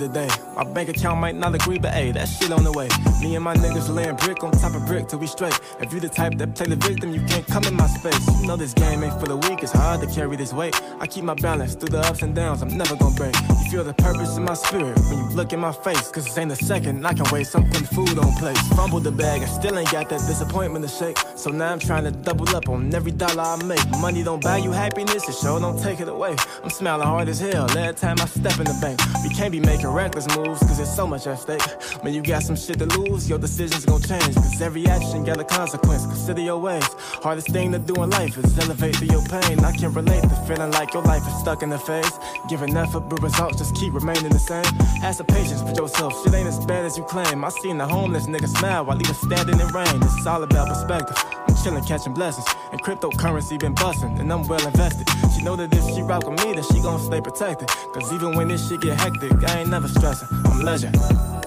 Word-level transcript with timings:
Today. 0.00 0.39
My 0.60 0.70
bank 0.74 0.90
account 0.90 1.18
might 1.18 1.36
not 1.36 1.54
agree, 1.54 1.78
but 1.78 1.94
hey, 1.94 2.12
that 2.12 2.26
shit 2.28 2.52
on 2.52 2.64
the 2.64 2.72
way. 2.72 2.86
Me 3.22 3.34
and 3.34 3.42
my 3.42 3.54
niggas 3.54 3.88
laying 3.88 4.14
brick 4.16 4.44
on 4.44 4.52
top 4.52 4.74
of 4.74 4.84
brick 4.84 5.08
till 5.08 5.18
we 5.18 5.26
straight. 5.26 5.58
If 5.80 5.90
you 5.90 6.00
the 6.00 6.08
type 6.10 6.36
that 6.36 6.54
play 6.54 6.66
the 6.66 6.76
victim, 6.76 7.14
you 7.14 7.24
can't 7.24 7.46
come 7.46 7.64
in 7.64 7.74
my 7.74 7.86
space. 7.86 8.20
You 8.42 8.46
know 8.46 8.56
this 8.56 8.74
game 8.74 9.02
ain't 9.02 9.18
for 9.18 9.26
the 9.26 9.38
weak, 9.38 9.62
it's 9.62 9.72
hard 9.72 10.02
to 10.02 10.06
carry 10.06 10.36
this 10.36 10.52
weight. 10.52 10.78
I 11.00 11.06
keep 11.06 11.24
my 11.24 11.32
balance 11.32 11.76
through 11.76 11.88
the 11.88 12.00
ups 12.00 12.20
and 12.20 12.34
downs, 12.34 12.60
I'm 12.60 12.76
never 12.76 12.94
gonna 12.96 13.14
break. 13.14 13.34
You 13.48 13.70
feel 13.70 13.84
the 13.84 13.94
purpose 13.94 14.36
in 14.36 14.44
my 14.44 14.52
spirit 14.52 14.98
when 15.08 15.18
you 15.20 15.28
look 15.34 15.54
in 15.54 15.60
my 15.60 15.72
face. 15.72 16.10
Cause 16.10 16.26
this 16.26 16.36
ain't 16.36 16.52
a 16.52 16.56
second, 16.56 17.06
I 17.06 17.14
can 17.14 17.24
waste. 17.32 17.52
Putting 17.52 17.86
food 17.86 18.18
on 18.18 18.32
plates. 18.32 18.60
Fumbled 18.76 19.04
the 19.04 19.12
bag 19.12 19.42
I 19.42 19.46
still 19.46 19.78
ain't 19.78 19.90
got 19.90 20.10
that 20.10 20.20
disappointment 20.26 20.86
to 20.86 20.90
shake. 20.90 21.16
So 21.36 21.50
now 21.50 21.72
I'm 21.72 21.78
trying 21.78 22.04
to 22.04 22.10
double 22.10 22.48
up 22.54 22.68
on 22.68 22.94
every 22.94 23.12
dollar 23.12 23.42
I 23.42 23.56
make. 23.64 23.88
Money 23.98 24.22
don't 24.22 24.42
buy 24.42 24.58
you 24.58 24.72
happiness, 24.72 25.26
it 25.26 25.36
sure 25.36 25.58
don't 25.58 25.80
take 25.80 26.00
it 26.00 26.08
away. 26.08 26.36
I'm 26.62 26.70
smiling 26.70 27.06
hard 27.06 27.28
as 27.28 27.40
hell 27.40 27.70
every 27.78 27.94
time 27.94 28.16
I 28.20 28.26
step 28.26 28.58
in 28.58 28.64
the 28.64 28.78
bank. 28.82 29.00
We 29.22 29.30
can't 29.34 29.52
be 29.52 29.60
making 29.60 29.88
reckless 29.88 30.26
moves, 30.36 30.49
cause 30.58 30.76
there's 30.76 30.94
so 30.94 31.06
much 31.06 31.26
at 31.26 31.38
stake. 31.38 31.62
When 32.02 32.12
you 32.12 32.22
got 32.22 32.42
some 32.42 32.56
shit 32.56 32.78
to 32.78 32.86
lose, 32.86 33.28
your 33.28 33.38
decisions 33.38 33.84
gon' 33.84 34.02
change. 34.02 34.34
Cause 34.34 34.60
every 34.60 34.86
action 34.86 35.24
got 35.24 35.38
a 35.38 35.44
consequence. 35.44 36.04
Consider 36.04 36.40
your 36.40 36.58
ways. 36.58 36.86
Hardest 37.22 37.48
thing 37.48 37.70
to 37.72 37.78
do 37.78 38.02
in 38.02 38.10
life 38.10 38.36
is 38.36 38.58
elevate 38.58 38.96
through 38.96 39.08
your 39.08 39.24
pain. 39.28 39.60
I 39.60 39.72
can 39.72 39.92
relate 39.92 40.22
to 40.22 40.36
feeling 40.46 40.70
like 40.72 40.94
your 40.94 41.02
life 41.02 41.26
is 41.26 41.34
stuck 41.40 41.62
in 41.62 41.70
the 41.70 41.78
phase. 41.78 42.12
Giving 42.48 42.76
effort, 42.76 43.08
but 43.08 43.22
results 43.22 43.58
just 43.58 43.74
keep 43.76 43.94
remaining 43.94 44.30
the 44.30 44.38
same. 44.38 44.64
Have 45.02 45.16
some 45.16 45.26
patience 45.26 45.62
with 45.62 45.76
yourself, 45.76 46.12
shit 46.24 46.34
ain't 46.34 46.48
as 46.48 46.58
bad 46.66 46.84
as 46.84 46.96
you 46.96 47.04
claim. 47.04 47.44
I 47.44 47.50
seen 47.50 47.78
the 47.78 47.86
homeless 47.86 48.26
nigga 48.26 48.48
smile 48.48 48.84
while 48.84 48.98
he 48.98 49.06
was 49.06 49.20
standing 49.20 49.60
in 49.60 49.68
rain. 49.68 50.02
It's 50.02 50.26
all 50.26 50.42
about 50.42 50.68
perspective. 50.68 51.16
I'm 51.46 51.54
chillin', 51.54 51.86
catching 51.86 52.14
blessings. 52.14 52.46
And 52.72 52.82
cryptocurrency 52.82 53.58
been 53.58 53.74
bustin', 53.74 54.18
and 54.18 54.32
I'm 54.32 54.46
well 54.48 54.66
invested. 54.66 55.06
Know 55.42 55.56
that 55.56 55.72
if 55.72 55.94
she 55.94 56.02
rock 56.02 56.28
with 56.28 56.44
me, 56.44 56.52
then 56.52 56.64
she 56.64 56.80
gon' 56.82 57.00
stay 57.00 57.20
protected. 57.20 57.68
Cause 57.68 58.12
even 58.12 58.36
when 58.36 58.48
this 58.48 58.68
shit 58.68 58.82
get 58.82 59.00
hectic, 59.00 59.32
I 59.48 59.60
ain't 59.60 59.70
never 59.70 59.88
stressing. 59.88 60.28
I'm 60.44 60.60
legend. 60.60 60.96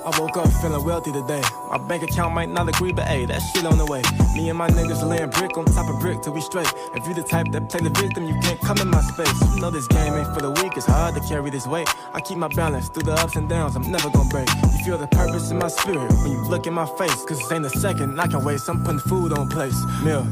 I 0.05 0.19
woke 0.19 0.35
up 0.35 0.51
feeling 0.61 0.83
wealthy 0.83 1.11
today. 1.13 1.41
My 1.69 1.77
bank 1.77 2.03
account 2.03 2.33
might 2.33 2.49
not 2.49 2.67
agree, 2.67 2.91
but 2.91 3.05
hey, 3.05 3.25
that 3.25 3.39
shit 3.39 3.65
on 3.65 3.77
the 3.77 3.85
way. 3.85 4.01
Me 4.35 4.49
and 4.49 4.57
my 4.57 4.67
niggas 4.69 5.07
laying 5.07 5.29
brick 5.29 5.57
on 5.57 5.65
top 5.65 5.87
of 5.87 5.99
brick 6.01 6.21
till 6.21 6.33
we 6.33 6.41
straight. 6.41 6.67
If 6.95 7.07
you 7.07 7.13
the 7.13 7.23
type 7.23 7.51
that 7.51 7.69
play 7.69 7.81
the 7.81 7.89
victim, 7.91 8.25
you 8.25 8.37
can't 8.41 8.59
come 8.61 8.79
in 8.79 8.89
my 8.89 9.01
space. 9.01 9.31
You 9.55 9.61
know 9.61 9.69
this 9.69 9.87
game 9.87 10.13
ain't 10.13 10.33
for 10.33 10.41
the 10.41 10.51
weak, 10.51 10.75
it's 10.75 10.87
hard 10.87 11.15
to 11.15 11.21
carry 11.21 11.51
this 11.51 11.67
weight. 11.67 11.87
I 12.13 12.19
keep 12.19 12.37
my 12.37 12.49
balance 12.49 12.89
through 12.89 13.03
the 13.03 13.13
ups 13.13 13.35
and 13.35 13.47
downs, 13.47 13.75
I'm 13.75 13.89
never 13.89 14.09
gonna 14.09 14.29
break. 14.29 14.49
You 14.49 14.83
feel 14.83 14.97
the 14.97 15.07
purpose 15.07 15.51
in 15.51 15.57
my 15.57 15.69
spirit 15.69 16.11
when 16.11 16.31
you 16.31 16.43
look 16.49 16.67
in 16.67 16.73
my 16.73 16.87
face. 16.97 17.23
Cause 17.25 17.39
ain't 17.51 17.65
a 17.65 17.69
second, 17.69 18.19
I 18.19 18.27
can 18.27 18.43
waste. 18.43 18.67
I'm 18.67 18.83
putting 18.83 18.99
food 18.99 19.31
on 19.31 19.47
place. 19.47 19.79
Mill. 20.03 20.27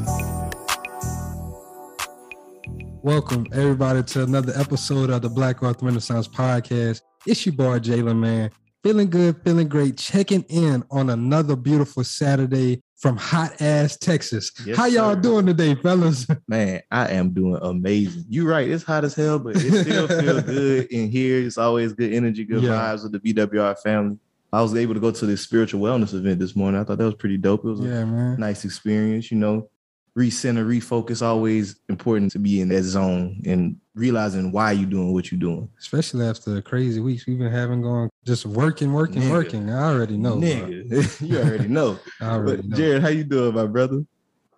Welcome 3.02 3.46
everybody 3.52 4.02
to 4.02 4.22
another 4.22 4.52
episode 4.56 5.10
of 5.10 5.22
the 5.22 5.28
Black 5.28 5.60
Wealth 5.62 5.82
Renaissance 5.82 6.28
Podcast. 6.28 7.00
It's 7.26 7.44
your 7.44 7.54
boy 7.54 7.78
Jalen, 7.80 8.18
man. 8.18 8.50
Feeling 8.84 9.10
good, 9.10 9.40
feeling 9.44 9.68
great. 9.68 9.96
Checking 9.96 10.42
in 10.44 10.84
on 10.90 11.10
another 11.10 11.56
beautiful 11.56 12.04
Saturday 12.04 12.82
from 12.98 13.16
hot 13.16 13.60
ass 13.60 13.96
Texas. 13.96 14.52
Yes, 14.64 14.76
How 14.76 14.86
y'all 14.86 15.14
sir. 15.14 15.20
doing 15.20 15.46
today, 15.46 15.74
fellas? 15.74 16.26
Man, 16.48 16.80
I 16.90 17.08
am 17.10 17.30
doing 17.30 17.58
amazing. 17.62 18.24
You're 18.28 18.48
right. 18.48 18.68
It's 18.68 18.84
hot 18.84 19.04
as 19.04 19.14
hell, 19.14 19.38
but 19.40 19.56
it 19.56 19.60
still 19.84 20.06
feels 20.06 20.42
good 20.44 20.86
in 20.92 21.10
here. 21.10 21.40
It's 21.44 21.58
always 21.58 21.92
good 21.94 22.12
energy, 22.12 22.44
good 22.44 22.62
Yeah. 22.62 22.70
vibes 22.70 23.02
with 23.02 23.12
the 23.20 23.34
BWR 23.34 23.76
family. 23.82 24.18
I 24.52 24.62
was 24.62 24.74
able 24.76 24.94
to 24.94 25.00
go 25.00 25.10
to 25.10 25.26
this 25.26 25.40
spiritual 25.40 25.80
wellness 25.80 26.12
event 26.14 26.38
this 26.38 26.54
morning. 26.54 26.80
I 26.80 26.84
thought 26.84 26.98
that 26.98 27.04
was 27.04 27.14
pretty 27.14 27.38
dope. 27.38 27.64
It 27.64 27.68
was 27.68 27.80
a 27.80 27.84
Yeah, 27.84 28.04
man. 28.04 28.38
nice 28.38 28.64
experience, 28.64 29.30
you 29.32 29.38
know. 29.38 29.68
Recenter, 30.16 30.66
refocus, 30.66 31.22
always 31.22 31.76
important 31.88 32.30
to 32.32 32.38
be 32.38 32.60
in 32.60 32.68
that 32.68 32.82
zone 32.82 33.40
and 33.46 33.76
realizing 33.94 34.52
why 34.52 34.72
you're 34.72 34.88
doing 34.90 35.14
what 35.14 35.30
you're 35.32 35.40
doing. 35.40 35.70
Especially 35.78 36.26
after 36.26 36.50
the 36.50 36.60
crazy 36.60 37.00
weeks 37.00 37.26
we've 37.26 37.38
been 37.38 37.50
having 37.50 37.80
going, 37.80 38.10
just 38.26 38.44
working, 38.44 38.92
working, 38.92 39.22
Nigga. 39.22 39.30
working. 39.30 39.70
I 39.70 39.84
already 39.90 40.18
know. 40.18 40.36
bro. 40.38 40.48
Nigga, 40.48 41.20
you 41.26 41.38
already 41.38 41.68
know. 41.68 41.98
I 42.20 42.32
already 42.32 42.56
But 42.62 42.68
know. 42.68 42.76
Jared, 42.76 43.02
how 43.02 43.08
you 43.08 43.24
doing, 43.24 43.54
my 43.54 43.64
brother? 43.66 44.04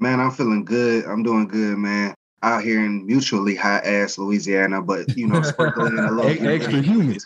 Man, 0.01 0.19
I'm 0.19 0.33
feeling 0.33 0.65
good. 0.65 1.05
I'm 1.05 1.23
doing 1.23 1.47
good, 1.47 1.79
man. 1.79 2.15
Out 2.43 2.65
here 2.65 2.85
in 2.85 3.07
mutually 3.07 3.55
hot 3.55 3.87
ass 3.87 4.19
Louisiana, 4.19 4.83
but 4.83 5.17
you 5.17 5.29
know, 5.29 5.41
sprinkling 5.43 5.97
in 5.97 6.05
a 6.05 6.11
little 6.11 6.31
E- 6.45 6.47
Extra 6.47 6.83
humid. 6.83 7.23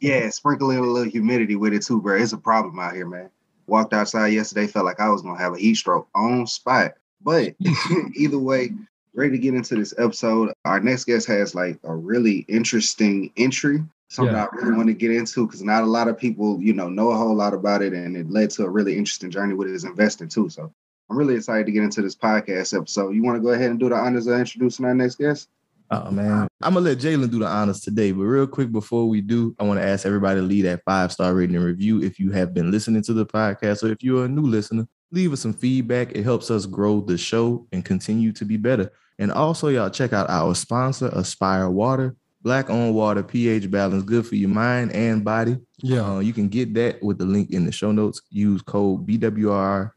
Yeah, 0.00 0.28
sprinkling 0.30 0.78
a 0.78 0.82
little 0.82 1.08
humidity 1.10 1.54
with 1.54 1.72
it 1.72 1.82
too, 1.82 2.02
bro. 2.02 2.16
It's 2.16 2.32
a 2.32 2.36
problem 2.38 2.80
out 2.80 2.94
here, 2.94 3.06
man. 3.06 3.30
Walked 3.68 3.94
outside 3.94 4.26
yesterday, 4.28 4.66
felt 4.66 4.84
like 4.84 4.98
I 5.00 5.08
was 5.08 5.22
gonna 5.22 5.38
have 5.38 5.54
a 5.54 5.58
heat 5.58 5.76
stroke 5.76 6.08
on 6.16 6.46
spot. 6.48 6.94
But 7.24 7.54
either 8.14 8.38
way, 8.38 8.72
ready 9.14 9.32
to 9.32 9.38
get 9.38 9.54
into 9.54 9.76
this 9.76 9.94
episode. 9.96 10.52
Our 10.64 10.80
next 10.80 11.04
guest 11.04 11.26
has 11.28 11.54
like 11.54 11.78
a 11.84 11.94
really 11.94 12.44
interesting 12.48 13.32
entry. 13.36 13.82
Something 14.08 14.34
Yeah. 14.34 14.46
I 14.52 14.56
really 14.56 14.76
want 14.76 14.88
to 14.88 14.94
get 14.94 15.10
into 15.10 15.46
because 15.46 15.62
not 15.62 15.82
a 15.82 15.86
lot 15.86 16.08
of 16.08 16.18
people, 16.18 16.60
you 16.60 16.72
know, 16.72 16.88
know 16.88 17.10
a 17.10 17.16
whole 17.16 17.34
lot 17.34 17.54
about 17.54 17.82
it, 17.82 17.92
and 17.92 18.16
it 18.16 18.30
led 18.30 18.50
to 18.50 18.64
a 18.64 18.70
really 18.70 18.96
interesting 18.96 19.30
journey 19.30 19.54
with 19.54 19.68
his 19.68 19.84
investing 19.84 20.28
too. 20.28 20.48
So 20.48 20.72
I'm 21.10 21.16
really 21.16 21.36
excited 21.36 21.66
to 21.66 21.72
get 21.72 21.82
into 21.82 22.02
this 22.02 22.14
podcast 22.14 22.76
episode. 22.76 23.14
You 23.14 23.22
want 23.22 23.36
to 23.36 23.42
go 23.42 23.50
ahead 23.50 23.70
and 23.70 23.80
do 23.80 23.88
the 23.88 23.96
honors 23.96 24.26
of 24.26 24.38
introducing 24.38 24.84
our 24.84 24.94
next 24.94 25.16
guest? 25.16 25.48
Oh 25.90 26.10
man, 26.10 26.48
I'm 26.62 26.74
gonna 26.74 26.86
let 26.86 26.98
Jalen 26.98 27.30
do 27.30 27.40
the 27.40 27.46
honors 27.46 27.80
today. 27.80 28.10
But 28.12 28.22
real 28.22 28.46
quick 28.46 28.72
before 28.72 29.08
we 29.08 29.20
do, 29.20 29.54
I 29.58 29.64
want 29.64 29.80
to 29.80 29.86
ask 29.86 30.06
everybody 30.06 30.40
to 30.40 30.46
leave 30.46 30.64
that 30.64 30.82
five 30.84 31.12
star 31.12 31.34
rating 31.34 31.56
and 31.56 31.64
review 31.64 32.02
if 32.02 32.18
you 32.18 32.30
have 32.32 32.54
been 32.54 32.70
listening 32.70 33.02
to 33.02 33.12
the 33.12 33.26
podcast, 33.26 33.82
or 33.82 33.92
if 33.92 34.02
you're 34.02 34.24
a 34.24 34.28
new 34.28 34.42
listener, 34.42 34.88
leave 35.14 35.32
us 35.32 35.40
some 35.40 35.54
feedback. 35.54 36.12
It 36.12 36.24
helps 36.24 36.50
us 36.50 36.66
grow 36.66 37.00
the 37.00 37.16
show 37.16 37.66
and 37.72 37.84
continue 37.84 38.32
to 38.32 38.44
be 38.44 38.56
better. 38.56 38.92
And 39.18 39.30
also, 39.30 39.68
y'all 39.68 39.90
check 39.90 40.12
out 40.12 40.28
our 40.28 40.54
sponsor, 40.54 41.08
Aspira 41.10 41.72
Pura, 41.72 42.14
black 42.42 42.68
on 42.68 42.92
water, 42.92 43.22
pH 43.22 43.70
balance, 43.70 44.02
good 44.02 44.26
for 44.26 44.34
your 44.34 44.50
mind 44.50 44.92
and 44.92 45.24
body. 45.24 45.56
Yeah. 45.78 46.16
Uh, 46.16 46.18
you 46.18 46.32
can 46.32 46.48
get 46.48 46.74
that 46.74 47.02
with 47.02 47.18
the 47.18 47.24
link 47.24 47.50
in 47.50 47.64
the 47.64 47.72
show 47.72 47.92
notes. 47.92 48.20
Use 48.30 48.60
code 48.62 49.06
BWR10 49.06 49.90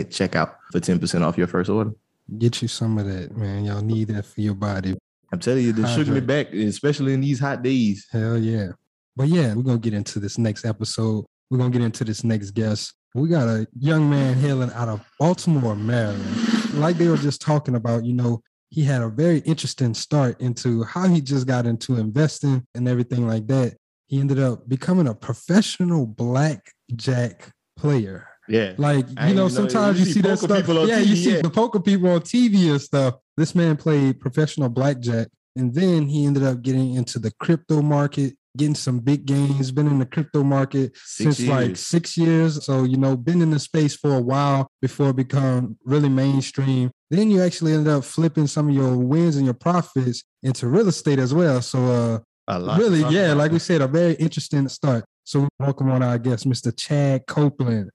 at 0.00 0.10
checkout 0.10 0.54
for 0.70 0.80
10% 0.80 1.22
off 1.22 1.36
your 1.36 1.46
first 1.48 1.68
order. 1.68 1.92
Get 2.38 2.62
you 2.62 2.68
some 2.68 2.96
of 2.96 3.06
that, 3.06 3.36
man. 3.36 3.64
Y'all 3.64 3.82
need 3.82 4.08
that 4.08 4.24
for 4.24 4.40
your 4.40 4.54
body. 4.54 4.96
I'm 5.32 5.40
telling 5.40 5.64
you, 5.64 5.72
this 5.72 5.94
shook 5.94 6.08
me 6.08 6.20
back, 6.20 6.52
especially 6.52 7.12
in 7.12 7.20
these 7.20 7.40
hot 7.40 7.62
days. 7.62 8.06
Hell 8.10 8.38
yeah. 8.38 8.68
But 9.16 9.28
yeah, 9.28 9.52
we're 9.54 9.62
gonna 9.62 9.78
get 9.78 9.92
into 9.92 10.20
this 10.20 10.38
next 10.38 10.64
episode. 10.64 11.24
We're 11.50 11.58
gonna 11.58 11.70
get 11.70 11.82
into 11.82 12.04
this 12.04 12.24
next 12.24 12.52
guest. 12.52 12.94
We 13.14 13.28
got 13.28 13.48
a 13.48 13.66
young 13.78 14.10
man 14.10 14.34
hailing 14.34 14.72
out 14.72 14.88
of 14.88 15.00
Baltimore, 15.20 15.76
Maryland. 15.76 16.74
Like 16.74 16.98
they 16.98 17.06
were 17.06 17.16
just 17.16 17.40
talking 17.40 17.76
about, 17.76 18.04
you 18.04 18.12
know, 18.12 18.42
he 18.70 18.82
had 18.82 19.02
a 19.02 19.08
very 19.08 19.38
interesting 19.38 19.94
start 19.94 20.40
into 20.40 20.82
how 20.82 21.06
he 21.06 21.20
just 21.20 21.46
got 21.46 21.64
into 21.64 21.96
investing 21.96 22.66
and 22.74 22.88
everything 22.88 23.28
like 23.28 23.46
that. 23.46 23.76
He 24.08 24.18
ended 24.18 24.40
up 24.40 24.68
becoming 24.68 25.06
a 25.06 25.14
professional 25.14 26.06
blackjack 26.06 27.50
player. 27.76 28.26
Yeah. 28.48 28.74
Like, 28.76 29.06
you 29.28 29.34
know, 29.34 29.48
sometimes 29.48 30.00
you 30.00 30.06
you 30.06 30.12
see 30.12 30.20
that 30.22 30.38
stuff. 30.40 30.66
Yeah, 30.66 30.98
you 30.98 31.14
see 31.14 31.36
yeah. 31.36 31.42
the 31.42 31.50
poker 31.50 31.78
people 31.78 32.10
on 32.10 32.20
TV 32.20 32.70
and 32.70 32.82
stuff. 32.82 33.14
This 33.36 33.54
man 33.54 33.76
played 33.76 34.18
professional 34.18 34.68
blackjack. 34.68 35.28
And 35.56 35.72
then 35.72 36.08
he 36.08 36.26
ended 36.26 36.42
up 36.42 36.62
getting 36.62 36.94
into 36.94 37.20
the 37.20 37.30
crypto 37.38 37.80
market, 37.80 38.36
getting 38.56 38.74
some 38.74 39.00
big 39.00 39.26
gains, 39.26 39.70
been 39.72 39.86
in 39.86 39.98
the 39.98 40.06
crypto 40.06 40.42
market 40.42 40.96
Six 40.96 41.36
since 41.36 41.48
like 41.48 41.76
six 41.76 42.16
years. 42.16 42.64
So, 42.64 42.84
you 42.84 42.96
know, 42.96 43.16
been 43.16 43.42
in 43.42 43.50
the 43.50 43.58
space 43.58 43.96
for 43.96 44.14
a 44.14 44.20
while 44.20 44.68
before 44.80 45.10
it 45.10 45.16
become 45.16 45.76
really 45.84 46.08
mainstream. 46.08 46.90
Then 47.10 47.30
you 47.30 47.42
actually 47.42 47.72
ended 47.72 47.92
up 47.92 48.04
flipping 48.04 48.46
some 48.46 48.68
of 48.68 48.74
your 48.74 48.96
wins 48.96 49.36
and 49.36 49.44
your 49.44 49.54
profits 49.54 50.22
into 50.42 50.68
real 50.68 50.88
estate 50.88 51.18
as 51.18 51.34
well. 51.34 51.60
So 51.62 51.84
uh 51.84 52.18
A 52.48 52.58
lot 52.58 52.78
really, 52.78 53.00
yeah, 53.14 53.26
about. 53.26 53.38
like 53.38 53.52
we 53.52 53.58
said, 53.58 53.80
a 53.82 53.88
very 53.88 54.14
interesting 54.14 54.68
start. 54.68 55.04
So 55.24 55.48
welcome 55.58 55.90
on 55.90 56.02
our 56.02 56.18
guest, 56.18 56.46
Mr. 56.48 56.76
Chad 56.76 57.26
Copeland. 57.26 57.90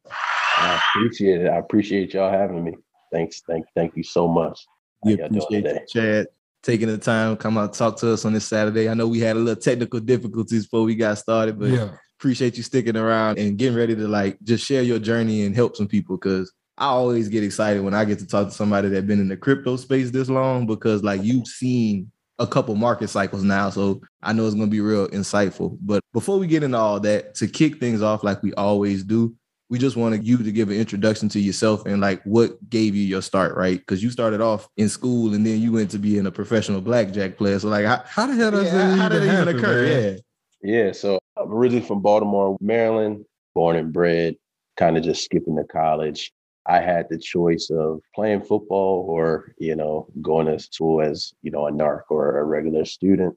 I 0.58 0.82
appreciate 0.96 1.42
it. 1.42 1.48
I 1.48 1.58
appreciate 1.58 2.14
y'all 2.14 2.32
having 2.32 2.64
me. 2.64 2.76
Thanks. 3.14 3.42
Thank 3.48 3.66
thank 3.76 3.96
you 3.96 4.04
so 4.04 4.28
much. 4.28 4.60
How 5.04 5.12
we 5.12 5.22
appreciate 5.22 5.66
you. 5.66 5.80
Chad, 5.88 6.28
taking 6.64 6.88
the 6.88 6.98
time 6.98 7.36
to 7.36 7.42
come 7.42 7.58
out 7.58 7.66
and 7.66 7.74
talk 7.74 7.98
to 7.98 8.12
us 8.14 8.26
on 8.26 8.34
this 8.34 8.46
Saturday. 8.46 8.90
I 8.90 8.94
know 8.94 9.08
we 9.08 9.20
had 9.20 9.36
a 9.36 9.40
little 9.40 9.62
technical 9.62 10.00
difficulties 10.00 10.66
before 10.66 10.84
we 10.84 10.96
got 10.96 11.18
started, 11.18 11.60
but 11.60 11.70
yeah. 11.70 11.90
appreciate 12.20 12.58
you 12.58 12.64
sticking 12.64 12.98
around 12.98 13.40
and 13.40 13.58
getting 13.58 13.78
ready 13.78 13.96
to 13.96 14.08
like 14.08 14.38
just 14.44 14.66
share 14.66 14.84
your 14.84 15.00
journey 15.00 15.44
and 15.44 15.56
help 15.56 15.76
some 15.76 15.88
people 15.88 16.18
because 16.18 16.52
I 16.78 16.86
always 16.86 17.28
get 17.28 17.44
excited 17.44 17.84
when 17.84 17.94
I 17.94 18.06
get 18.06 18.20
to 18.20 18.28
talk 18.28 18.48
to 18.48 18.54
somebody 18.54 18.90
that's 18.90 19.06
been 19.06 19.20
in 19.20 19.28
the 19.28 19.38
crypto 19.38 19.76
space 19.76 20.12
this 20.12 20.30
long 20.30 20.66
because 20.66 21.04
like 21.04 21.24
you've 21.24 21.48
seen 21.48 22.12
a 22.40 22.48
couple 22.48 22.74
market 22.76 23.10
cycles 23.10 23.44
now. 23.44 23.70
So 23.70 24.02
I 24.24 24.32
know 24.34 24.46
it's 24.46 24.56
going 24.56 24.68
to 24.68 24.72
be 24.72 24.80
real 24.80 25.10
insightful. 25.10 25.78
But 25.82 26.02
before 26.14 26.40
we 26.40 26.48
get 26.48 26.64
into 26.64 26.78
all 26.78 27.00
that, 27.02 27.36
to 27.36 27.48
kick 27.48 27.80
things 27.80 28.02
off 28.02 28.24
like 28.24 28.42
we 28.42 28.54
always 28.54 29.04
do, 29.04 29.36
we 29.70 29.78
just 29.78 29.96
wanted 29.96 30.26
you 30.26 30.38
to 30.38 30.52
give 30.52 30.70
an 30.70 30.78
introduction 30.78 31.30
to 31.30 31.40
yourself 31.40 31.86
and 31.86 32.02
like 32.02 32.24
what 32.24 32.70
gave 32.70 32.96
you 32.96 33.04
your 33.04 33.22
start, 33.22 33.56
right? 33.56 33.78
Because 33.78 34.02
you 34.02 34.10
started 34.10 34.42
off 34.42 34.68
in 34.78 34.90
school 34.90 35.34
and 35.34 35.46
then 35.46 35.62
you 35.62 35.72
went 35.72 35.92
to 35.92 36.00
being 36.00 36.26
a 36.26 36.32
professional 36.32 36.82
blackjack 36.82 37.38
player. 37.38 37.60
So 37.60 37.70
like, 37.70 37.86
how, 37.86 38.02
How 38.06 38.26
the 38.26 38.34
hell 38.34 38.52
does 38.52 38.66
yeah, 38.66 38.72
that 38.72 38.98
how 38.98 39.10
did 39.10 39.24
it 39.24 39.34
even 39.34 39.48
occur? 39.48 39.84
man? 39.84 40.14
Yeah. 40.14 40.20
Yeah, 40.62 40.92
so 40.92 41.20
I'm 41.38 41.52
originally 41.54 41.86
from 41.86 42.02
Baltimore, 42.02 42.58
Maryland, 42.60 43.24
born 43.56 43.78
and 43.78 43.94
bred, 43.94 44.36
kind 44.76 44.98
of 44.98 45.04
just 45.04 45.24
skipping 45.24 45.56
to 45.56 45.64
college. 45.64 46.34
I 46.66 46.82
had 46.82 47.08
the 47.10 47.18
choice 47.18 47.70
of 47.70 48.02
playing 48.14 48.42
football 48.42 49.06
or, 49.08 49.54
you 49.58 49.76
know, 49.76 50.08
going 50.22 50.48
to 50.48 50.60
school 50.60 51.02
as, 51.02 51.34
you 51.42 51.52
know, 51.52 51.68
a 51.68 51.72
narc 51.72 52.04
or 52.10 52.40
a 52.40 52.44
regular 52.44 52.86
student. 52.86 53.36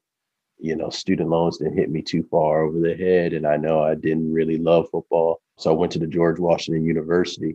You 0.58 0.76
know, 0.76 0.90
student 0.90 1.30
loans 1.30 1.58
didn't 1.58 1.78
hit 1.78 1.90
me 1.90 2.02
too 2.02 2.24
far 2.30 2.62
over 2.62 2.80
the 2.80 2.94
head. 2.94 3.32
And 3.32 3.46
I 3.46 3.56
know 3.56 3.82
I 3.82 3.94
didn't 3.94 4.32
really 4.32 4.58
love 4.58 4.88
football. 4.90 5.40
So 5.62 5.70
I 5.70 5.74
went 5.74 5.92
to 5.92 6.00
the 6.00 6.08
George 6.08 6.40
Washington 6.40 6.84
University. 6.84 7.54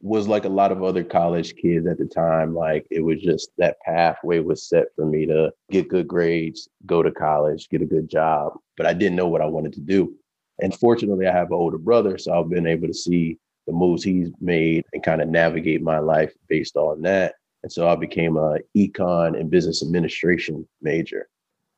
Was 0.00 0.28
like 0.28 0.46
a 0.46 0.50
lot 0.50 0.72
of 0.72 0.82
other 0.82 1.04
college 1.04 1.54
kids 1.56 1.86
at 1.86 1.98
the 1.98 2.06
time, 2.06 2.54
like 2.54 2.86
it 2.90 3.00
was 3.00 3.20
just 3.20 3.50
that 3.58 3.76
pathway 3.84 4.38
was 4.38 4.68
set 4.68 4.86
for 4.96 5.06
me 5.06 5.24
to 5.26 5.52
get 5.70 5.88
good 5.88 6.08
grades, 6.08 6.68
go 6.84 7.02
to 7.02 7.10
college, 7.10 7.68
get 7.68 7.80
a 7.80 7.86
good 7.86 8.08
job. 8.08 8.54
But 8.76 8.86
I 8.86 8.92
didn't 8.92 9.16
know 9.16 9.28
what 9.28 9.40
I 9.40 9.46
wanted 9.46 9.72
to 9.74 9.80
do. 9.80 10.14
And 10.60 10.74
fortunately, 10.74 11.26
I 11.26 11.32
have 11.32 11.48
an 11.48 11.54
older 11.54 11.78
brother, 11.78 12.18
so 12.18 12.38
I've 12.38 12.50
been 12.50 12.66
able 12.66 12.86
to 12.86 12.94
see 12.94 13.38
the 13.66 13.72
moves 13.72 14.02
he's 14.02 14.30
made 14.40 14.84
and 14.92 15.02
kind 15.02 15.22
of 15.22 15.28
navigate 15.28 15.82
my 15.82 15.98
life 15.98 16.32
based 16.48 16.76
on 16.76 17.02
that. 17.02 17.34
And 17.62 17.72
so 17.72 17.88
I 17.88 17.96
became 17.96 18.36
a 18.36 18.58
econ 18.76 19.38
and 19.38 19.50
business 19.50 19.82
administration 19.82 20.66
major. 20.82 21.28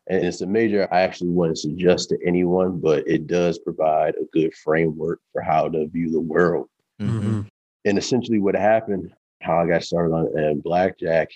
And 0.08 0.25
it's 0.25 0.41
a 0.41 0.47
major 0.47 0.88
I 0.93 1.00
actually 1.00 1.31
wouldn't 1.31 1.58
suggest 1.58 2.11
to 2.11 2.19
anyone, 2.25 2.79
but 2.79 3.06
it 3.08 3.26
does 3.26 3.58
provide 3.58 4.14
a 4.14 4.25
good 4.32 4.55
framework 4.55 5.20
for 5.32 5.43
how 5.43 5.69
to 5.69 5.88
view 5.88 6.11
the 6.11 6.20
world. 6.20 6.69
Mhm. 7.00 7.47
And 7.85 7.99
essentially, 7.99 8.38
what 8.38 8.55
happened, 8.55 9.12
how 9.43 9.58
I 9.58 9.67
got 9.67 9.82
started 9.82 10.14
on 10.14 10.38
uh, 10.38 10.55
blackjack, 10.55 11.31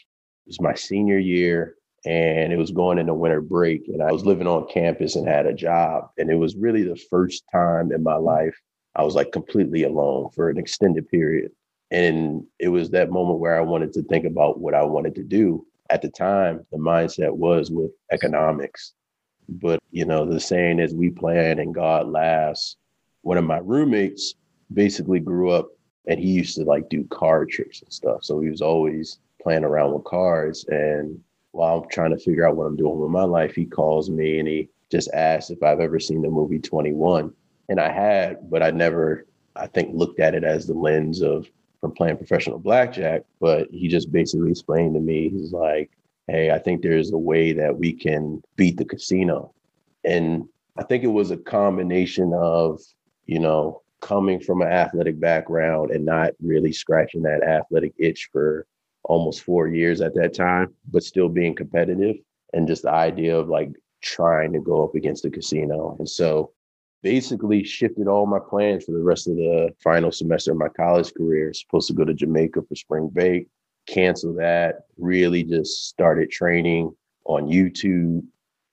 was 0.47 0.61
my 0.61 0.75
senior 0.75 1.19
year, 1.19 1.77
and 2.05 2.53
it 2.53 2.57
was 2.57 2.71
going 2.71 2.99
into 2.99 3.15
winter 3.15 3.41
break, 3.41 3.89
and 3.89 4.03
I 4.03 4.11
was 4.11 4.25
living 4.25 4.47
on 4.47 4.67
campus 4.69 5.17
and 5.17 5.29
had 5.29 5.47
a 5.47 5.55
job, 5.55 6.11
and 6.19 6.31
it 6.31 6.37
was 6.37 6.57
really 6.57 6.83
the 6.83 6.97
first 7.11 7.45
time 7.53 7.93
in 7.93 8.03
my 8.03 8.17
life 8.17 8.57
I 8.97 9.05
was 9.05 9.15
like 9.15 9.33
completely 9.33 9.85
alone 9.85 10.31
for 10.31 10.49
an 10.49 10.59
extended 10.59 11.09
period, 11.09 11.53
and 11.91 12.45
it 12.59 12.69
was 12.69 12.91
that 12.91 13.11
moment 13.11 13.39
where 13.39 13.57
I 13.57 13.63
wanted 13.63 13.93
to 13.95 14.03
think 14.03 14.25
about 14.25 14.61
what 14.61 14.75
I 14.75 14.83
wanted 14.83 15.15
to 15.17 15.23
do. 15.23 15.67
At 15.91 16.03
the 16.03 16.09
time, 16.09 16.65
the 16.71 16.79
mindset 16.79 17.33
was 17.33 17.71
with 17.71 17.91
economics, 18.13 18.95
but 19.49 19.81
you 19.91 20.05
know, 20.05 20.25
the 20.25 20.41
saying 20.41 20.79
is, 20.79 20.95
"We 20.95 21.11
plan 21.11 21.59
and 21.59 21.75
God 21.75 22.09
laughs." 22.09 22.77
One 23.23 23.37
of 23.37 23.45
my 23.45 23.59
roommates 23.59 24.35
basically 24.73 25.21
grew 25.21 25.51
up 25.51 25.69
and 26.07 26.19
he 26.19 26.31
used 26.31 26.57
to 26.57 26.65
like 26.65 26.89
do 26.89 27.05
card 27.05 27.51
tricks 27.51 27.83
and 27.83 27.93
stuff. 27.93 28.25
So 28.25 28.41
he 28.41 28.49
was 28.49 28.63
always 28.63 29.19
playing 29.43 29.65
around 29.65 29.93
with 29.93 30.05
cards. 30.05 30.65
And 30.69 31.21
while 31.53 31.79
I'm 31.79 31.89
trying 31.89 32.11
to 32.11 32.19
figure 32.19 32.47
out 32.47 32.57
what 32.57 32.67
I'm 32.67 32.77
doing 32.77 32.99
with 32.99 33.11
my 33.11 33.25
life, 33.25 33.55
he 33.55 33.67
calls 33.67 34.09
me 34.11 34.39
and 34.39 34.49
he 34.49 34.69
just 34.91 35.11
asks 35.13 35.51
if 35.51 35.63
I've 35.63 35.81
ever 35.81 35.99
seen 35.99 36.23
the 36.23 36.31
movie 36.31 36.59
21. 36.59 37.33
And 37.69 37.81
I 37.81 37.93
had, 37.93 38.51
but 38.51 38.63
I 38.63 38.71
never, 38.71 39.27
I 39.55 39.67
think, 39.67 39.95
looked 39.95 40.21
at 40.21 40.35
it 40.35 40.45
as 40.45 40.67
the 40.67 40.75
lens 40.75 41.23
of 41.23 41.49
from 41.81 41.93
playing 41.93 42.17
professional 42.17 42.59
blackjack. 42.59 43.23
But 43.41 43.69
he 43.71 43.89
just 43.89 44.13
basically 44.13 44.51
explained 44.51 44.95
to 44.95 45.01
me, 45.01 45.29
he's 45.29 45.53
like, 45.53 45.91
hey, 46.29 46.51
I 46.51 46.59
think 46.59 46.83
there's 46.83 47.13
a 47.13 47.19
way 47.19 47.53
that 47.53 47.77
we 47.77 47.93
can 47.93 48.43
beat 48.57 48.77
the 48.77 48.85
casino. 48.85 49.53
And 50.05 50.49
I 50.77 50.85
think 50.85 51.05
it 51.05 51.09
was 51.09 51.31
a 51.31 51.37
combination 51.37 52.33
of, 52.35 52.81
you 53.27 53.39
know, 53.39 53.83
coming 54.01 54.41
from 54.41 54.63
an 54.63 54.69
athletic 54.69 55.21
background 55.21 55.91
and 55.91 56.05
not 56.05 56.33
really 56.41 56.73
scratching 56.73 57.23
that 57.23 57.43
athletic 57.43 57.93
itch 57.99 58.31
for 58.33 58.67
almost 59.05 59.43
four 59.43 59.69
years 59.69 60.01
at 60.01 60.15
that 60.15 60.35
time, 60.35 60.75
but 60.91 61.03
still 61.03 61.29
being 61.29 61.55
competitive 61.55 62.17
and 62.53 62.67
just 62.67 62.83
the 62.83 62.91
idea 62.91 63.37
of 63.37 63.49
like 63.49 63.71
trying 64.01 64.53
to 64.53 64.61
go 64.61 64.85
up 64.85 64.95
against 64.95 65.23
the 65.23 65.31
casino. 65.31 65.97
And 65.99 66.09
so 66.09 66.53
basically 67.03 67.65
shifted 67.65 68.07
all 68.07 68.27
my 68.27 68.39
plans 68.39 68.85
for 68.85 68.93
the 68.93 69.03
rest 69.03 69.29
of 69.29 69.37
the 69.37 69.75
final 69.83 70.13
semester 70.13 70.53
of 70.53 70.59
my 70.59 70.69
college 70.69 71.13
career. 71.15 71.53
Supposed 71.53 71.89
to 71.89 71.95
go 71.95 72.05
to 72.05 72.15
Jamaica 72.15 72.63
for 72.63 72.75
spring 72.75 73.09
break, 73.09 73.49
cancel 73.87 74.35
that, 74.35 74.83
really 74.99 75.43
just 75.43 75.89
started 75.89 76.31
training 76.31 76.95
on 77.25 77.49
YouTube 77.49 78.25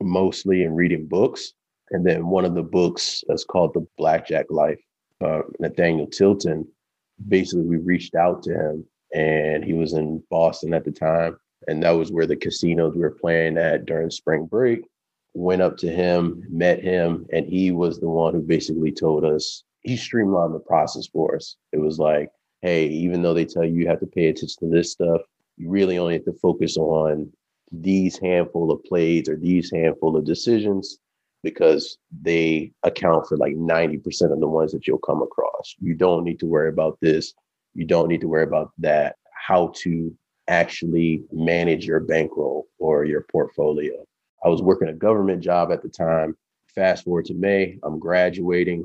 mostly 0.01 0.63
and 0.63 0.75
reading 0.75 1.07
books. 1.07 1.53
And 1.91 2.05
then 2.05 2.27
one 2.27 2.45
of 2.45 2.53
the 2.53 2.63
books 2.63 3.23
is 3.29 3.45
called 3.45 3.73
The 3.73 3.87
Blackjack 3.97 4.47
Life 4.49 4.79
uh, 5.21 5.41
Nathaniel 5.59 6.07
Tilton, 6.07 6.67
basically 7.27 7.65
we 7.65 7.77
reached 7.77 8.15
out 8.15 8.43
to 8.43 8.53
him 8.53 8.85
and 9.13 9.63
he 9.63 9.73
was 9.73 9.93
in 9.93 10.23
Boston 10.29 10.73
at 10.73 10.85
the 10.85 10.91
time. 10.91 11.37
And 11.67 11.81
that 11.83 11.91
was 11.91 12.11
where 12.11 12.27
the 12.27 12.35
casinos 12.35 12.93
we 12.93 13.01
were 13.01 13.17
playing 13.19 13.57
at 13.57 13.85
during 13.85 14.09
spring 14.09 14.45
break. 14.45 14.87
Went 15.37 15.61
up 15.61 15.77
to 15.77 15.87
him, 15.91 16.43
met 16.49 16.81
him, 16.81 17.27
and 17.31 17.45
he 17.45 17.69
was 17.69 17.99
the 17.99 18.09
one 18.09 18.33
who 18.33 18.41
basically 18.41 18.91
told 18.91 19.23
us 19.23 19.63
he 19.81 19.95
streamlined 19.95 20.55
the 20.55 20.59
process 20.59 21.05
for 21.05 21.35
us. 21.35 21.57
It 21.71 21.77
was 21.77 21.99
like, 21.99 22.31
hey, 22.63 22.87
even 22.87 23.21
though 23.21 23.35
they 23.35 23.45
tell 23.45 23.63
you 23.63 23.75
you 23.75 23.87
have 23.87 23.99
to 23.99 24.07
pay 24.07 24.29
attention 24.29 24.57
to 24.61 24.75
this 24.75 24.91
stuff, 24.93 25.21
you 25.55 25.69
really 25.69 25.99
only 25.99 26.15
have 26.15 26.25
to 26.25 26.33
focus 26.33 26.75
on 26.75 27.31
these 27.71 28.17
handful 28.17 28.71
of 28.71 28.83
plays 28.83 29.29
or 29.29 29.35
these 29.35 29.69
handful 29.69 30.17
of 30.17 30.25
decisions 30.25 30.97
because 31.43 31.99
they 32.23 32.71
account 32.81 33.27
for 33.27 33.37
like 33.37 33.53
90% 33.53 34.33
of 34.33 34.39
the 34.39 34.47
ones 34.47 34.71
that 34.71 34.87
you'll 34.87 34.97
come 34.97 35.21
across. 35.21 35.75
You 35.79 35.93
don't 35.93 36.23
need 36.23 36.39
to 36.39 36.47
worry 36.47 36.69
about 36.69 36.97
this. 36.99 37.35
You 37.75 37.85
don't 37.85 38.07
need 38.07 38.21
to 38.21 38.27
worry 38.27 38.43
about 38.43 38.71
that. 38.79 39.17
How 39.31 39.71
to 39.83 40.17
actually 40.47 41.25
manage 41.31 41.85
your 41.85 41.99
bankroll 41.99 42.65
or 42.79 43.05
your 43.05 43.27
portfolio. 43.31 44.03
I 44.43 44.49
was 44.49 44.61
working 44.61 44.89
a 44.89 44.93
government 44.93 45.43
job 45.43 45.71
at 45.71 45.81
the 45.81 45.89
time. 45.89 46.35
Fast 46.73 47.05
forward 47.05 47.25
to 47.25 47.33
May, 47.33 47.79
I'm 47.83 47.99
graduating. 47.99 48.83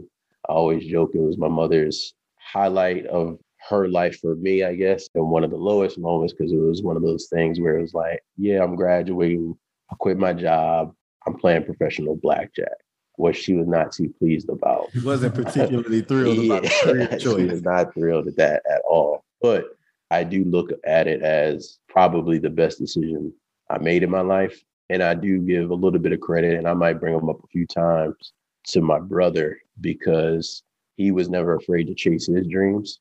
I 0.49 0.53
always 0.53 0.87
joke 0.87 1.13
it 1.15 1.21
was 1.21 1.39
my 1.39 1.49
mother's 1.49 2.15
highlight 2.37 3.07
of 3.07 3.39
her 3.69 3.89
life 3.89 4.19
for 4.21 4.35
me, 4.35 4.65
I 4.65 4.75
guess, 4.75 5.09
and 5.15 5.29
one 5.29 5.45
of 5.45 5.51
the 5.51 5.57
lowest 5.57 5.99
moments 5.99 6.33
because 6.33 6.53
it 6.53 6.57
was 6.57 6.83
one 6.83 6.97
of 6.97 7.03
those 7.03 7.29
things 7.33 7.61
where 7.61 7.79
it 7.79 7.83
was 7.83 7.95
like, 7.95 8.23
yeah, 8.37 8.63
I'm 8.63 8.75
graduating. 8.75 9.57
I 9.91 9.95
quit 9.97 10.19
my 10.19 10.33
job. 10.33 10.95
I'm 11.27 11.35
playing 11.35 11.65
professional 11.65 12.17
blackjack, 12.17 12.73
what 13.17 13.37
she 13.37 13.55
was 13.55 13.69
not 13.69 13.93
too 13.93 14.13
pleased 14.19 14.49
about. 14.49 14.91
He 14.93 15.01
wasn't 15.01 15.35
particularly 15.35 16.01
thrilled 16.09 16.45
about 16.45 16.63
the 16.65 16.71
career 16.83 17.09
she 17.13 17.19
choice. 17.19 17.51
was 17.53 17.63
not 17.63 17.95
thrilled 17.95 18.27
at 18.27 18.37
that 18.37 18.63
at 18.69 18.83
all. 18.89 19.25
But 19.41 19.67
I 20.11 20.25
do 20.25 20.45
look 20.45 20.71
at 20.85 21.07
it 21.07 21.23
as 21.23 21.79
probably 21.89 22.39
the 22.39 22.51
best 22.51 22.79
decision 22.79 23.33
I 23.71 23.79
made 23.79 24.03
in 24.03 24.11
my 24.11 24.23
life. 24.23 24.65
And 24.91 25.03
I 25.03 25.15
do 25.15 25.39
give 25.39 25.71
a 25.71 25.75
little 25.75 25.99
bit 25.99 26.13
of 26.13 26.21
credit, 26.21 26.59
and 26.59 26.69
I 26.69 26.75
might 26.75 27.01
bring 27.01 27.15
him 27.15 27.29
up 27.29 27.43
a 27.43 27.47
few 27.49 27.67
times 27.67 28.33
to 28.69 28.81
my 28.81 28.99
brother 28.99 29.59
because 29.81 30.63
he 30.97 31.11
was 31.11 31.29
never 31.29 31.57
afraid 31.57 31.87
to 31.87 31.95
chase 31.95 32.27
his 32.27 32.47
dreams. 32.47 33.01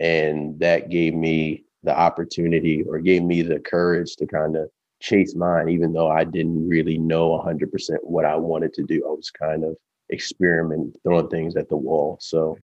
And 0.00 0.58
that 0.60 0.88
gave 0.88 1.14
me 1.14 1.64
the 1.82 1.98
opportunity 1.98 2.84
or 2.84 3.00
gave 3.00 3.22
me 3.22 3.42
the 3.42 3.60
courage 3.60 4.16
to 4.16 4.26
kind 4.26 4.56
of 4.56 4.70
chase 5.00 5.34
mine, 5.34 5.68
even 5.68 5.92
though 5.92 6.10
I 6.10 6.24
didn't 6.24 6.68
really 6.68 6.96
know 6.96 7.30
100% 7.30 7.68
what 8.02 8.24
I 8.24 8.36
wanted 8.36 8.72
to 8.74 8.84
do. 8.84 9.04
I 9.06 9.10
was 9.10 9.30
kind 9.30 9.64
of 9.64 9.76
experimenting, 10.12 10.94
throwing 11.02 11.28
things 11.28 11.56
at 11.56 11.68
the 11.68 11.76
wall. 11.76 12.18
So, 12.20 12.56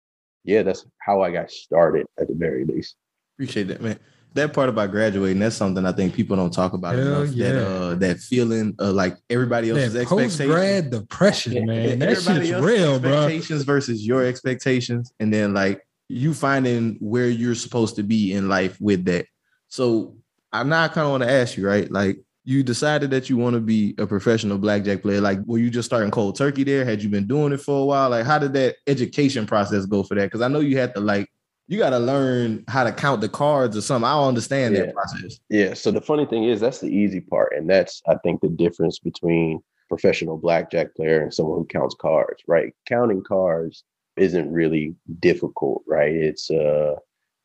yeah, 0.43 0.61
that's 0.61 0.85
how 0.99 1.21
I 1.21 1.31
got 1.31 1.49
started 1.49 2.05
at 2.19 2.27
the 2.27 2.35
very 2.35 2.63
least. 2.63 2.95
Appreciate 3.35 3.67
that, 3.69 3.81
man. 3.81 3.99
That 4.33 4.53
part 4.53 4.69
about 4.69 4.91
graduating, 4.91 5.39
that's 5.39 5.55
something 5.55 5.83
I 5.85 5.91
think 5.91 6.13
people 6.13 6.35
don't 6.35 6.53
talk 6.53 6.73
about 6.73 6.95
Hell 6.95 7.23
enough. 7.23 7.33
yeah. 7.35 7.51
That 7.53 7.65
uh, 7.67 7.95
that 7.95 8.19
feeling 8.19 8.75
of 8.77 8.93
like 8.93 9.17
everybody 9.29 9.71
else's 9.71 9.93
That 9.93 10.01
expectations. 10.01 10.49
grad 10.51 10.89
depression, 10.91 11.65
man. 11.65 11.99
That 11.99 12.21
shit's 12.21 12.51
real, 12.53 12.99
bro. 12.99 13.11
expectations 13.11 13.63
versus 13.63 14.05
your 14.05 14.23
expectations, 14.23 15.11
and 15.19 15.33
then 15.33 15.53
like 15.55 15.81
you 16.09 16.33
finding 16.33 16.97
where 16.99 17.27
you're 17.29 17.55
supposed 17.55 17.95
to 17.95 18.03
be 18.03 18.31
in 18.33 18.47
life 18.47 18.77
with 18.79 19.05
that. 19.05 19.25
So 19.69 20.15
I'm 20.53 20.69
not 20.69 20.93
kind 20.93 21.05
of 21.05 21.11
want 21.11 21.23
to 21.23 21.31
ask 21.31 21.57
you, 21.57 21.67
right? 21.67 21.91
Like 21.91 22.19
you 22.45 22.63
decided 22.63 23.09
that 23.11 23.29
you 23.29 23.35
want 23.37 23.55
to 23.55 23.59
be 23.59 23.93
a 23.97 24.07
professional 24.07 24.57
blackjack 24.57 25.01
player. 25.01 25.19
Like, 25.19 25.39
were 25.45 25.57
you 25.57 25.69
just 25.69 25.87
starting 25.87 26.11
cold 26.11 26.37
turkey 26.37 26.63
there? 26.63 26.85
Had 26.85 27.03
you 27.03 27.09
been 27.09 27.27
doing 27.27 27.51
it 27.51 27.59
for 27.59 27.81
a 27.81 27.85
while? 27.85 28.09
Like, 28.11 28.25
how 28.25 28.39
did 28.39 28.53
that 28.53 28.75
education 28.87 29.45
process 29.45 29.85
go 29.85 30.03
for 30.03 30.15
that? 30.15 30.25
Because 30.27 30.41
I 30.41 30.47
know 30.47 30.59
you 30.61 30.77
had 30.77 30.93
to 30.93 31.01
like 31.01 31.29
you 31.67 31.77
got 31.77 31.89
to 31.91 31.99
learn 31.99 32.63
how 32.67 32.83
to 32.83 32.91
count 32.91 33.21
the 33.21 33.29
cards 33.29 33.75
or 33.75 33.81
something. 33.81 34.07
I 34.07 34.13
don't 34.13 34.29
understand 34.29 34.73
Yeah. 34.75 34.85
that 34.85 34.93
process. 34.93 35.39
Yeah. 35.49 35.73
So 35.73 35.91
the 35.91 36.01
funny 36.01 36.25
thing 36.25 36.45
is, 36.45 36.59
that's 36.61 36.79
the 36.79 36.87
easy 36.87 37.19
part. 37.19 37.53
And 37.55 37.69
that's, 37.69 38.01
I 38.07 38.15
think, 38.23 38.41
the 38.41 38.49
difference 38.49 38.99
between 38.99 39.61
professional 39.89 40.37
blackjack 40.37 40.95
player 40.95 41.21
and 41.21 41.33
someone 41.33 41.59
who 41.59 41.65
counts 41.65 41.95
cards, 41.99 42.41
right? 42.47 42.73
Counting 42.87 43.23
cards 43.23 43.83
isn't 44.15 44.51
really 44.51 44.95
difficult, 45.19 45.83
right? 45.87 46.13
It's, 46.13 46.49
uh, 46.49 46.95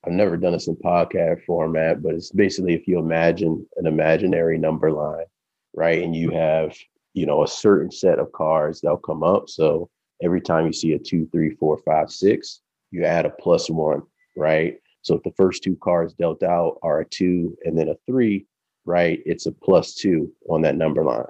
I've 0.05 0.12
never 0.12 0.37
done 0.37 0.52
this 0.52 0.67
in 0.69 0.76
podcast 0.76 1.45
format, 1.45 2.02
but 2.02 2.14
it's 2.14 2.33
basically 2.33 2.75
if 2.75 2.88
you 2.88 2.99
imagine 2.99 3.67
an 3.76 3.87
imaginary 3.87 4.59
number 4.59 4.91
line, 4.91 5.26
right? 5.75 6.02
And 6.02 6.14
you 6.17 6.31
have, 6.31 6.76
you 7.14 7.26
know, 7.26 7.43
a 7.45 7.49
certain 7.49 7.91
set 7.91 8.19
of 8.19 8.33
cards 8.33 8.81
that'll 8.81 8.97
come 8.99 9.23
up. 9.23 9.49
So 9.49 9.88
every 10.23 10.41
time 10.41 10.67
you 10.67 10.73
see 10.73 10.93
a 10.93 10.99
two, 10.99 11.29
three, 11.31 11.50
four, 11.50 11.79
five, 11.85 12.11
six, 12.11 12.61
you 12.91 13.05
add 13.05 13.26
a 13.26 13.31
plus 13.31 13.71
one, 13.71 14.02
right? 14.36 14.76
So 15.02 15.16
if 15.16 15.22
the 15.24 15.32
first 15.32 15.62
two 15.62 15.76
cards 15.82 16.14
dealt 16.14 16.42
out 16.42 16.78
are 16.82 17.00
a 17.00 17.04
two 17.04 17.56
and 17.64 17.76
then 17.76 17.88
a 17.88 17.96
three, 18.06 18.46
right? 18.84 19.20
It's 19.26 19.46
a 19.46 19.52
plus 19.52 19.94
two 19.94 20.32
on 20.48 20.62
that 20.62 20.76
number 20.76 21.04
line. 21.04 21.26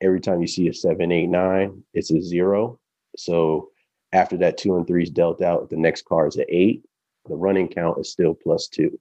Every 0.00 0.20
time 0.20 0.40
you 0.40 0.48
see 0.48 0.68
a 0.68 0.74
seven, 0.74 1.12
eight, 1.12 1.28
nine, 1.28 1.82
it's 1.94 2.10
a 2.10 2.20
zero. 2.20 2.78
So 3.16 3.68
after 4.12 4.36
that 4.38 4.58
two 4.58 4.76
and 4.76 4.86
three 4.86 5.04
is 5.04 5.10
dealt 5.10 5.42
out, 5.42 5.70
the 5.70 5.76
next 5.76 6.06
card 6.06 6.28
is 6.28 6.36
an 6.36 6.46
eight. 6.48 6.82
The 7.28 7.36
running 7.36 7.68
count 7.68 7.98
is 7.98 8.10
still 8.10 8.34
plus 8.34 8.66
two. 8.66 8.98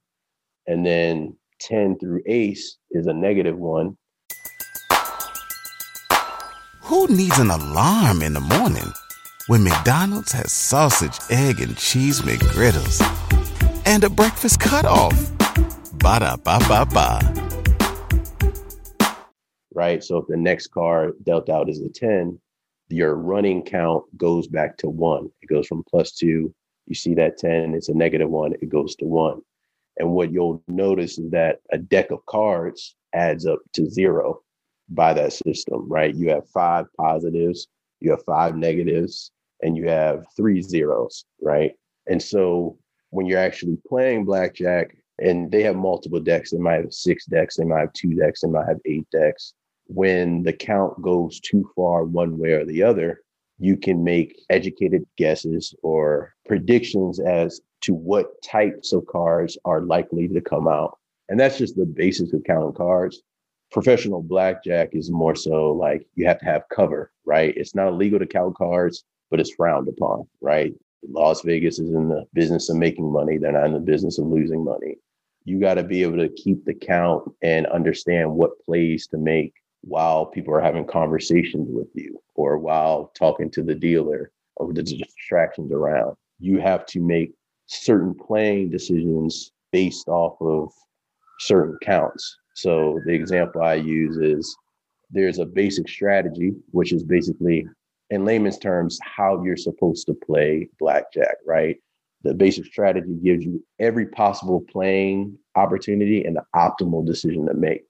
And 0.68 0.86
then 0.86 1.36
10 1.62 1.98
through 1.98 2.22
ace 2.26 2.78
is 2.92 3.08
a 3.08 3.14
negative 3.14 3.58
one. 3.58 3.98
Who 6.84 7.08
needs 7.08 7.40
an 7.40 7.50
alarm 7.50 8.22
in 8.22 8.34
the 8.34 8.42
morning 8.42 8.92
when 9.48 9.64
McDonald's 9.64 10.34
has 10.34 10.52
sausage, 10.52 11.18
egg, 11.30 11.62
and 11.62 11.78
cheese 11.78 12.22
McGriddles 12.22 13.21
and 13.92 14.06
a 14.06 14.10
breakfast 14.10 14.58
cutoff? 14.62 15.12
Ba 16.00 16.20
da 16.22 16.38
ba 16.38 16.60
ba 16.70 16.86
ba. 16.86 17.20
Right. 19.74 20.02
So 20.02 20.18
if 20.18 20.28
the 20.28 20.38
next 20.38 20.68
card 20.68 21.14
dealt 21.24 21.50
out 21.50 21.70
is 21.70 21.82
a 21.82 21.90
10, 21.90 22.40
your 22.88 23.16
running 23.16 23.64
count 23.64 24.06
goes 24.18 24.48
back 24.48 24.78
to 24.78 24.88
one. 24.88 25.30
It 25.42 25.48
goes 25.48 25.68
from 25.68 25.84
plus 25.84 26.14
two. 26.14 26.54
You 26.88 26.96
see 26.96 27.14
that 27.16 27.38
10, 27.38 27.74
it's 27.74 27.90
a 27.90 27.94
negative 27.94 28.30
one, 28.30 28.54
it 28.54 28.70
goes 28.70 28.96
to 28.98 29.06
one. 29.06 29.42
And 29.98 30.12
what 30.12 30.32
you'll 30.32 30.64
notice 30.70 31.20
is 31.20 31.30
that 31.32 31.60
a 31.72 31.78
deck 31.78 32.12
of 32.12 32.26
cards 32.26 32.96
adds 33.14 33.46
up 33.46 33.60
to 33.74 33.90
zero 33.90 34.42
by 34.90 35.14
that 35.14 35.34
system, 35.34 35.88
right? 35.90 36.16
You 36.16 36.30
have 36.30 36.50
five 36.50 36.86
positives, 36.98 37.68
you 38.00 38.12
have 38.12 38.24
five 38.26 38.56
negatives, 38.56 39.32
and 39.62 39.76
you 39.76 39.90
have 39.90 40.24
three 40.36 40.62
zeros, 40.62 41.26
right? 41.42 41.72
And 42.08 42.22
so 42.22 42.78
when 43.12 43.26
you're 43.26 43.40
actually 43.40 43.78
playing 43.88 44.26
blackjack, 44.26 44.98
and 45.20 45.52
they 45.52 45.62
have 45.64 45.76
multiple 45.76 46.20
decks, 46.20 46.52
they 46.52 46.58
might 46.58 46.82
have 46.82 46.94
six 46.94 47.26
decks, 47.26 47.56
they 47.56 47.66
might 47.66 47.82
have 47.82 47.94
two 47.94 48.16
decks, 48.16 48.42
they 48.42 48.50
might 48.50 48.68
have 48.68 48.80
eight 48.86 49.08
decks. 49.12 49.54
When 49.86 50.42
the 50.42 50.54
count 50.54 51.00
goes 51.02 51.40
too 51.40 51.70
far 51.76 52.06
one 52.06 52.38
way 52.38 52.54
or 52.54 52.66
the 52.66 52.82
other, 52.82 53.22
you 53.60 53.78
can 53.78 54.04
make 54.04 54.42
educated 54.50 55.06
guesses 55.18 55.76
or 55.84 56.34
predictions 56.48 57.20
as 57.20 57.62
to 57.82 57.94
what 57.94 58.42
types 58.42 58.94
of 58.94 59.06
cards 59.06 59.58
are 59.66 59.82
likely 59.82 60.28
to 60.30 60.42
come 60.42 60.68
out. 60.68 60.98
And 61.30 61.40
that's 61.40 61.58
just 61.58 61.76
the 61.76 61.86
basics 61.86 62.34
of 62.34 62.44
counting 62.44 62.74
cards. 62.74 63.22
Professional 63.72 64.24
blackjack 64.24 64.90
is 64.94 65.12
more 65.12 65.36
so 65.36 65.72
like 65.72 66.08
you 66.16 66.26
have 66.26 66.40
to 66.40 66.46
have 66.46 66.64
cover, 66.74 67.12
right? 67.26 67.54
It's 67.56 67.76
not 67.76 67.90
illegal 67.90 68.20
to 68.20 68.26
count 68.26 68.56
cards, 68.56 69.04
but 69.32 69.40
it's 69.40 69.56
frowned 69.56 69.88
upon, 69.88 70.28
right? 70.42 70.74
Las 71.10 71.42
Vegas 71.42 71.80
is 71.80 71.90
in 71.90 72.10
the 72.10 72.26
business 72.34 72.70
of 72.70 72.76
making 72.76 73.12
money. 73.12 73.38
They're 73.38 73.54
not 73.54 73.66
in 73.66 73.74
the 73.74 73.80
business 73.80 74.20
of 74.20 74.28
losing 74.28 74.64
money. 74.64 74.98
You 75.46 75.60
got 75.60 75.76
to 75.76 75.84
be 75.84 76.04
able 76.04 76.18
to 76.18 76.30
keep 76.30 76.64
the 76.66 76.76
count 76.76 77.24
and 77.42 77.66
understand 77.68 78.32
what 78.32 78.64
plays 78.64 79.08
to 79.08 79.18
make 79.18 79.54
while 79.82 80.28
people 80.28 80.54
are 80.54 80.62
having 80.62 80.86
conversations 80.86 81.68
with 81.72 81.88
you 81.96 82.22
or 82.36 82.60
while 82.60 83.12
talking 83.18 83.50
to 83.52 83.64
the 83.64 83.74
dealer 83.74 84.32
or 84.58 84.72
the 84.72 84.84
distractions 84.84 85.72
around. 85.72 86.16
You 86.40 86.60
have 86.60 86.86
to 86.88 87.00
make 87.00 87.34
certain 87.66 88.14
playing 88.14 88.70
decisions 88.70 89.52
based 89.72 90.08
off 90.08 90.36
of 90.42 90.72
certain 91.40 91.78
counts. 91.82 92.38
So 92.54 93.00
the 93.06 93.14
example 93.14 93.64
I 93.64 93.76
use 93.76 94.18
is 94.18 94.56
there's 95.10 95.40
a 95.40 95.46
basic 95.46 95.90
strategy, 95.90 96.54
which 96.72 96.94
is 96.94 97.04
basically, 97.04 97.66
in 98.12 98.26
layman's 98.26 98.60
terms, 98.60 99.00
how 99.02 99.44
you're 99.44 99.58
supposed 99.58 100.06
to 100.08 100.14
play 100.14 100.70
blackjack, 100.80 101.38
right? 101.46 101.78
The 102.24 102.36
basic 102.36 102.66
strategy 102.66 103.18
gives 103.24 103.44
you 103.44 103.66
every 103.80 104.06
possible 104.06 104.64
playing 104.70 105.38
opportunity 105.56 106.24
and 106.24 106.36
the 106.36 106.44
optimal 106.56 107.06
decision 107.06 107.48
to 107.48 107.56
make 107.56 107.82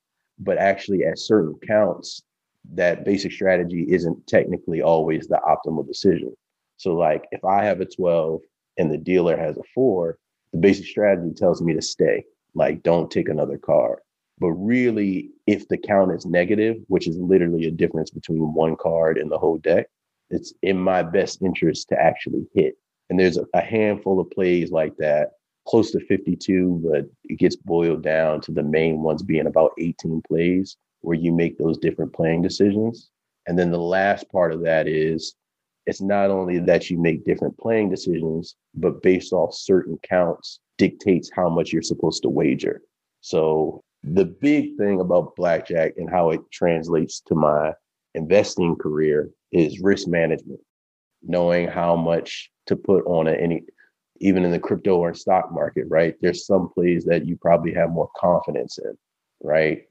but 0.42 0.58
actually 0.58 1.06
at 1.06 1.20
certain 1.20 1.56
counts, 1.66 2.24
that 2.74 3.06
basic 3.06 3.32
strategy 3.32 3.86
isn't 3.90 4.28
technically 4.28 4.82
always 4.82 5.28
the 5.28 5.40
optimal 5.48 5.88
decision. 5.88 6.36
So, 6.78 6.96
like 6.96 7.25
if 7.32 7.46
I 7.46 7.63
have 7.63 7.80
a 7.80 7.86
12 7.86 8.42
and 8.78 8.92
the 8.92 8.98
dealer 8.98 9.38
has 9.38 9.58
a 9.58 9.63
four, 9.74 10.18
the 10.51 10.60
basic 10.60 10.86
strategy 10.86 11.34
tells 11.36 11.62
me 11.62 11.74
to 11.74 11.82
stay, 11.82 12.24
like 12.56 12.84
don't 12.84 13.12
take 13.12 13.30
another 13.30 13.58
card. 13.58 14.00
But 14.40 14.51
really, 14.54 15.30
if 15.46 15.68
the 15.68 15.78
count 15.78 16.12
is 16.12 16.25
negative, 16.25 16.78
which 16.88 17.08
is 17.08 17.18
literally 17.18 17.66
a 17.66 17.72
difference 17.72 18.10
between 18.10 18.54
one 18.54 18.75
card 18.75 19.18
and 19.20 19.32
the 19.32 19.38
whole 19.38 19.60
deck, 19.60 19.88
it's 20.32 20.54
in 20.64 20.78
my 20.78 21.04
best 21.04 21.42
interest 21.42 21.90
to 21.90 22.02
actually 22.02 22.46
hit. 22.54 22.76
And 23.10 23.20
there's 23.20 23.38
a 23.54 23.62
handful 23.62 24.20
of 24.20 24.32
plays 24.32 24.72
like 24.72 24.96
that 24.98 25.32
close 25.68 25.92
to 25.92 26.00
52, 26.06 26.82
but 26.90 27.06
it 27.26 27.38
gets 27.38 27.56
boiled 27.56 28.04
down 28.04 28.42
to 28.42 28.52
the 28.52 28.64
main 28.64 29.02
ones 29.02 29.22
being 29.22 29.48
about 29.48 29.72
18 29.78 30.22
plays 30.28 30.78
where 31.02 31.18
you 31.18 31.32
make 31.32 31.58
those 31.58 31.78
different 31.78 32.14
playing 32.14 32.42
decisions. 32.42 33.10
And 33.48 33.58
then 33.58 33.72
the 33.72 33.80
last 33.80 34.32
part 34.32 34.54
of 34.54 34.62
that 34.64 34.88
is 34.88 35.36
it's 35.86 36.02
not 36.02 36.30
only 36.30 36.60
that 36.60 36.90
you 36.90 36.98
make 36.98 37.26
different 37.26 37.58
playing 37.58 37.90
decisions, 37.90 38.56
but 38.76 39.02
based 39.02 39.34
off 39.34 39.54
certain 39.54 39.98
counts 40.08 40.60
dictates 40.78 41.30
how 41.34 41.50
much 41.50 41.74
you're 41.74 41.82
supposed 41.82 42.22
to 42.24 42.30
wager. 42.30 42.82
So 43.22 43.84
the 44.04 44.26
big 44.26 44.78
thing 44.78 45.00
about 45.00 45.36
blackjack 45.36 45.94
and 45.98 46.10
how 46.10 46.32
it 46.32 46.42
translates 46.52 47.22
to 47.28 47.36
my 47.36 47.74
investing 48.14 48.76
career 48.76 49.30
is 49.51 49.81
risk 49.81 50.08
management, 50.08 50.60
knowing 51.24 51.67
how 51.67 51.96
much 51.96 52.51
to 52.67 52.75
put 52.75 53.05
on 53.05 53.27
any 53.27 53.63
even 54.22 54.46
in 54.46 54.51
the 54.51 54.60
crypto 54.60 54.98
or 54.98 55.13
stock 55.15 55.51
market, 55.51 55.86
right? 55.89 56.15
There's 56.22 56.46
some 56.46 56.70
plays 56.70 57.05
that 57.05 57.25
you 57.25 57.36
probably 57.38 57.74
have 57.74 57.89
more 57.89 58.10
confidence 58.15 58.77
in, 58.77 58.96
right? 59.41 59.84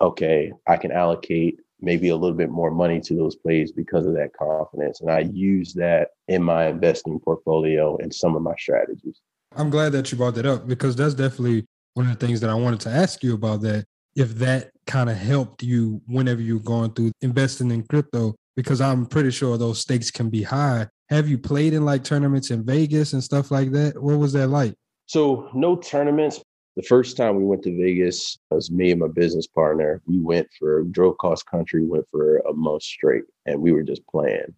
Okay, 0.00 0.52
I 0.68 0.76
can 0.76 0.92
allocate 0.92 1.58
maybe 1.80 2.08
a 2.10 2.16
little 2.16 2.36
bit 2.36 2.48
more 2.48 2.70
money 2.70 3.00
to 3.00 3.14
those 3.14 3.34
plays 3.34 3.72
because 3.72 4.06
of 4.06 4.14
that 4.14 4.32
confidence. 4.34 5.00
And 5.00 5.10
I 5.10 5.20
use 5.32 5.74
that 5.74 6.10
in 6.28 6.42
my 6.42 6.66
investing 6.68 7.18
portfolio 7.18 7.96
and 7.96 8.14
some 8.14 8.36
of 8.36 8.42
my 8.42 8.54
strategies. 8.56 9.20
I'm 9.56 9.68
glad 9.68 9.92
that 9.92 10.10
you 10.10 10.16
brought 10.16 10.36
that 10.36 10.46
up 10.46 10.66
because 10.68 10.94
that's 10.94 11.14
definitely 11.14 11.66
one 11.94 12.06
of 12.06 12.18
the 12.18 12.26
things 12.26 12.40
that 12.40 12.50
I 12.50 12.54
wanted 12.54 12.80
to 12.80 12.90
ask 12.90 13.22
you 13.24 13.34
about 13.34 13.62
that. 13.62 13.84
If 14.14 14.36
that 14.36 14.70
kind 14.86 15.10
of 15.10 15.16
helped 15.16 15.62
you 15.62 16.00
whenever 16.06 16.40
you're 16.40 16.60
going 16.60 16.92
through 16.92 17.12
investing 17.20 17.70
in 17.70 17.82
crypto, 17.82 18.36
because 18.56 18.80
I'm 18.80 19.06
pretty 19.06 19.30
sure 19.30 19.56
those 19.56 19.80
stakes 19.80 20.10
can 20.10 20.28
be 20.30 20.42
high 20.42 20.88
have 21.12 21.28
you 21.28 21.36
played 21.36 21.74
in 21.74 21.84
like 21.84 22.04
tournaments 22.04 22.50
in 22.50 22.64
Vegas 22.64 23.12
and 23.12 23.22
stuff 23.22 23.50
like 23.50 23.70
that? 23.72 24.02
What 24.02 24.18
was 24.18 24.32
that 24.32 24.48
like? 24.48 24.74
So 25.04 25.50
no 25.52 25.76
tournaments. 25.76 26.42
The 26.74 26.82
first 26.82 27.18
time 27.18 27.36
we 27.36 27.44
went 27.44 27.62
to 27.64 27.76
Vegas 27.76 28.38
was 28.50 28.70
me 28.70 28.92
and 28.92 29.00
my 29.00 29.08
business 29.08 29.46
partner. 29.46 30.00
We 30.06 30.18
went 30.20 30.48
for 30.58 30.84
drove 30.84 31.18
cross 31.18 31.42
country, 31.42 31.84
went 31.84 32.06
for 32.10 32.38
a 32.38 32.54
month 32.54 32.84
straight, 32.84 33.24
and 33.44 33.60
we 33.60 33.72
were 33.72 33.82
just 33.82 34.06
playing 34.06 34.54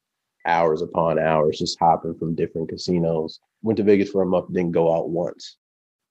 hours 0.47 0.81
upon 0.81 1.19
hours, 1.19 1.59
just 1.59 1.77
hopping 1.81 2.17
from 2.17 2.37
different 2.37 2.69
casinos. 2.69 3.41
Went 3.63 3.79
to 3.79 3.83
Vegas 3.83 4.11
for 4.11 4.23
a 4.23 4.27
month, 4.27 4.53
didn't 4.53 4.71
go 4.71 4.95
out 4.95 5.11
once. 5.11 5.57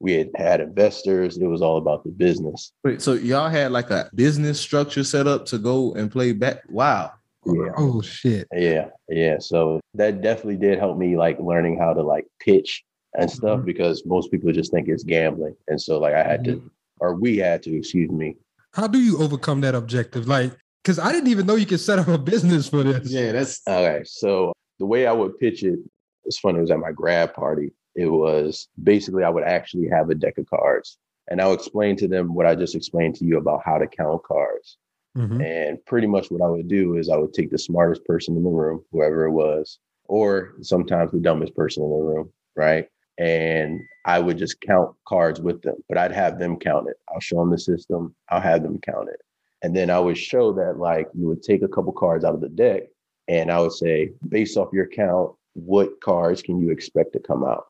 We 0.01 0.11
had 0.11 0.31
had 0.35 0.59
investors. 0.59 1.37
It 1.37 1.45
was 1.45 1.61
all 1.61 1.77
about 1.77 2.03
the 2.03 2.11
business. 2.11 2.73
Wait, 2.83 3.01
so 3.01 3.13
y'all 3.13 3.47
had 3.47 3.71
like 3.71 3.91
a 3.91 4.09
business 4.13 4.59
structure 4.59 5.05
set 5.05 5.25
up 5.25 5.45
to 5.45 5.57
go 5.57 5.93
and 5.93 6.11
play 6.11 6.33
back? 6.33 6.63
Wow. 6.67 7.13
Yeah. 7.45 7.71
Oh 7.77 8.01
shit. 8.01 8.47
Yeah. 8.53 8.89
Yeah. 9.09 9.37
So 9.39 9.79
that 9.95 10.21
definitely 10.21 10.57
did 10.57 10.79
help 10.79 10.97
me 10.97 11.17
like 11.17 11.39
learning 11.39 11.77
how 11.77 11.93
to 11.93 12.01
like 12.01 12.25
pitch 12.39 12.83
and 13.15 13.29
stuff 13.29 13.57
mm-hmm. 13.57 13.65
because 13.65 14.05
most 14.05 14.31
people 14.31 14.51
just 14.51 14.71
think 14.71 14.87
it's 14.87 15.03
gambling. 15.03 15.55
And 15.67 15.81
so 15.81 15.99
like 15.99 16.13
I 16.13 16.23
had 16.23 16.43
mm-hmm. 16.43 16.65
to 16.65 16.71
or 16.99 17.15
we 17.15 17.37
had 17.37 17.63
to, 17.63 17.77
excuse 17.77 18.09
me. 18.09 18.37
How 18.73 18.87
do 18.87 18.99
you 18.99 19.17
overcome 19.21 19.61
that 19.61 19.75
objective? 19.75 20.27
Like, 20.27 20.53
because 20.83 20.99
I 20.99 21.11
didn't 21.11 21.29
even 21.29 21.45
know 21.45 21.55
you 21.55 21.65
could 21.65 21.79
set 21.79 21.99
up 21.99 22.07
a 22.07 22.17
business 22.17 22.69
for 22.69 22.83
this. 22.83 23.11
Yeah, 23.11 23.31
that's 23.33 23.61
okay. 23.67 24.03
So 24.05 24.53
the 24.79 24.85
way 24.85 25.05
I 25.05 25.11
would 25.11 25.37
pitch 25.37 25.63
it, 25.63 25.79
it's 26.25 26.39
funny, 26.39 26.57
it 26.57 26.61
was 26.61 26.71
at 26.71 26.79
my 26.79 26.91
grad 26.91 27.33
party. 27.33 27.71
It 27.95 28.07
was 28.07 28.67
basically 28.81 29.23
I 29.23 29.29
would 29.29 29.43
actually 29.43 29.87
have 29.89 30.09
a 30.09 30.15
deck 30.15 30.37
of 30.37 30.49
cards 30.49 30.97
and 31.29 31.41
I'll 31.41 31.53
explain 31.53 31.95
to 31.97 32.07
them 32.07 32.33
what 32.33 32.45
I 32.45 32.55
just 32.55 32.75
explained 32.75 33.15
to 33.15 33.25
you 33.25 33.37
about 33.37 33.61
how 33.63 33.77
to 33.77 33.87
count 33.87 34.23
cards. 34.23 34.77
Mm-hmm. 35.17 35.41
And 35.41 35.85
pretty 35.85 36.07
much 36.07 36.31
what 36.31 36.41
I 36.41 36.49
would 36.49 36.67
do 36.67 36.97
is 36.97 37.09
I 37.09 37.17
would 37.17 37.33
take 37.33 37.51
the 37.51 37.57
smartest 37.57 38.03
person 38.05 38.35
in 38.35 38.43
the 38.43 38.49
room, 38.49 38.83
whoever 38.91 39.25
it 39.25 39.31
was, 39.31 39.79
or 40.05 40.55
sometimes 40.61 41.11
the 41.11 41.19
dumbest 41.19 41.55
person 41.55 41.83
in 41.83 41.89
the 41.89 41.95
room, 41.95 42.31
right? 42.55 42.87
And 43.19 43.79
I 44.05 44.19
would 44.19 44.37
just 44.39 44.59
count 44.61 44.95
cards 45.07 45.39
with 45.39 45.61
them, 45.61 45.75
but 45.87 45.97
I'd 45.99 46.11
have 46.11 46.39
them 46.39 46.57
count 46.57 46.89
it. 46.89 46.97
I'll 47.13 47.19
show 47.19 47.37
them 47.37 47.51
the 47.51 47.59
system, 47.59 48.15
I'll 48.29 48.41
have 48.41 48.63
them 48.63 48.79
count 48.79 49.09
it. 49.09 49.21
And 49.61 49.75
then 49.75 49.89
I 49.89 49.99
would 49.99 50.17
show 50.17 50.51
that 50.53 50.77
like 50.77 51.07
you 51.13 51.27
would 51.27 51.43
take 51.43 51.61
a 51.61 51.67
couple 51.67 51.93
cards 51.93 52.25
out 52.25 52.33
of 52.33 52.41
the 52.41 52.49
deck 52.49 52.83
and 53.27 53.51
I 53.51 53.59
would 53.59 53.71
say, 53.71 54.11
based 54.27 54.57
off 54.57 54.73
your 54.73 54.87
count, 54.87 55.31
what 55.53 56.01
cards 56.01 56.41
can 56.41 56.59
you 56.59 56.71
expect 56.71 57.13
to 57.13 57.19
come 57.19 57.43
out? 57.43 57.65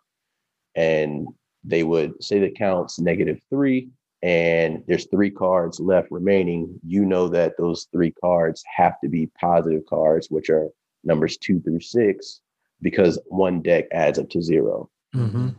And 0.76 1.28
they 1.64 1.84
would 1.84 2.22
say 2.24 2.40
the 2.40 2.50
count's 2.50 3.00
negative 3.00 3.40
three 3.50 3.90
and 4.24 4.82
there's 4.88 5.06
three 5.08 5.30
cards 5.30 5.82
left 5.82 6.10
remaining, 6.10 6.80
you 6.82 7.04
know 7.04 7.28
that 7.28 7.58
those 7.58 7.88
three 7.92 8.12
cards 8.12 8.64
have 8.74 9.00
to 9.02 9.10
be 9.10 9.30
positive 9.40 9.86
cards, 9.88 10.28
which 10.32 10.50
are 10.50 10.70
numbers 11.04 11.36
two 11.38 11.60
through 11.60 11.82
six, 11.82 12.40
because 12.82 13.20
one 13.28 13.62
deck 13.62 13.86
adds 13.92 14.18
up 14.18 14.30
to 14.30 14.42
0 14.42 14.90
Mm-hmm. 15.14 15.50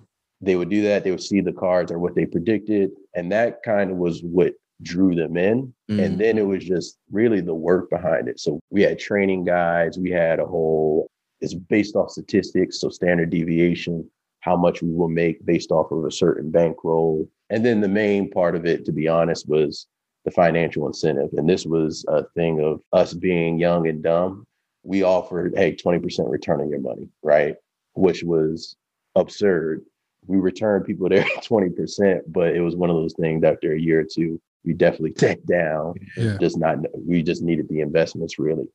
They 0.41 0.57
would 0.57 0.69
do 0.69 0.83
that. 0.83 1.05
They 1.05 1.13
would 1.13 1.23
see 1.23 1.41
the 1.41 1.53
cards 1.53 1.93
or 1.93 2.01
what 2.01 2.17
they 2.17 2.27
predicted. 2.27 2.91
And 3.15 3.31
that 3.31 3.63
kind 3.63 3.91
of 3.91 3.99
was 3.99 4.21
what 4.23 4.55
drew 4.83 5.15
them 5.15 5.37
in. 5.37 5.73
Mhm. 5.89 6.05
And 6.05 6.19
then 6.19 6.39
it 6.39 6.47
was 6.47 6.65
just 6.65 6.99
really 7.13 7.41
the 7.41 7.55
work 7.55 7.89
behind 7.89 8.29
it. 8.29 8.41
So 8.41 8.59
we 8.71 8.83
had 8.83 8.99
training 8.99 9.45
guides, 9.45 9.97
we 9.97 10.11
had 10.11 10.41
a 10.41 10.45
whole, 10.45 11.07
it's 11.41 11.55
based 11.55 11.95
off 11.95 12.11
statistics, 12.11 12.81
so 12.81 12.89
standard 12.89 13.31
deviation, 13.31 14.11
how 14.41 14.57
much 14.57 14.83
we 14.83 14.93
will 14.93 15.09
make 15.09 15.45
based 15.47 15.71
off 15.71 15.93
of 15.93 16.05
a 16.05 16.11
certain 16.11 16.51
bankroll. 16.51 17.29
And 17.51 17.65
then 17.65 17.81
the 17.81 17.89
main 17.89 18.31
part 18.31 18.57
of 18.57 18.65
it, 18.65 18.85
to 18.87 18.93
be 18.93 19.09
honest, 19.09 19.49
was 19.49 19.87
the 20.25 20.31
financial 20.31 20.87
incentive. 20.87 21.31
And 21.35 21.49
this 21.49 21.67
was 21.67 22.05
a 22.09 22.25
thing 22.35 22.61
of 22.61 22.81
us 22.93 23.13
being 23.13 23.59
young 23.59 23.87
and 23.87 24.03
dumb. 24.03 24.47
We 24.83 25.03
offered, 25.03 25.55
hey, 25.57 25.77
20% 25.77 26.31
return 26.31 26.61
on 26.61 26.71
your 26.71 26.81
money, 26.81 27.09
right? 27.23 27.57
Which 27.95 28.23
was 28.23 28.77
absurd. 29.15 29.83
We 30.27 30.39
returned 30.39 30.87
people 30.87 31.09
there 31.09 31.23
20%, 31.37 32.21
but 32.29 32.55
it 32.55 32.61
was 32.61 32.77
one 32.77 32.91
of 32.91 32.97
those 32.97 33.15
things 33.15 33.45
after 33.45 33.73
a 33.73 33.81
year 33.81 34.01
or 34.01 34.07
two, 34.11 34.41
we 34.65 34.73
definitely 34.73 35.13
take 35.13 35.45
down. 35.45 35.95
Yeah. 36.17 36.39
Just 36.41 36.59
not, 36.59 36.79
we 36.95 37.23
just 37.23 37.43
needed 37.43 37.69
the 37.69 37.81
investments 37.81 38.39
really. 38.39 38.67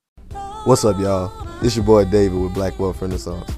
What's 0.65 0.85
up, 0.85 0.99
y'all? 0.99 1.31
It's 1.63 1.75
your 1.75 1.85
boy 1.85 2.05
David 2.05 2.39
with 2.39 2.53
Black 2.53 2.77
Wealth 2.77 3.01
Renaissance, 3.01 3.57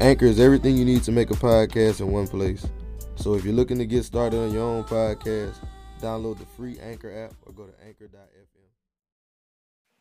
Anchor 0.00 0.26
is 0.26 0.38
everything 0.38 0.76
you 0.76 0.84
need 0.84 1.02
to 1.04 1.12
make 1.12 1.30
a 1.30 1.34
podcast 1.34 2.00
in 2.00 2.12
one 2.12 2.28
place. 2.28 2.66
So 3.14 3.34
if 3.34 3.46
you're 3.46 3.54
looking 3.54 3.78
to 3.78 3.86
get 3.86 4.04
started 4.04 4.38
on 4.38 4.52
your 4.52 4.62
own 4.62 4.84
podcast, 4.84 5.54
download 6.02 6.38
the 6.38 6.44
free 6.44 6.78
Anchor 6.80 7.24
app 7.24 7.34
or 7.46 7.52
go 7.54 7.64
to 7.64 7.72
anchor.fm. 7.82 8.68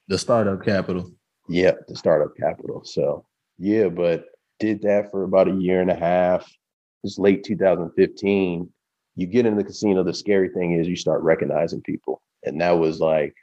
The 0.09 0.17
startup 0.17 0.65
capital. 0.65 1.09
Yeah, 1.47 1.71
the 1.87 1.95
startup 1.95 2.35
capital. 2.35 2.83
So 2.83 3.25
yeah, 3.57 3.87
but 3.87 4.25
did 4.59 4.81
that 4.81 5.11
for 5.11 5.23
about 5.23 5.47
a 5.47 5.53
year 5.53 5.79
and 5.79 5.89
a 5.89 5.95
half. 5.95 6.45
It's 7.05 7.17
late 7.17 7.45
2015. 7.45 8.69
You 9.15 9.27
get 9.27 9.45
in 9.45 9.55
the 9.55 9.63
casino, 9.63 10.03
the 10.03 10.13
scary 10.13 10.49
thing 10.49 10.73
is 10.73 10.89
you 10.89 10.97
start 10.97 11.21
recognizing 11.21 11.81
people. 11.81 12.21
And 12.43 12.59
that 12.59 12.71
was 12.71 12.99
like 12.99 13.33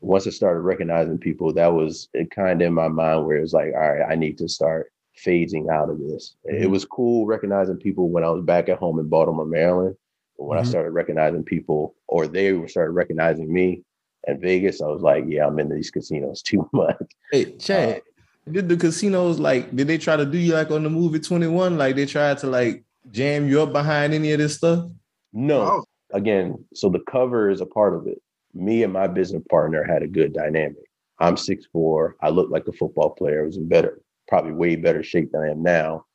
once 0.00 0.26
I 0.26 0.30
started 0.30 0.60
recognizing 0.60 1.16
people, 1.16 1.54
that 1.54 1.72
was 1.72 2.10
it 2.12 2.30
kind 2.30 2.60
of 2.60 2.66
in 2.66 2.74
my 2.74 2.88
mind 2.88 3.24
where 3.24 3.38
it 3.38 3.42
was 3.42 3.54
like, 3.54 3.72
all 3.72 3.94
right, 3.94 4.06
I 4.06 4.16
need 4.16 4.36
to 4.36 4.48
start 4.50 4.92
phasing 5.24 5.70
out 5.70 5.90
of 5.90 5.98
this. 5.98 6.34
It 6.44 6.70
was 6.70 6.84
cool 6.84 7.26
recognizing 7.26 7.76
people 7.76 8.08
when 8.08 8.24
I 8.24 8.30
was 8.30 8.44
back 8.44 8.68
at 8.68 8.78
home 8.78 8.98
in 8.98 9.08
Baltimore, 9.08 9.46
Maryland. 9.46 9.96
But 10.38 10.44
when 10.46 10.58
I 10.58 10.62
Mhm. 10.62 10.66
started 10.66 10.90
recognizing 10.90 11.44
people, 11.44 11.94
or 12.08 12.26
they 12.26 12.52
were 12.52 12.68
started 12.68 12.92
recognizing 12.92 13.52
me 13.52 13.84
in 14.26 14.40
Vegas, 14.40 14.82
I 14.82 14.86
was 14.88 15.02
like, 15.02 15.24
yeah, 15.28 15.46
I'm 15.46 15.58
in 15.60 15.68
these 15.68 15.90
casinos 15.90 16.42
too 16.42 16.68
much. 16.72 16.96
Hey, 17.30 17.52
Chad, 17.56 18.02
did 18.50 18.68
the 18.68 18.76
casinos 18.76 19.38
like 19.38 19.74
did 19.74 19.86
they 19.86 19.98
try 19.98 20.16
to 20.16 20.26
do 20.26 20.38
you 20.38 20.54
like 20.54 20.70
on 20.70 20.82
the 20.82 20.90
movie 20.90 21.20
21? 21.20 21.78
Like 21.78 21.94
they 21.96 22.06
tried 22.06 22.38
to 22.38 22.46
like 22.48 22.82
jam 23.10 23.48
you 23.48 23.62
up 23.62 23.72
behind 23.72 24.12
any 24.14 24.32
of 24.32 24.38
this 24.38 24.56
stuff? 24.56 24.90
No, 25.32 25.60
Oh. 25.62 25.84
again, 26.12 26.64
so 26.74 26.88
the 26.88 27.00
cover 27.00 27.50
is 27.50 27.60
a 27.60 27.66
part 27.66 27.94
of 27.94 28.06
it. 28.06 28.20
Me 28.54 28.82
and 28.82 28.92
my 28.92 29.06
business 29.06 29.42
partner 29.50 29.82
had 29.84 30.02
a 30.02 30.06
good 30.08 30.32
dynamic. 30.32 30.84
I'm 31.18 31.36
6'4. 31.36 32.14
I 32.20 32.30
look 32.30 32.50
like 32.50 32.66
a 32.66 32.72
football 32.72 33.10
player. 33.10 33.42
I 33.42 33.46
was 33.46 33.56
in 33.56 33.68
better, 33.68 34.00
probably 34.28 34.52
way 34.52 34.76
better 34.76 35.02
shape 35.02 35.32
than 35.32 35.42
I 35.42 35.50
am 35.50 35.62
now. 35.62 36.06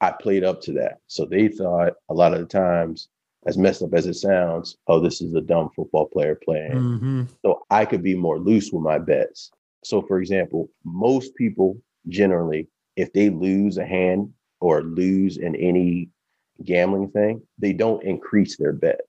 I 0.00 0.12
played 0.12 0.44
up 0.44 0.60
to 0.62 0.72
that. 0.74 0.98
So 1.06 1.24
they 1.24 1.48
thought 1.48 1.94
a 2.08 2.14
lot 2.14 2.32
of 2.32 2.40
the 2.40 2.46
times, 2.46 3.08
as 3.46 3.58
messed 3.58 3.82
up 3.82 3.94
as 3.94 4.06
it 4.06 4.14
sounds, 4.14 4.76
oh, 4.86 5.00
this 5.00 5.20
is 5.20 5.34
a 5.34 5.40
dumb 5.40 5.70
football 5.74 6.06
player 6.06 6.34
playing. 6.34 6.72
Mm-hmm. 6.72 7.22
So 7.42 7.62
I 7.70 7.84
could 7.84 8.02
be 8.02 8.14
more 8.14 8.38
loose 8.38 8.70
with 8.72 8.82
my 8.82 8.98
bets. 8.98 9.50
So, 9.84 10.02
for 10.02 10.20
example, 10.20 10.68
most 10.84 11.34
people 11.34 11.80
generally, 12.08 12.68
if 12.96 13.12
they 13.12 13.30
lose 13.30 13.78
a 13.78 13.86
hand 13.86 14.32
or 14.60 14.82
lose 14.82 15.36
in 15.36 15.54
any 15.56 16.10
gambling 16.64 17.10
thing, 17.10 17.42
they 17.58 17.72
don't 17.72 18.02
increase 18.02 18.56
their 18.56 18.72
bet. 18.72 19.00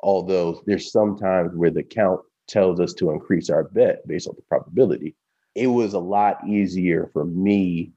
Although 0.00 0.62
there's 0.66 0.92
sometimes 0.92 1.54
where 1.54 1.70
the 1.70 1.82
count 1.82 2.20
tells 2.46 2.80
us 2.80 2.94
to 2.94 3.10
increase 3.10 3.50
our 3.50 3.64
bet 3.64 4.06
based 4.06 4.28
on 4.28 4.34
the 4.36 4.42
probability. 4.42 5.14
It 5.54 5.66
was 5.66 5.94
a 5.94 5.98
lot 5.98 6.46
easier 6.46 7.10
for 7.12 7.24
me 7.24 7.92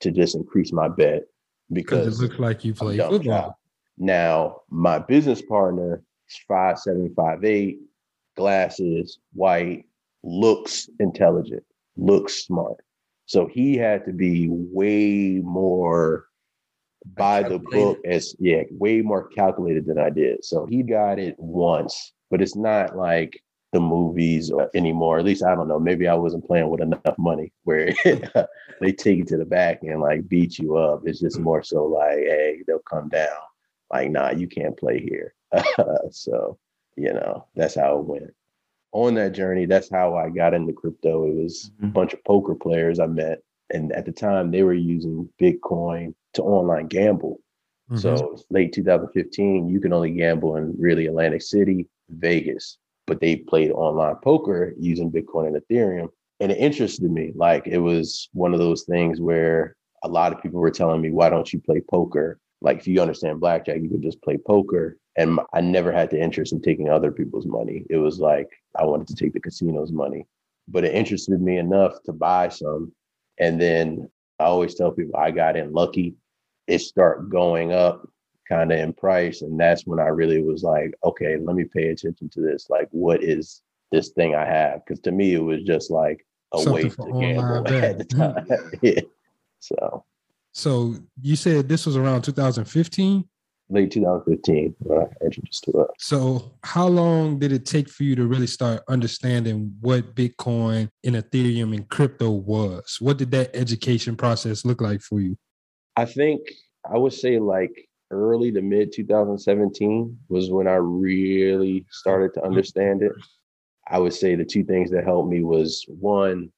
to 0.00 0.10
just 0.10 0.34
increase 0.34 0.72
my 0.72 0.88
bet 0.88 1.22
Because 1.72 2.20
it 2.20 2.22
looks 2.22 2.38
like 2.38 2.64
you 2.64 2.74
play 2.74 2.98
football. 2.98 3.58
Now, 3.98 4.62
my 4.70 4.98
business 4.98 5.42
partner 5.42 6.02
is 6.28 6.38
five 6.46 6.78
seven, 6.78 7.12
five 7.14 7.44
eight, 7.44 7.78
glasses, 8.36 9.18
white, 9.32 9.84
looks 10.22 10.88
intelligent, 11.00 11.64
looks 11.96 12.44
smart. 12.44 12.76
So 13.26 13.46
he 13.46 13.76
had 13.76 14.04
to 14.06 14.12
be 14.12 14.48
way 14.50 15.40
more 15.42 16.26
by 17.14 17.42
the 17.42 17.58
book 17.58 17.98
as 18.04 18.34
yeah, 18.38 18.62
way 18.70 19.00
more 19.00 19.28
calculated 19.28 19.86
than 19.86 19.98
I 19.98 20.10
did. 20.10 20.44
So 20.44 20.66
he 20.66 20.82
got 20.82 21.18
it 21.18 21.36
once, 21.38 22.12
but 22.30 22.42
it's 22.42 22.56
not 22.56 22.96
like 22.96 23.40
the 23.72 23.80
movies 23.80 24.50
or 24.50 24.70
anymore. 24.74 25.18
At 25.18 25.24
least 25.24 25.44
I 25.44 25.54
don't 25.54 25.68
know. 25.68 25.78
Maybe 25.78 26.06
I 26.08 26.14
wasn't 26.14 26.46
playing 26.46 26.68
with 26.70 26.80
enough 26.80 27.18
money 27.18 27.52
where 27.64 27.92
they 28.80 28.92
take 28.92 29.18
you 29.18 29.24
to 29.24 29.36
the 29.36 29.44
back 29.44 29.82
and 29.82 30.00
like 30.00 30.28
beat 30.28 30.58
you 30.58 30.76
up. 30.76 31.02
It's 31.04 31.20
just 31.20 31.38
more 31.40 31.62
so 31.62 31.84
like, 31.84 32.18
hey, 32.18 32.62
they'll 32.66 32.78
come 32.80 33.08
down. 33.08 33.36
Like, 33.92 34.10
nah, 34.10 34.30
you 34.30 34.48
can't 34.48 34.76
play 34.76 35.00
here. 35.00 35.34
so, 36.10 36.58
you 36.96 37.12
know, 37.12 37.46
that's 37.54 37.74
how 37.74 37.98
it 37.98 38.04
went. 38.04 38.34
On 38.92 39.14
that 39.14 39.32
journey, 39.32 39.66
that's 39.66 39.90
how 39.90 40.16
I 40.16 40.30
got 40.30 40.54
into 40.54 40.72
crypto. 40.72 41.26
It 41.26 41.34
was 41.34 41.70
a 41.82 41.86
Mhm. 41.86 41.92
bunch 41.92 42.14
of 42.14 42.24
poker 42.24 42.54
players 42.54 42.98
I 42.98 43.06
met. 43.06 43.42
And 43.70 43.92
at 43.92 44.06
the 44.06 44.12
time, 44.12 44.50
they 44.50 44.62
were 44.62 44.74
using 44.74 45.28
Bitcoin 45.40 46.14
to 46.34 46.42
online 46.42 46.86
gamble. 46.86 47.40
Mhm. 47.90 47.98
So 47.98 48.36
late 48.50 48.72
2015, 48.72 49.68
you 49.68 49.80
can 49.80 49.92
only 49.92 50.12
gamble 50.12 50.56
in 50.56 50.74
really 50.78 51.06
Atlantic 51.06 51.42
City, 51.42 51.86
Vegas, 52.08 52.78
but 53.06 53.20
they 53.20 53.36
played 53.36 53.70
online 53.70 54.16
poker 54.16 54.74
using 54.78 55.10
Bitcoin 55.10 55.48
and 55.48 55.56
Ethereum. 55.56 56.08
And 56.40 56.52
it 56.52 56.58
interested 56.58 57.10
me. 57.10 57.32
Like 57.34 57.66
it 57.66 57.78
was 57.78 58.28
one 58.32 58.52
of 58.52 58.60
those 58.60 58.82
things 58.82 59.20
where 59.20 59.76
a 60.02 60.08
lot 60.08 60.32
of 60.32 60.42
people 60.42 60.60
were 60.60 60.70
telling 60.70 61.00
me, 61.00 61.10
why 61.10 61.30
don't 61.30 61.52
you 61.52 61.60
play 61.60 61.80
poker? 61.80 62.38
Like 62.60 62.78
if 62.78 62.86
you 62.86 63.00
understand 63.00 63.40
blackjack, 63.40 63.80
you 63.80 63.88
could 63.88 64.02
just 64.02 64.22
play 64.22 64.36
poker. 64.36 64.98
And 65.16 65.40
I 65.54 65.60
never 65.62 65.92
had 65.92 66.10
the 66.10 66.20
interest 66.20 66.52
in 66.52 66.60
taking 66.60 66.90
other 66.90 67.10
people's 67.10 67.46
money. 67.46 67.84
It 67.88 67.96
was 67.96 68.18
like 68.18 68.48
I 68.78 68.84
wanted 68.84 69.08
to 69.08 69.14
take 69.14 69.32
the 69.32 69.40
casino's 69.40 69.92
money. 69.92 70.26
But 70.68 70.84
it 70.84 70.94
interested 70.94 71.40
me 71.40 71.58
enough 71.58 72.02
to 72.04 72.12
buy 72.12 72.48
some. 72.48 72.92
And 73.38 73.60
then 73.60 74.10
I 74.38 74.44
always 74.44 74.74
tell 74.74 74.90
people 74.90 75.18
I 75.18 75.30
got 75.30 75.56
in 75.56 75.72
lucky. 75.72 76.14
It 76.66 76.80
start 76.80 77.30
going 77.30 77.72
up 77.72 78.08
kind 78.48 78.72
of 78.72 78.78
in 78.78 78.92
price. 78.92 79.42
And 79.42 79.58
that's 79.58 79.86
when 79.86 80.00
I 80.00 80.08
really 80.08 80.42
was 80.42 80.62
like, 80.62 80.94
okay, 81.04 81.36
let 81.36 81.56
me 81.56 81.64
pay 81.64 81.88
attention 81.88 82.28
to 82.30 82.40
this. 82.40 82.68
Like, 82.70 82.88
what 82.90 83.22
is 83.22 83.62
this 83.92 84.10
thing 84.10 84.34
I 84.34 84.44
have? 84.44 84.84
Because 84.84 85.00
to 85.00 85.12
me, 85.12 85.34
it 85.34 85.42
was 85.42 85.62
just 85.62 85.90
like 85.90 86.26
a 86.54 86.58
Something 86.58 86.90
for 86.90 87.06
to 87.06 87.20
gamble 87.20 87.68
at 87.68 87.98
the 87.98 88.04
mm. 88.04 88.34
time. 88.34 88.78
yeah. 88.82 89.00
So 89.60 90.04
So 90.52 90.94
you 91.20 91.36
said 91.36 91.68
this 91.68 91.86
was 91.86 91.96
around 91.96 92.22
2015. 92.22 93.24
late 93.68 93.90
2015 93.90 94.74
when 94.78 94.98
I 95.00 95.24
introduced 95.24 95.64
to 95.64 95.80
it. 95.80 95.88
So 95.98 96.52
how 96.62 96.86
long 96.86 97.38
did 97.38 97.52
it 97.52 97.66
take 97.66 97.88
for 97.88 98.04
you 98.04 98.14
to 98.16 98.26
really 98.26 98.46
start 98.46 98.82
understanding 98.88 99.74
what 99.80 100.14
Bitcoin 100.14 100.88
and 101.04 101.16
Ethereum 101.16 101.74
and 101.74 101.88
crypto 101.88 102.30
was? 102.30 102.98
What 103.00 103.18
did 103.18 103.32
that 103.32 103.54
education 103.54 104.16
process 104.16 104.64
look 104.64 104.80
like 104.80 105.00
for 105.00 105.20
you? 105.20 105.36
I 105.96 106.04
think 106.04 106.42
I 106.88 106.98
would 106.98 107.12
say 107.12 107.38
like 107.38 107.88
early 108.10 108.52
to 108.52 108.62
mid 108.62 108.92
2017 108.92 110.18
was 110.28 110.50
when 110.50 110.66
I 110.68 110.76
really 110.76 111.84
started 111.90 112.34
to 112.34 112.44
understand 112.44 113.02
it. 113.02 113.12
I 113.88 113.98
would 113.98 114.14
say 114.14 114.34
the 114.34 114.44
two 114.44 114.64
things 114.64 114.90
that 114.90 115.04
helped 115.04 115.28
me 115.30 115.42
was 115.44 115.84
one, 115.88 116.50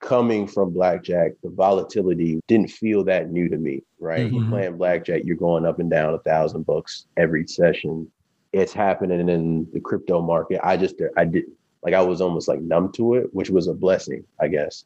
coming 0.00 0.46
from 0.46 0.72
blackjack, 0.72 1.32
the 1.42 1.50
volatility 1.50 2.40
didn't 2.48 2.70
feel 2.70 3.04
that 3.04 3.30
new 3.30 3.48
to 3.48 3.56
me, 3.58 3.82
right? 3.98 4.30
Mhm. 4.32 4.48
Playing 4.48 4.76
blackjack, 4.78 5.22
you're 5.24 5.36
going 5.36 5.66
up 5.66 5.78
and 5.78 5.90
down 5.90 6.14
a 6.14 6.18
thousand 6.20 6.64
bucks 6.66 7.06
every 7.16 7.46
session. 7.46 8.10
it's 8.52 8.72
happening 8.72 9.28
in 9.28 9.64
the 9.72 9.78
crypto 9.78 10.20
market. 10.20 10.58
I 10.64 10.76
just 10.76 10.96
I 11.16 11.24
did 11.24 11.44
like 11.84 11.94
I 11.94 12.02
was 12.02 12.20
almost 12.20 12.48
like 12.48 12.60
numb 12.60 12.90
to 12.94 13.14
it, 13.14 13.32
which 13.32 13.48
was 13.48 13.68
a 13.68 13.72
blessing, 13.74 14.24
I 14.40 14.48
guess. 14.48 14.84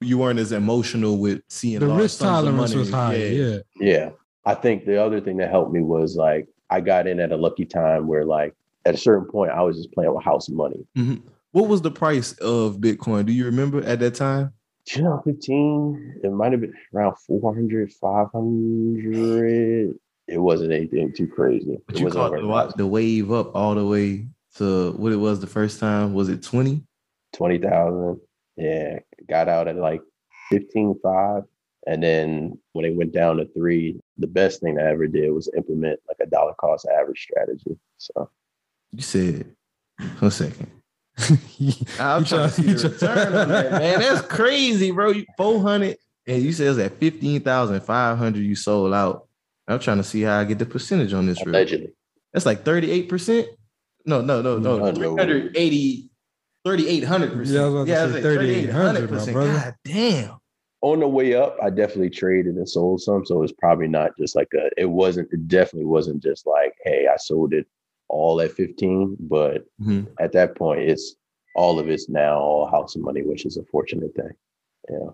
You 0.00 0.18
weren't 0.18 0.40
as 0.40 0.50
emotional 0.50 1.16
with 1.18 1.40
seeing 1.48 1.78
The 1.78 1.86
risk 1.86 2.18
sums 2.18 2.22
of 2.40 2.44
tolerance 2.52 2.70
money. 2.72 2.80
was 2.80 2.90
high. 2.90 3.14
Yeah. 3.14 3.58
Yeah. 3.78 4.10
I 4.46 4.54
think 4.54 4.84
the 4.84 5.02
other 5.02 5.20
thing 5.20 5.36
that 5.38 5.50
helped 5.50 5.72
me 5.72 5.82
was 5.82 6.16
like 6.16 6.46
I 6.70 6.80
got 6.80 7.06
in 7.06 7.20
at 7.20 7.32
a 7.32 7.36
lucky 7.36 7.64
time 7.64 8.06
where 8.06 8.24
like 8.24 8.54
at 8.84 8.94
a 8.94 8.98
certain 8.98 9.26
point 9.26 9.50
I 9.50 9.62
was 9.62 9.76
just 9.76 9.92
playing 9.92 10.14
with 10.14 10.24
house 10.24 10.48
money. 10.48 10.86
Mhm. 10.96 11.22
What 11.52 11.68
was 11.68 11.82
the 11.82 11.90
price 11.90 12.32
of 12.38 12.78
Bitcoin? 12.78 13.26
Do 13.26 13.32
you 13.32 13.44
remember 13.44 13.82
at 13.84 14.00
that 14.00 14.16
time? 14.16 14.52
2015, 14.86 16.20
it 16.22 16.32
might 16.32 16.52
have 16.52 16.60
been 16.60 16.74
around 16.92 17.16
400, 17.26 17.92
500. 17.92 19.98
It 20.26 20.38
wasn't 20.38 20.72
anything 20.72 21.12
too 21.12 21.26
crazy. 21.26 21.78
But 21.86 21.96
it 21.96 22.00
you 22.00 22.10
caught 22.10 22.32
the, 22.32 22.72
the 22.76 22.86
wave 22.86 23.30
up 23.30 23.54
all 23.54 23.74
the 23.74 23.86
way 23.86 24.26
to 24.56 24.92
what 24.92 25.12
it 25.12 25.16
was 25.16 25.40
the 25.40 25.46
first 25.46 25.80
time. 25.80 26.14
Was 26.14 26.28
it 26.28 26.42
20? 26.42 26.82
20,000. 27.34 28.20
Yeah. 28.56 28.98
Got 29.28 29.48
out 29.48 29.68
at 29.68 29.76
like 29.76 30.00
15.5. 30.52 31.44
And 31.86 32.02
then 32.02 32.58
when 32.72 32.84
it 32.84 32.94
went 32.94 33.12
down 33.12 33.36
to 33.36 33.46
three, 33.54 34.00
the 34.18 34.26
best 34.26 34.60
thing 34.60 34.78
I 34.78 34.84
ever 34.90 35.06
did 35.06 35.30
was 35.30 35.50
implement 35.56 36.00
like 36.08 36.16
a 36.20 36.26
dollar 36.30 36.54
cost 36.54 36.86
average 36.86 37.20
strategy. 37.20 37.76
So 37.98 38.30
You 38.92 39.02
said, 39.02 39.54
one 40.18 40.30
second. 40.30 40.70
You 41.58 41.72
I'm 42.00 42.24
try- 42.24 42.38
trying 42.38 42.48
to 42.48 42.54
see 42.54 42.62
you 42.68 42.74
the 42.74 42.88
return 42.88 43.34
on 43.34 43.48
that, 43.48 43.72
man. 43.72 43.98
That's 44.00 44.22
crazy, 44.26 44.90
bro. 44.90 45.10
You 45.10 45.26
400 45.36 45.96
and 46.26 46.42
you 46.42 46.52
said 46.52 46.68
it's 46.68 46.78
at 46.78 46.98
15,500 46.98 48.38
you 48.42 48.56
sold 48.56 48.94
out. 48.94 49.28
I'm 49.68 49.78
trying 49.78 49.98
to 49.98 50.04
see 50.04 50.22
how 50.22 50.38
I 50.38 50.44
get 50.44 50.58
the 50.58 50.66
percentage 50.66 51.12
on 51.12 51.26
this. 51.26 51.36
real 51.38 51.44
quick. 51.44 51.54
allegedly. 51.54 51.92
That's 52.32 52.46
like 52.46 52.64
38%. 52.64 53.46
No, 54.06 54.20
no, 54.22 54.42
no, 54.42 54.58
no. 54.58 54.78
No, 54.78 54.90
no. 54.90 55.14
380, 55.16 56.10
3,800%. 56.66 57.06
Yeah, 57.06 57.60
I 57.60 57.64
was 57.66 57.74
about 57.74 57.84
to 57.84 57.90
yeah, 57.90 58.06
say 58.12 58.22
3,800, 58.22 59.10
my 59.10 59.16
3,800%. 59.18 59.32
brother. 59.32 59.52
God 59.52 59.74
damn. 59.84 60.36
On 60.84 61.00
the 61.00 61.08
way 61.08 61.32
up, 61.32 61.56
I 61.62 61.70
definitely 61.70 62.10
traded 62.10 62.56
and 62.56 62.68
sold 62.68 63.00
some. 63.00 63.24
So 63.24 63.42
it's 63.42 63.54
probably 63.54 63.88
not 63.88 64.10
just 64.18 64.36
like 64.36 64.52
a, 64.54 64.68
it 64.76 64.84
wasn't, 64.84 65.32
it 65.32 65.48
definitely 65.48 65.86
wasn't 65.86 66.22
just 66.22 66.46
like, 66.46 66.74
hey, 66.84 67.08
I 67.10 67.16
sold 67.16 67.54
it 67.54 67.66
all 68.08 68.38
at 68.42 68.52
15. 68.52 69.16
But 69.18 69.64
Mhm. 69.80 70.08
at 70.20 70.32
that 70.32 70.56
point, 70.56 70.82
it's 70.82 71.16
all 71.56 71.78
of 71.78 71.88
it's 71.88 72.10
now 72.10 72.38
all 72.38 72.66
house 72.66 72.96
money, 72.96 73.22
which 73.22 73.46
is 73.46 73.56
a 73.56 73.64
fortunate 73.64 74.14
thing. 74.14 74.32
Yeah. 74.90 75.08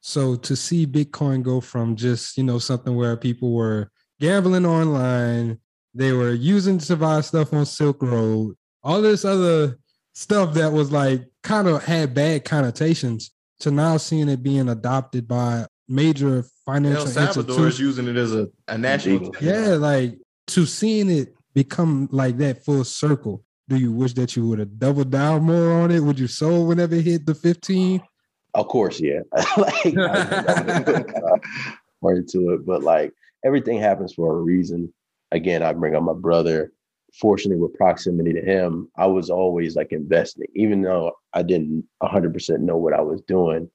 So 0.00 0.34
to 0.34 0.56
see 0.56 0.86
Bitcoin 0.86 1.42
go 1.42 1.60
from 1.60 1.94
just, 1.94 2.38
you 2.38 2.44
know, 2.44 2.58
something 2.58 2.96
where 2.96 3.14
people 3.18 3.52
were 3.52 3.90
gambling 4.18 4.64
online, 4.64 5.58
they 5.92 6.12
were 6.12 6.32
using 6.32 6.78
to 6.78 6.96
buy 6.96 7.20
stuff 7.20 7.52
on 7.52 7.66
Silk 7.66 8.02
Road, 8.02 8.56
all 8.82 9.02
this 9.02 9.26
other 9.26 9.78
stuff 10.14 10.54
that 10.54 10.72
was 10.72 10.90
like 10.90 11.28
kind 11.42 11.68
of 11.68 11.84
had 11.84 12.14
bad 12.14 12.46
connotations 12.46 13.30
to 13.62 13.70
now 13.70 13.96
seeing 13.96 14.28
it 14.28 14.42
being 14.42 14.68
adopted 14.68 15.26
by 15.26 15.66
major 15.88 16.44
financial 16.66 17.06
El 17.06 17.06
financial 17.06 17.42
Salvador 17.42 17.68
is 17.68 17.80
institutions. 17.80 17.80
using 17.80 18.08
it 18.08 18.16
as 18.16 18.34
a, 18.34 18.48
a 18.68 18.76
national. 18.76 19.34
Yeah, 19.40 19.76
like 19.76 20.18
to 20.48 20.66
seeing 20.66 21.10
it 21.10 21.34
become 21.54 22.08
like 22.10 22.36
that 22.38 22.64
full 22.64 22.84
circle. 22.84 23.44
Do 23.68 23.76
you 23.76 23.92
wish 23.92 24.14
that 24.14 24.36
you 24.36 24.48
would 24.48 24.58
have 24.58 24.78
doubled 24.78 25.10
down 25.10 25.44
more 25.44 25.72
on 25.72 25.90
it? 25.92 26.00
Would 26.00 26.18
you 26.18 26.26
sold 26.26 26.68
whenever 26.68 26.96
it 26.96 27.04
hit 27.04 27.24
the 27.24 27.34
15? 27.34 28.02
Of 28.54 28.68
course, 28.68 29.00
yeah. 29.00 29.20
like, 29.56 29.96
uh, 29.96 31.38
more 32.02 32.14
into 32.16 32.50
it, 32.50 32.66
but 32.66 32.82
like 32.82 33.12
everything 33.44 33.78
happens 33.78 34.12
for 34.12 34.36
a 34.36 34.40
reason. 34.40 34.92
Again, 35.30 35.62
I 35.62 35.72
bring 35.72 35.94
up 35.94 36.02
my 36.02 36.12
brother. 36.12 36.72
Fortunately, 37.20 37.60
with 37.60 37.74
proximity 37.74 38.32
to 38.32 38.40
him, 38.40 38.88
I 38.96 39.06
was 39.06 39.30
always 39.30 39.76
like 39.76 39.92
investing, 39.92 40.46
even 40.54 40.82
though 40.82 41.12
I 41.34 41.42
didn't 41.42 41.84
100% 42.02 42.60
know 42.60 42.76
what 42.76 42.94
I 42.94 43.00
was 43.00 43.20
doing. 43.22 43.70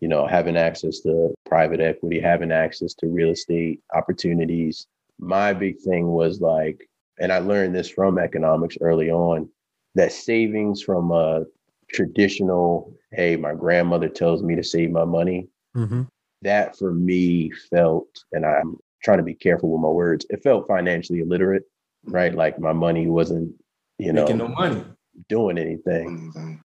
You 0.00 0.06
know, 0.06 0.28
having 0.28 0.56
access 0.56 1.00
to 1.00 1.34
private 1.44 1.80
equity, 1.80 2.20
having 2.20 2.52
access 2.52 2.94
to 2.94 3.08
real 3.08 3.30
estate 3.30 3.80
opportunities. 3.94 4.86
My 5.18 5.52
big 5.52 5.80
thing 5.80 6.06
was 6.06 6.40
like, 6.40 6.88
and 7.18 7.32
I 7.32 7.38
learned 7.38 7.74
this 7.74 7.90
from 7.90 8.16
economics 8.16 8.78
early 8.80 9.10
on, 9.10 9.48
that 9.96 10.12
savings 10.12 10.82
from 10.82 11.10
a 11.10 11.44
traditional, 11.90 12.94
hey, 13.10 13.34
my 13.34 13.54
grandmother 13.54 14.08
tells 14.08 14.44
me 14.44 14.54
to 14.54 14.62
save 14.62 14.90
my 14.92 15.04
money, 15.04 15.48
Mm-hmm. 15.76 16.02
that 16.42 16.76
for 16.76 16.92
me 16.92 17.50
felt, 17.70 18.08
and 18.32 18.46
I'm 18.46 18.76
trying 19.02 19.18
to 19.18 19.24
be 19.24 19.34
careful 19.34 19.70
with 19.70 19.80
my 19.80 19.88
words, 19.88 20.26
it 20.30 20.42
felt 20.42 20.66
financially 20.68 21.20
illiterate, 21.20 21.64
right? 22.10 22.34
Like 22.34 22.58
my 22.58 22.72
money 22.72 23.06
wasn't, 23.06 23.52
you 23.98 24.12
know, 24.12 24.22
Making 24.22 24.38
no 24.38 24.48
money. 24.48 24.84
doing 25.28 25.58
anything. 25.58 26.32
Anything. 26.34 26.62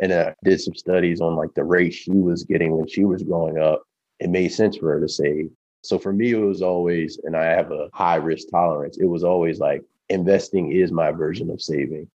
And 0.00 0.12
I 0.12 0.34
did 0.44 0.60
some 0.60 0.74
studies 0.74 1.20
on 1.20 1.36
like 1.36 1.52
the 1.54 1.64
rate 1.64 1.92
she 1.92 2.10
was 2.12 2.44
getting 2.44 2.76
when 2.76 2.88
she 2.88 3.04
was 3.04 3.22
growing 3.22 3.58
up. 3.58 3.82
It 4.18 4.30
made 4.30 4.48
sense 4.48 4.76
for 4.76 4.92
her 4.92 5.00
to 5.00 5.08
save. 5.08 5.50
So 5.82 5.98
for 5.98 6.12
me, 6.12 6.32
it 6.32 6.36
was 6.36 6.62
always, 6.62 7.18
and 7.24 7.36
I 7.36 7.44
have 7.44 7.70
a 7.72 7.88
high 7.92 8.16
risk 8.16 8.48
tolerance, 8.50 8.98
it 8.98 9.06
was 9.06 9.24
always 9.24 9.58
like 9.58 9.82
investing 10.08 10.72
is 10.72 10.92
my 10.92 11.10
version 11.10 11.50
of 11.50 11.60
saving. 11.62 12.08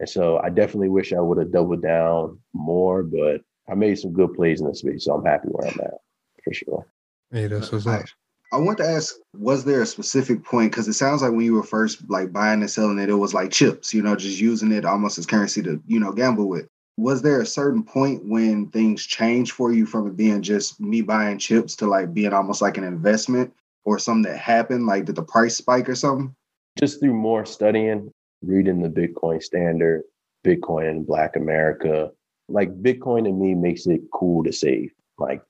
And 0.00 0.08
so 0.08 0.38
I 0.42 0.48
definitely 0.48 0.88
wish 0.88 1.12
I 1.12 1.20
would 1.20 1.38
have 1.38 1.52
doubled 1.52 1.82
down 1.82 2.38
more, 2.54 3.02
but 3.02 3.40
I 3.70 3.74
made 3.74 3.98
some 3.98 4.12
good 4.12 4.34
plays 4.34 4.60
in 4.60 4.66
the 4.66 4.74
space. 4.74 5.04
So 5.04 5.14
I'm 5.14 5.24
happy 5.24 5.48
where 5.48 5.68
I'm 5.68 5.80
at 5.80 5.94
for 6.42 6.52
sure. 6.52 6.86
Hey, 7.30 7.46
that's 7.46 7.70
what's 7.70 7.86
up. 7.86 8.04
I 8.52 8.58
want 8.58 8.76
to 8.78 8.84
ask, 8.86 9.14
was 9.34 9.64
there 9.64 9.80
a 9.80 9.86
specific 9.86 10.44
point? 10.44 10.70
Because 10.70 10.86
it 10.86 10.92
sounds 10.92 11.22
like 11.22 11.32
when 11.32 11.40
you 11.40 11.54
were 11.54 11.62
first 11.62 12.08
like 12.10 12.32
buying 12.32 12.60
and 12.60 12.70
selling 12.70 12.98
it, 12.98 13.08
it 13.08 13.14
was 13.14 13.32
like 13.32 13.50
chips, 13.50 13.94
you 13.94 14.02
know, 14.02 14.14
just 14.14 14.38
using 14.38 14.72
it 14.72 14.84
almost 14.84 15.16
as 15.16 15.24
currency 15.26 15.62
to, 15.62 15.82
you 15.86 15.98
know, 15.98 16.12
gamble 16.12 16.48
with. 16.48 16.66
Was 16.98 17.22
there 17.22 17.40
a 17.40 17.46
certain 17.46 17.82
point 17.82 18.22
when 18.26 18.68
things 18.68 19.06
changed 19.06 19.52
for 19.52 19.72
you 19.72 19.86
from 19.86 20.06
it 20.06 20.16
being 20.16 20.42
just 20.42 20.78
me 20.78 21.00
buying 21.00 21.38
chips 21.38 21.74
to 21.76 21.86
like 21.86 22.12
being 22.12 22.34
almost 22.34 22.60
like 22.60 22.76
an 22.76 22.84
investment 22.84 23.54
or 23.84 23.98
something 23.98 24.30
that 24.30 24.38
happened? 24.38 24.86
Like 24.86 25.06
did 25.06 25.16
the 25.16 25.22
price 25.22 25.56
spike 25.56 25.88
or 25.88 25.94
something? 25.94 26.34
Just 26.78 27.00
through 27.00 27.14
more 27.14 27.46
studying, 27.46 28.10
reading 28.42 28.82
the 28.82 28.90
Bitcoin 28.90 29.42
standard, 29.42 30.02
Bitcoin 30.44 30.90
in 30.90 31.04
Black 31.04 31.36
America, 31.36 32.10
like 32.50 32.70
Bitcoin 32.82 33.24
to 33.24 33.32
me 33.32 33.54
makes 33.54 33.86
it 33.86 34.02
cool 34.12 34.44
to 34.44 34.52
save. 34.52 34.92
Like 35.16 35.42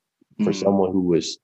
for 0.45 0.53
Mm. 0.53 0.61
someone 0.61 0.93
who 0.93 1.01
was 1.01 1.39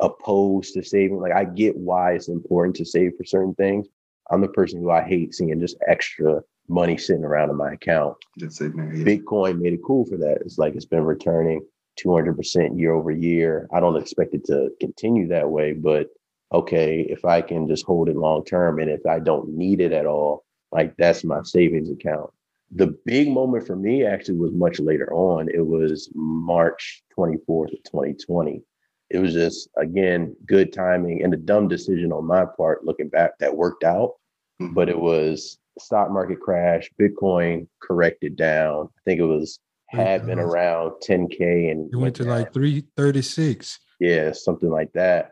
opposed 0.00 0.74
to 0.74 0.82
saving, 0.82 1.20
like 1.20 1.32
I 1.32 1.44
get 1.44 1.76
why 1.76 2.12
it's 2.12 2.28
important 2.28 2.76
to 2.76 2.84
save 2.84 3.12
for 3.16 3.24
certain 3.24 3.54
things. 3.54 3.86
I'm 4.30 4.40
the 4.40 4.48
person 4.48 4.80
who 4.80 4.90
I 4.90 5.02
hate 5.02 5.34
seeing 5.34 5.60
just 5.60 5.76
extra 5.86 6.40
money 6.68 6.96
sitting 6.96 7.24
around 7.24 7.50
in 7.50 7.56
my 7.56 7.72
account. 7.72 8.16
Just 8.38 8.56
sitting 8.56 8.76
there. 8.76 8.94
Yeah. 8.94 9.04
Bitcoin 9.04 9.60
made 9.60 9.74
it 9.74 9.80
cool 9.84 10.06
for 10.06 10.16
that. 10.16 10.38
It's 10.40 10.58
like 10.58 10.74
it's 10.74 10.86
been 10.86 11.04
returning 11.04 11.60
200% 12.02 12.78
year 12.78 12.92
over 12.92 13.10
year. 13.10 13.68
I 13.72 13.80
don't 13.80 14.00
expect 14.00 14.34
it 14.34 14.44
to 14.46 14.70
continue 14.80 15.28
that 15.28 15.50
way, 15.50 15.72
but 15.72 16.08
okay, 16.52 17.00
if 17.02 17.24
I 17.24 17.42
can 17.42 17.68
just 17.68 17.84
hold 17.84 18.08
it 18.08 18.16
long 18.16 18.44
term 18.44 18.78
and 18.78 18.90
if 18.90 19.04
I 19.06 19.18
don't 19.18 19.48
need 19.50 19.80
it 19.80 19.92
at 19.92 20.06
all, 20.06 20.44
like 20.72 20.96
that's 20.96 21.24
my 21.24 21.42
savings 21.42 21.90
account. 21.90 22.30
The 22.72 22.96
big 23.04 23.28
moment 23.28 23.66
for 23.66 23.76
me 23.76 24.04
actually 24.04 24.38
was 24.38 24.52
much 24.52 24.80
later 24.80 25.12
on. 25.12 25.48
It 25.48 25.64
was 25.64 26.10
March 26.14 27.02
24th 27.16 27.72
of 27.72 27.82
2020. 27.84 28.62
It 29.10 29.18
was 29.18 29.32
just, 29.34 29.68
again, 29.76 30.34
good 30.46 30.72
timing 30.72 31.22
and 31.22 31.32
a 31.34 31.36
dumb 31.36 31.68
decision 31.68 32.12
on 32.12 32.24
my 32.26 32.44
part 32.56 32.84
looking 32.84 33.08
back 33.08 33.38
that 33.38 33.56
worked 33.56 33.84
out. 33.84 34.14
Mhm. 34.60 34.74
But 34.74 34.88
it 34.88 34.98
was 34.98 35.58
stock 35.78 36.10
market 36.10 36.40
crash, 36.40 36.90
Bitcoin 37.00 37.66
corrected 37.82 38.36
down. 38.36 38.88
I 38.96 39.00
think 39.04 39.20
it 39.20 39.24
was 39.24 39.58
had 39.88 40.26
been 40.26 40.38
around 40.40 40.92
10K 41.02 41.70
and 41.70 41.92
It 41.92 41.96
went 41.96 42.16
to 42.16 42.24
down. 42.24 42.32
like 42.38 42.52
336. 42.52 43.78
Yeah, 44.00 44.32
something 44.32 44.70
like 44.70 44.92
that. 44.94 45.30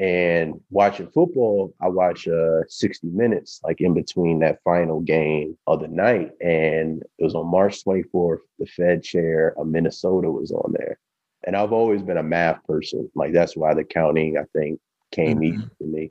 And 0.00 0.60
watching 0.70 1.06
football, 1.06 1.72
I 1.80 1.88
watch 1.88 2.26
uh 2.26 2.62
60 2.68 3.06
minutes, 3.08 3.60
like 3.64 3.80
in 3.80 3.94
between 3.94 4.40
that 4.40 4.58
final 4.64 5.00
game 5.00 5.56
of 5.66 5.80
the 5.80 5.88
night. 5.88 6.32
And 6.40 7.02
it 7.18 7.24
was 7.24 7.34
on 7.34 7.46
March 7.46 7.82
24th, 7.84 8.40
the 8.58 8.66
Fed 8.66 9.02
chair 9.04 9.54
of 9.56 9.68
Minnesota 9.68 10.30
was 10.30 10.50
on 10.50 10.74
there. 10.76 10.98
And 11.46 11.56
I've 11.56 11.72
always 11.72 12.02
been 12.02 12.16
a 12.16 12.22
math 12.22 12.64
person. 12.64 13.10
Like 13.14 13.32
that's 13.32 13.56
why 13.56 13.74
the 13.74 13.84
counting, 13.84 14.38
I 14.38 14.44
think, 14.56 14.80
came 15.12 15.38
Mhm. 15.38 15.44
easy 15.44 15.70
to 15.80 15.86
me. 15.86 16.10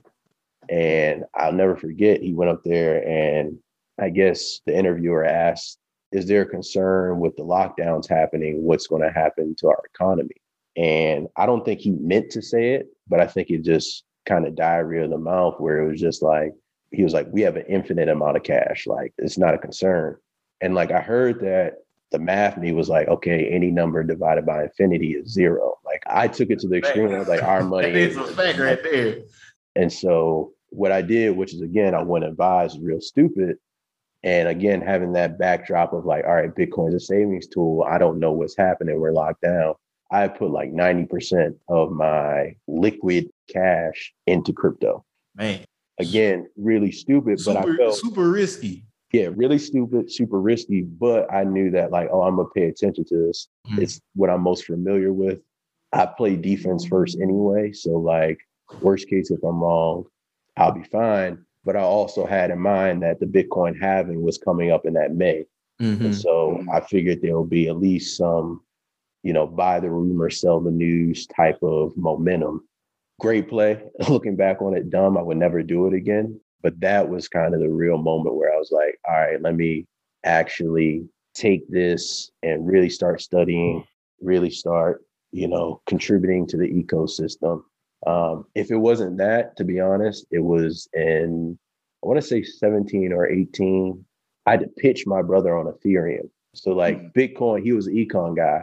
And 0.68 1.24
I'll 1.34 1.52
never 1.52 1.76
forget, 1.76 2.22
he 2.22 2.32
went 2.32 2.50
up 2.50 2.62
there 2.64 3.06
and 3.06 3.58
I 3.98 4.10
guess 4.10 4.60
the 4.66 4.76
interviewer 4.76 5.24
asked, 5.24 5.78
Is 6.12 6.26
there 6.26 6.42
a 6.42 6.46
concern 6.46 7.18
with 7.18 7.34
the 7.36 7.42
lockdowns 7.42 8.08
happening? 8.08 8.62
What's 8.62 8.86
going 8.86 9.02
to 9.02 9.10
happen 9.10 9.54
to 9.56 9.68
our 9.68 9.82
economy? 9.92 10.36
And 10.76 11.26
I 11.36 11.44
don't 11.44 11.64
think 11.64 11.80
he 11.80 11.90
meant 11.90 12.30
to 12.30 12.42
say 12.42 12.74
it, 12.74 12.86
but 13.08 13.18
I 13.20 13.26
think 13.26 13.50
it 13.50 13.62
just 13.62 14.04
kind 14.24 14.46
of 14.46 14.54
diarrhea 14.54 15.04
of 15.04 15.10
the 15.10 15.18
mouth 15.18 15.58
where 15.58 15.80
it 15.80 15.90
was 15.90 16.00
just 16.00 16.22
like, 16.22 16.52
he 16.92 17.02
was 17.02 17.12
like, 17.12 17.26
we 17.32 17.40
have 17.42 17.56
an 17.56 17.66
infinite 17.68 18.08
amount 18.08 18.36
of 18.36 18.44
cash. 18.44 18.86
Like, 18.86 19.12
it's 19.18 19.38
not 19.38 19.54
a 19.54 19.58
concern. 19.58 20.16
And 20.60 20.74
like, 20.74 20.92
I 20.92 21.00
heard 21.00 21.40
that 21.40 21.78
the 22.10 22.18
math 22.18 22.58
me 22.58 22.72
was 22.72 22.88
like, 22.88 23.08
okay, 23.08 23.48
any 23.48 23.70
number 23.70 24.02
divided 24.04 24.46
by 24.46 24.64
infinity 24.64 25.12
is 25.14 25.32
zero. 25.32 25.78
Like, 25.84 26.02
I 26.06 26.28
took 26.28 26.50
it 26.50 26.58
to 26.60 26.68
the 26.68 26.76
extreme. 26.76 27.12
I 27.12 27.18
was 27.18 27.28
like, 27.28 27.42
our 27.42 27.62
money 27.64 27.90
That 27.90 27.96
is 27.96 28.16
a 28.16 28.24
fact 28.24 28.58
right 28.58 28.82
there. 28.82 29.18
and 29.74 29.92
so 29.92 30.52
what 30.70 30.92
I 30.92 31.02
did, 31.02 31.36
which 31.36 31.54
is 31.54 31.60
again, 31.60 31.94
I 31.94 32.02
wouldn't 32.02 32.30
advise 32.30 32.78
real 32.78 33.00
stupid. 33.00 33.56
And 34.22 34.48
again, 34.48 34.80
having 34.80 35.12
that 35.12 35.38
backdrop 35.38 35.92
of 35.92 36.04
like, 36.06 36.24
all 36.24 36.34
right, 36.34 36.54
Bitcoin's 36.54 36.94
a 36.94 37.00
savings 37.00 37.46
tool. 37.46 37.84
I 37.86 37.98
don't 37.98 38.18
know 38.18 38.32
what's 38.32 38.56
happening. 38.56 38.98
We're 38.98 39.12
locked 39.12 39.42
down. 39.42 39.74
I 40.10 40.28
put 40.28 40.50
like 40.50 40.72
90% 40.72 41.56
of 41.68 41.90
my 41.92 42.56
liquid 42.66 43.28
cash 43.52 44.14
into 44.26 44.52
crypto. 44.52 45.04
Man, 45.34 45.64
Again, 45.98 46.48
really 46.56 46.90
stupid, 46.90 47.40
but 47.44 47.56
I 47.56 47.76
felt 47.76 47.96
super 47.96 48.28
risky. 48.30 48.84
Yeah, 49.14 49.28
really 49.34 49.58
stupid, 49.58 50.10
super 50.10 50.40
risky. 50.40 50.82
But 50.82 51.32
I 51.32 51.44
knew 51.44 51.70
that 51.70 51.92
like, 51.92 52.08
oh, 52.12 52.22
I'm 52.22 52.36
gonna 52.36 52.48
pay 52.54 52.64
attention 52.64 53.04
to 53.04 53.26
this. 53.26 53.48
Mhm. 53.68 53.82
It's 53.82 54.00
what 54.16 54.28
I'm 54.28 54.42
most 54.42 54.64
familiar 54.64 55.12
with. 55.12 55.40
I 55.92 56.06
play 56.06 56.34
defense 56.34 56.84
first 56.84 57.20
anyway. 57.20 57.70
So 57.72 57.90
like, 57.98 58.38
worst 58.82 59.08
case, 59.08 59.30
if 59.30 59.42
I'm 59.44 59.62
wrong, 59.62 60.04
I'll 60.56 60.72
be 60.72 60.82
fine. 60.82 61.38
But 61.64 61.76
I 61.76 61.80
also 61.80 62.26
had 62.26 62.50
in 62.50 62.58
mind 62.58 63.02
that 63.04 63.20
the 63.20 63.26
Bitcoin 63.26 63.80
halving 63.80 64.20
was 64.20 64.36
coming 64.36 64.72
up 64.72 64.84
in 64.84 64.94
that 64.94 65.14
May. 65.14 65.44
Mhm. 65.80 66.00
And 66.06 66.14
so 66.14 66.64
I 66.72 66.80
figured 66.80 67.22
there 67.22 67.36
will 67.36 67.46
be 67.46 67.68
at 67.68 67.76
least 67.78 68.16
some, 68.16 68.62
you 69.22 69.32
know, 69.32 69.46
buy 69.46 69.78
the 69.78 69.90
rumor, 69.90 70.28
sell 70.30 70.60
the 70.60 70.72
news 70.72 71.26
type 71.28 71.62
of 71.62 71.96
momentum. 71.96 72.66
Great 73.20 73.48
play. 73.48 73.80
Looking 74.10 74.34
back 74.34 74.60
on 74.60 74.76
it, 74.76 74.90
dumb. 74.90 75.16
I 75.16 75.22
would 75.22 75.36
never 75.36 75.62
do 75.62 75.86
it 75.86 75.94
again. 75.94 76.40
But 76.64 76.80
that 76.80 77.06
was 77.06 77.28
kind 77.28 77.54
of 77.54 77.60
the 77.60 77.68
real 77.68 77.98
moment 77.98 78.36
where 78.36 78.50
I 78.50 78.56
was 78.56 78.72
like, 78.72 78.98
all 79.06 79.14
right, 79.14 79.40
let 79.40 79.54
me 79.54 79.86
actually 80.24 81.06
take 81.34 81.70
this 81.70 82.30
and 82.42 82.66
really 82.66 82.88
start 82.88 83.20
studying, 83.20 83.84
really 84.22 84.48
start, 84.48 85.04
you 85.30 85.46
know, 85.46 85.82
contributing 85.86 86.46
to 86.46 86.56
the 86.56 86.66
ecosystem. 86.66 87.62
Um, 88.06 88.46
if 88.54 88.70
it 88.70 88.76
wasn't 88.76 89.18
that, 89.18 89.58
to 89.58 89.64
be 89.64 89.78
honest, 89.78 90.24
it 90.30 90.38
was 90.38 90.88
in, 90.94 91.58
I 92.02 92.06
want 92.06 92.18
to 92.18 92.26
say 92.26 92.42
17 92.42 93.12
or 93.12 93.28
18. 93.28 94.02
I 94.46 94.52
had 94.52 94.60
to 94.60 94.68
pitch 94.68 95.06
my 95.06 95.20
brother 95.20 95.54
on 95.58 95.66
Ethereum. 95.66 96.30
So 96.54 96.70
like 96.70 97.12
Bitcoin, 97.12 97.62
he 97.62 97.72
was 97.72 97.88
an 97.88 97.94
econ 97.94 98.36
guy, 98.36 98.62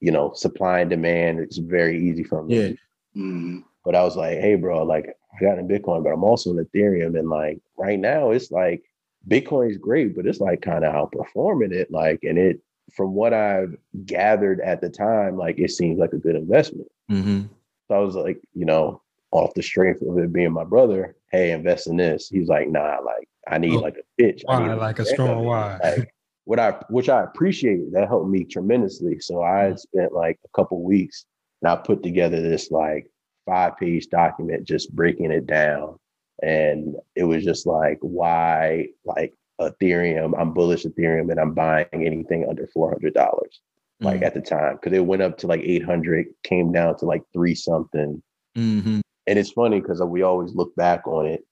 you 0.00 0.10
know, 0.10 0.32
supply 0.32 0.80
and 0.80 0.88
demand. 0.88 1.40
It's 1.40 1.58
very 1.58 2.02
easy 2.02 2.24
for 2.24 2.38
him. 2.38 2.48
Yeah. 2.48 2.68
do. 3.14 3.64
But 3.84 3.94
I 3.96 4.04
was 4.04 4.16
like, 4.16 4.38
hey, 4.38 4.54
bro, 4.54 4.84
like 4.84 5.16
I 5.34 5.44
got 5.44 5.58
in 5.58 5.68
Bitcoin, 5.68 6.04
but 6.04 6.10
I'm 6.12 6.24
also 6.24 6.50
in 6.50 6.64
Ethereum. 6.64 7.18
And 7.18 7.28
like 7.28 7.60
right 7.76 7.98
now, 7.98 8.30
it's 8.30 8.50
like 8.50 8.82
Bitcoin 9.28 9.70
is 9.70 9.78
great, 9.78 10.14
but 10.14 10.26
it's 10.26 10.40
like 10.40 10.62
kind 10.62 10.84
of 10.84 10.94
outperforming 10.94 11.72
it. 11.72 11.90
Like, 11.90 12.20
and 12.22 12.38
it, 12.38 12.60
from 12.92 13.14
what 13.14 13.32
I've 13.32 13.76
gathered 14.04 14.60
at 14.60 14.80
the 14.80 14.90
time, 14.90 15.36
like 15.36 15.58
it 15.58 15.70
seems 15.70 15.98
like 15.98 16.12
a 16.12 16.18
good 16.18 16.36
investment. 16.36 16.88
Mhm. 17.10 17.48
So 17.88 17.94
I 17.94 17.98
was 17.98 18.14
like, 18.14 18.40
you 18.54 18.64
know, 18.64 19.02
off 19.30 19.54
the 19.54 19.62
strength 19.62 20.02
of 20.02 20.18
it 20.18 20.32
being 20.32 20.52
my 20.52 20.64
brother, 20.64 21.16
hey, 21.30 21.52
invest 21.52 21.86
in 21.86 21.96
this. 21.96 22.28
He's 22.28 22.48
like, 22.48 22.68
nah, 22.68 22.98
like 23.04 23.28
I 23.48 23.58
need 23.58 23.76
Oh, 23.76 23.80
like 23.80 23.96
a 23.96 24.22
pitch. 24.22 24.44
I 24.48 24.58
why? 24.58 24.68
need 24.68 24.74
Like 24.74 24.98
a 24.98 25.06
strong 25.06 25.44
why? 25.44 25.78
Like, 25.82 26.14
what 26.44 26.58
I 26.58 26.72
which 26.90 27.08
I 27.08 27.22
appreciated. 27.22 27.92
That 27.92 28.08
helped 28.08 28.28
me 28.28 28.44
tremendously. 28.44 29.18
So 29.20 29.42
I 29.42 29.74
spent 29.74 30.12
like 30.12 30.38
a 30.44 30.48
couple 30.56 30.82
weeks 30.82 31.24
and 31.62 31.70
I 31.70 31.76
put 31.76 32.02
together 32.02 32.40
this 32.42 32.70
like 32.70 33.08
five 33.46 33.76
page 33.76 34.08
document 34.08 34.64
just 34.66 34.94
breaking 34.94 35.30
it 35.30 35.46
down. 35.46 35.96
And 36.42 36.96
it 37.14 37.24
was 37.24 37.44
just 37.44 37.66
like 37.66 37.98
why 38.00 38.88
like 39.04 39.34
Ethereum, 39.60 40.32
I'm 40.38 40.52
bullish 40.52 40.84
Ethereum 40.84 41.30
and 41.30 41.38
I'm 41.38 41.54
buying 41.54 41.86
anything 41.92 42.46
under 42.48 42.66
four 42.68 42.90
hundred 42.90 43.14
dollars. 43.14 43.60
Like 44.00 44.20
Mhm. 44.20 44.26
at 44.26 44.34
the 44.34 44.40
time, 44.40 44.74
because 44.76 44.92
it 44.96 45.06
went 45.06 45.22
up 45.22 45.38
to 45.38 45.46
like 45.46 45.60
800, 45.62 46.26
came 46.42 46.72
down 46.72 46.96
to 46.98 47.04
like 47.06 47.22
three 47.32 47.54
something. 47.54 48.20
Mhm. 48.56 49.00
And 49.28 49.38
it's 49.38 49.52
funny 49.52 49.80
because 49.80 50.02
we 50.02 50.22
always 50.22 50.52
look 50.54 50.74
back 50.74 51.06
on 51.06 51.26
it, 51.26 51.44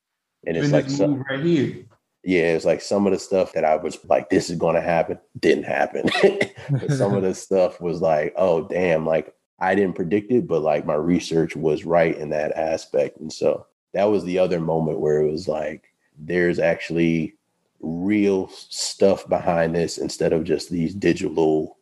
and 0.44 0.56
it's 0.56 0.66
Even 0.66 0.72
like 0.76 0.86
this 0.86 0.96
some, 0.98 1.22
right 1.30 1.44
here. 1.44 1.84
yeah, 2.24 2.54
it's 2.54 2.64
like 2.64 2.80
some 2.80 3.06
of 3.06 3.12
the 3.12 3.20
stuff 3.20 3.52
that 3.52 3.64
I 3.64 3.76
was 3.76 4.04
like, 4.06 4.30
this 4.30 4.50
is 4.50 4.56
going 4.58 4.74
to 4.74 4.80
happen, 4.80 5.18
didn't 5.38 5.64
happen. 5.64 6.08
some 6.88 7.14
of 7.14 7.22
the 7.22 7.34
stuff 7.34 7.80
was 7.80 8.00
like, 8.02 8.32
oh 8.36 8.62
damn, 8.66 9.06
like 9.06 9.32
I 9.60 9.74
didn't 9.74 9.96
predict 9.96 10.32
it, 10.32 10.46
but 10.46 10.62
like 10.62 10.86
my 10.86 10.94
research 10.94 11.54
was 11.56 11.84
right 11.84 12.16
in 12.16 12.30
that 12.30 12.52
aspect, 12.56 13.18
and 13.20 13.32
so 13.32 13.66
that 13.92 14.04
was 14.04 14.24
the 14.24 14.38
other 14.38 14.60
moment 14.60 15.00
where 15.00 15.20
it 15.20 15.30
was 15.30 15.48
like, 15.48 15.84
there's 16.18 16.58
actually 16.58 17.34
real 17.80 18.48
stuff 18.48 19.28
behind 19.28 19.74
this 19.74 19.98
instead 19.98 20.32
of 20.32 20.44
just 20.44 20.70
these 20.70 20.94
digital 20.94 21.76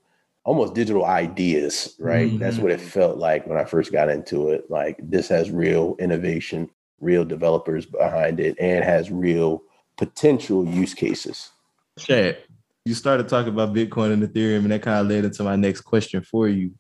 almost 0.45 0.73
digital 0.73 1.05
ideas 1.05 1.95
right? 1.99 2.39
That's 2.39 2.57
Mhm. 2.57 2.63
what 2.63 2.71
it 2.71 2.81
felt 2.81 3.19
like 3.19 3.47
when 3.47 3.59
i 3.59 3.65
first 3.65 3.93
got 3.93 4.09
into 4.09 4.49
it. 4.51 4.71
Like 4.71 4.97
this 5.03 5.29
has 5.29 5.51
real 5.51 5.95
innovation 5.99 6.71
real 7.01 7.25
developers 7.25 7.85
behind 7.85 8.41
it 8.41 8.57
and 8.59 8.83
has 8.85 9.11
real 9.11 9.63
potential 9.97 10.65
use 10.67 10.95
cases. 10.95 11.51
Chad, 11.99 12.39
you 12.85 12.95
started 12.95 13.29
talking 13.29 13.53
about 13.53 13.75
Bitcoin 13.75 14.13
and 14.13 14.23
Ethereum, 14.23 14.59
and 14.63 14.71
that 14.73 14.83
kind 14.83 15.01
of 15.01 15.07
led 15.09 15.25
into 15.25 15.43
my 15.43 15.57
next 15.57 15.83
question 15.83 16.23
for 16.23 16.49
you. 16.49 16.71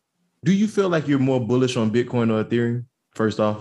Do 0.44 0.53
you 0.53 0.68
feel 0.68 0.88
like 0.88 1.09
you're 1.09 1.18
more 1.18 1.40
bullish 1.40 1.77
on 1.77 1.90
Bitcoin 1.90 2.31
or 2.31 2.44
Ethereum? 2.44 2.85
First 3.14 3.40
off, 3.40 3.59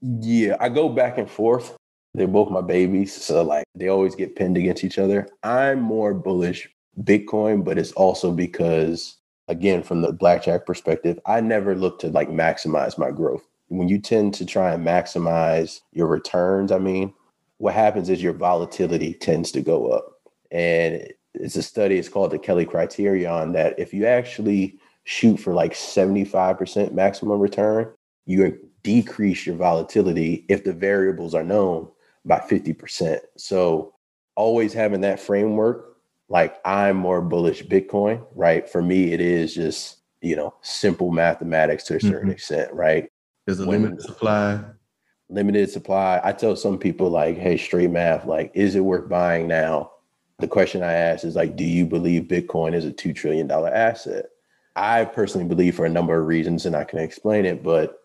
yeah 0.00 0.56
i 0.60 0.68
go 0.68 0.88
back 0.88 1.18
and 1.18 1.30
forth. 1.30 1.76
They're 2.14 2.26
both 2.26 2.50
my 2.50 2.62
babies 2.62 3.14
so 3.14 3.42
like 3.42 3.64
they 3.74 3.88
always 3.88 4.14
get 4.14 4.36
pinned 4.36 4.56
against 4.56 4.84
each 4.84 4.98
other. 4.98 5.28
I'm 5.42 5.80
more 5.80 6.14
bullish 6.14 6.68
bitcoin 7.02 7.64
but 7.64 7.78
it's 7.78 7.92
also 7.92 8.32
because 8.32 9.18
again 9.46 9.84
from 9.84 10.02
the 10.02 10.12
blackjack 10.12 10.66
perspective 10.66 11.16
i 11.26 11.40
never 11.40 11.76
look 11.76 12.00
to 12.00 12.08
like 12.08 12.28
maximize 12.28 12.98
my 12.98 13.10
growth. 13.10 13.42
When 13.68 13.88
you 13.88 14.00
tend 14.00 14.34
to 14.34 14.46
try 14.46 14.72
and 14.72 14.84
maximize 14.84 15.80
your 15.92 16.06
returns 16.08 16.72
i 16.72 16.78
mean 16.78 17.14
what 17.58 17.74
happens 17.74 18.08
is 18.08 18.22
your 18.22 18.32
volatility 18.32 19.14
tends 19.14 19.50
to 19.52 19.60
go 19.60 19.88
up. 19.88 20.12
And 20.50 21.12
it's 21.34 21.56
a 21.56 21.62
study 21.62 21.98
it's 21.98 22.08
called 22.08 22.30
the 22.30 22.38
kelly 22.38 22.64
criterion 22.64 23.52
that 23.52 23.78
if 23.78 23.92
you 23.92 24.06
actually 24.06 24.78
shoot 25.08 25.38
for 25.38 25.54
like 25.54 25.72
75% 25.72 26.92
maximum 26.92 27.40
return 27.40 27.90
you 28.26 28.58
decrease 28.82 29.46
your 29.46 29.56
volatility 29.56 30.44
if 30.50 30.64
the 30.64 30.72
variables 30.72 31.34
are 31.34 31.42
known 31.42 31.88
by 32.26 32.38
50%. 32.38 33.18
So 33.38 33.94
always 34.36 34.74
having 34.74 35.00
that 35.00 35.18
framework, 35.18 35.96
like 36.28 36.58
I'm 36.62 36.98
more 36.98 37.22
bullish 37.22 37.64
Bitcoin, 37.64 38.22
right? 38.34 38.68
For 38.68 38.82
me, 38.82 39.12
it 39.14 39.22
is 39.22 39.54
just, 39.54 39.96
you 40.20 40.36
know, 40.36 40.52
simple 40.60 41.10
mathematics 41.10 41.84
to 41.84 41.96
a 41.96 42.00
certain 42.00 42.28
Mhm. 42.28 42.32
extent, 42.32 42.72
right? 42.74 43.08
there's 43.46 43.60
a 43.60 43.66
When- 43.66 43.84
limited 43.84 44.02
supply. 44.02 44.60
Limited 45.30 45.70
supply. 45.70 46.20
I 46.22 46.32
tell 46.32 46.54
some 46.54 46.76
people 46.78 47.08
like, 47.08 47.38
hey, 47.38 47.56
straight 47.56 47.90
math, 47.90 48.26
like, 48.26 48.50
is 48.52 48.74
it 48.74 48.80
worth 48.80 49.08
buying 49.08 49.48
now? 49.48 49.90
The 50.38 50.48
question 50.48 50.82
I 50.82 50.92
ask 50.92 51.24
is 51.24 51.34
like, 51.34 51.56
do 51.56 51.64
you 51.64 51.86
believe 51.86 52.24
Bitcoin 52.24 52.74
is 52.74 52.84
a 52.84 52.92
$2 52.92 53.14
trillion 53.14 53.50
asset? 53.50 54.26
I 54.78 55.04
personally 55.06 55.48
believe 55.48 55.74
for 55.74 55.86
a 55.86 55.90
number 55.90 56.18
of 56.18 56.28
reasons, 56.28 56.64
and 56.64 56.76
I 56.76 56.84
can 56.84 57.00
explain 57.00 57.44
it, 57.44 57.64
but 57.64 57.98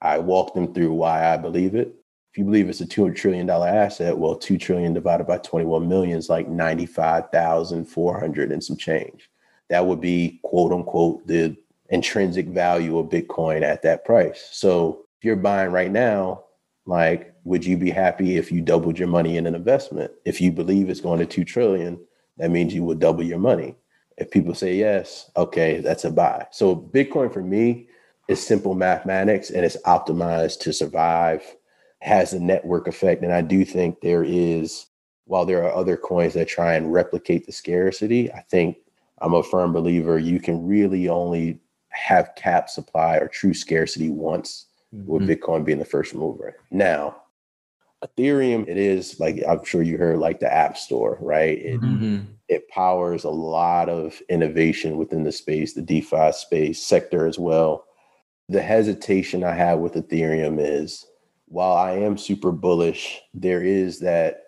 I 0.00 0.18
walk 0.18 0.54
them 0.54 0.72
through 0.72 0.94
why 0.94 1.32
I 1.32 1.36
believe 1.36 1.74
it. 1.74 1.94
If 2.32 2.38
you 2.38 2.44
believe 2.44 2.70
it's 2.70 2.80
a 2.80 2.86
$200 2.86 3.14
trillion 3.14 3.48
asset, 3.48 4.16
well, 4.16 4.34
2 4.34 4.56
trillion 4.56 4.94
divided 4.94 5.26
by 5.26 5.38
21 5.38 5.86
million 5.86 6.18
is 6.18 6.30
like 6.30 6.48
95,400 6.48 8.52
and 8.52 8.64
some 8.64 8.76
change. 8.76 9.30
That 9.68 9.86
would 9.86 10.00
be 10.00 10.40
quote 10.42 10.72
unquote 10.72 11.26
the 11.26 11.56
intrinsic 11.90 12.48
value 12.48 12.98
of 12.98 13.10
Bitcoin 13.10 13.62
at 13.62 13.82
that 13.82 14.06
price. 14.06 14.48
So 14.50 15.04
if 15.18 15.24
you're 15.24 15.36
buying 15.36 15.72
right 15.72 15.92
now, 15.92 16.44
like, 16.86 17.34
would 17.44 17.64
you 17.64 17.76
be 17.76 17.90
happy 17.90 18.36
if 18.36 18.50
you 18.50 18.62
doubled 18.62 18.98
your 18.98 19.08
money 19.08 19.36
in 19.36 19.46
an 19.46 19.54
investment? 19.54 20.10
If 20.24 20.40
you 20.40 20.52
believe 20.52 20.88
it's 20.88 21.00
going 21.00 21.20
to 21.20 21.26
2 21.26 21.44
trillion, 21.44 22.00
that 22.38 22.50
means 22.50 22.72
you 22.72 22.84
would 22.84 22.98
double 22.98 23.22
your 23.22 23.38
money. 23.38 23.76
If 24.16 24.30
people 24.30 24.54
say 24.54 24.76
yes, 24.76 25.30
okay, 25.36 25.80
that's 25.80 26.04
a 26.04 26.10
buy. 26.10 26.46
So 26.50 26.76
Bitcoin 26.76 27.32
for 27.32 27.42
me 27.42 27.88
is 28.28 28.44
simple 28.44 28.74
mathematics 28.74 29.50
and 29.50 29.64
it's 29.64 29.76
optimized 29.82 30.60
to 30.60 30.72
survive, 30.72 31.42
has 32.00 32.32
a 32.32 32.40
network 32.40 32.86
effect. 32.86 33.22
And 33.22 33.32
I 33.32 33.40
do 33.42 33.64
think 33.64 34.00
there 34.00 34.24
is, 34.24 34.86
while 35.24 35.44
there 35.44 35.64
are 35.64 35.74
other 35.74 35.96
coins 35.96 36.34
that 36.34 36.48
try 36.48 36.74
and 36.74 36.92
replicate 36.92 37.46
the 37.46 37.52
scarcity, 37.52 38.32
I 38.32 38.40
think 38.42 38.76
I'm 39.18 39.34
a 39.34 39.42
firm 39.42 39.72
believer 39.72 40.18
you 40.18 40.38
can 40.38 40.66
really 40.66 41.08
only 41.08 41.60
have 41.90 42.34
cap 42.36 42.68
supply 42.68 43.16
or 43.16 43.28
true 43.28 43.54
scarcity 43.54 44.10
once 44.10 44.66
with 44.92 45.22
Mhm. 45.22 45.38
Bitcoin 45.38 45.64
being 45.64 45.78
the 45.78 45.84
first 45.84 46.14
mover. 46.14 46.56
Now, 46.70 47.16
Ethereum, 48.04 48.68
it 48.68 48.76
is 48.76 49.18
like 49.20 49.42
I'm 49.48 49.64
sure 49.64 49.82
you 49.82 49.98
heard, 49.98 50.18
like 50.18 50.40
the 50.40 50.52
App 50.52 50.76
Store, 50.76 51.18
right? 51.20 51.58
It, 51.58 51.80
Mhm. 51.80 52.26
it 52.48 52.68
powers 52.68 53.24
a 53.24 53.30
lot 53.30 53.88
of 53.88 54.20
innovation 54.28 54.96
within 54.96 55.22
the 55.24 55.32
space, 55.32 55.72
the 55.72 55.82
DeFi 55.82 56.32
space 56.32 56.82
sector 56.82 57.26
as 57.26 57.38
well. 57.38 57.84
The 58.48 58.62
hesitation 58.62 59.42
I 59.42 59.54
have 59.54 59.78
with 59.78 59.94
Ethereum 59.94 60.58
is 60.60 61.06
while 61.46 61.74
I 61.74 61.92
am 61.92 62.18
super 62.18 62.52
bullish, 62.52 63.22
there 63.32 63.62
is 63.62 64.00
that 64.00 64.40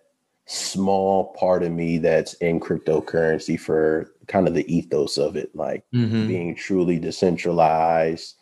small 0.46 1.32
part 1.34 1.62
of 1.62 1.72
me 1.72 1.98
that's 1.98 2.34
in 2.34 2.60
cryptocurrency 2.60 3.58
for 3.58 4.12
kind 4.28 4.46
of 4.46 4.54
the 4.54 4.70
ethos 4.72 5.16
of 5.18 5.36
it, 5.36 5.54
like 5.54 5.84
Mhm. 5.94 6.26
being 6.28 6.54
truly 6.54 6.98
decentralized, 6.98 8.34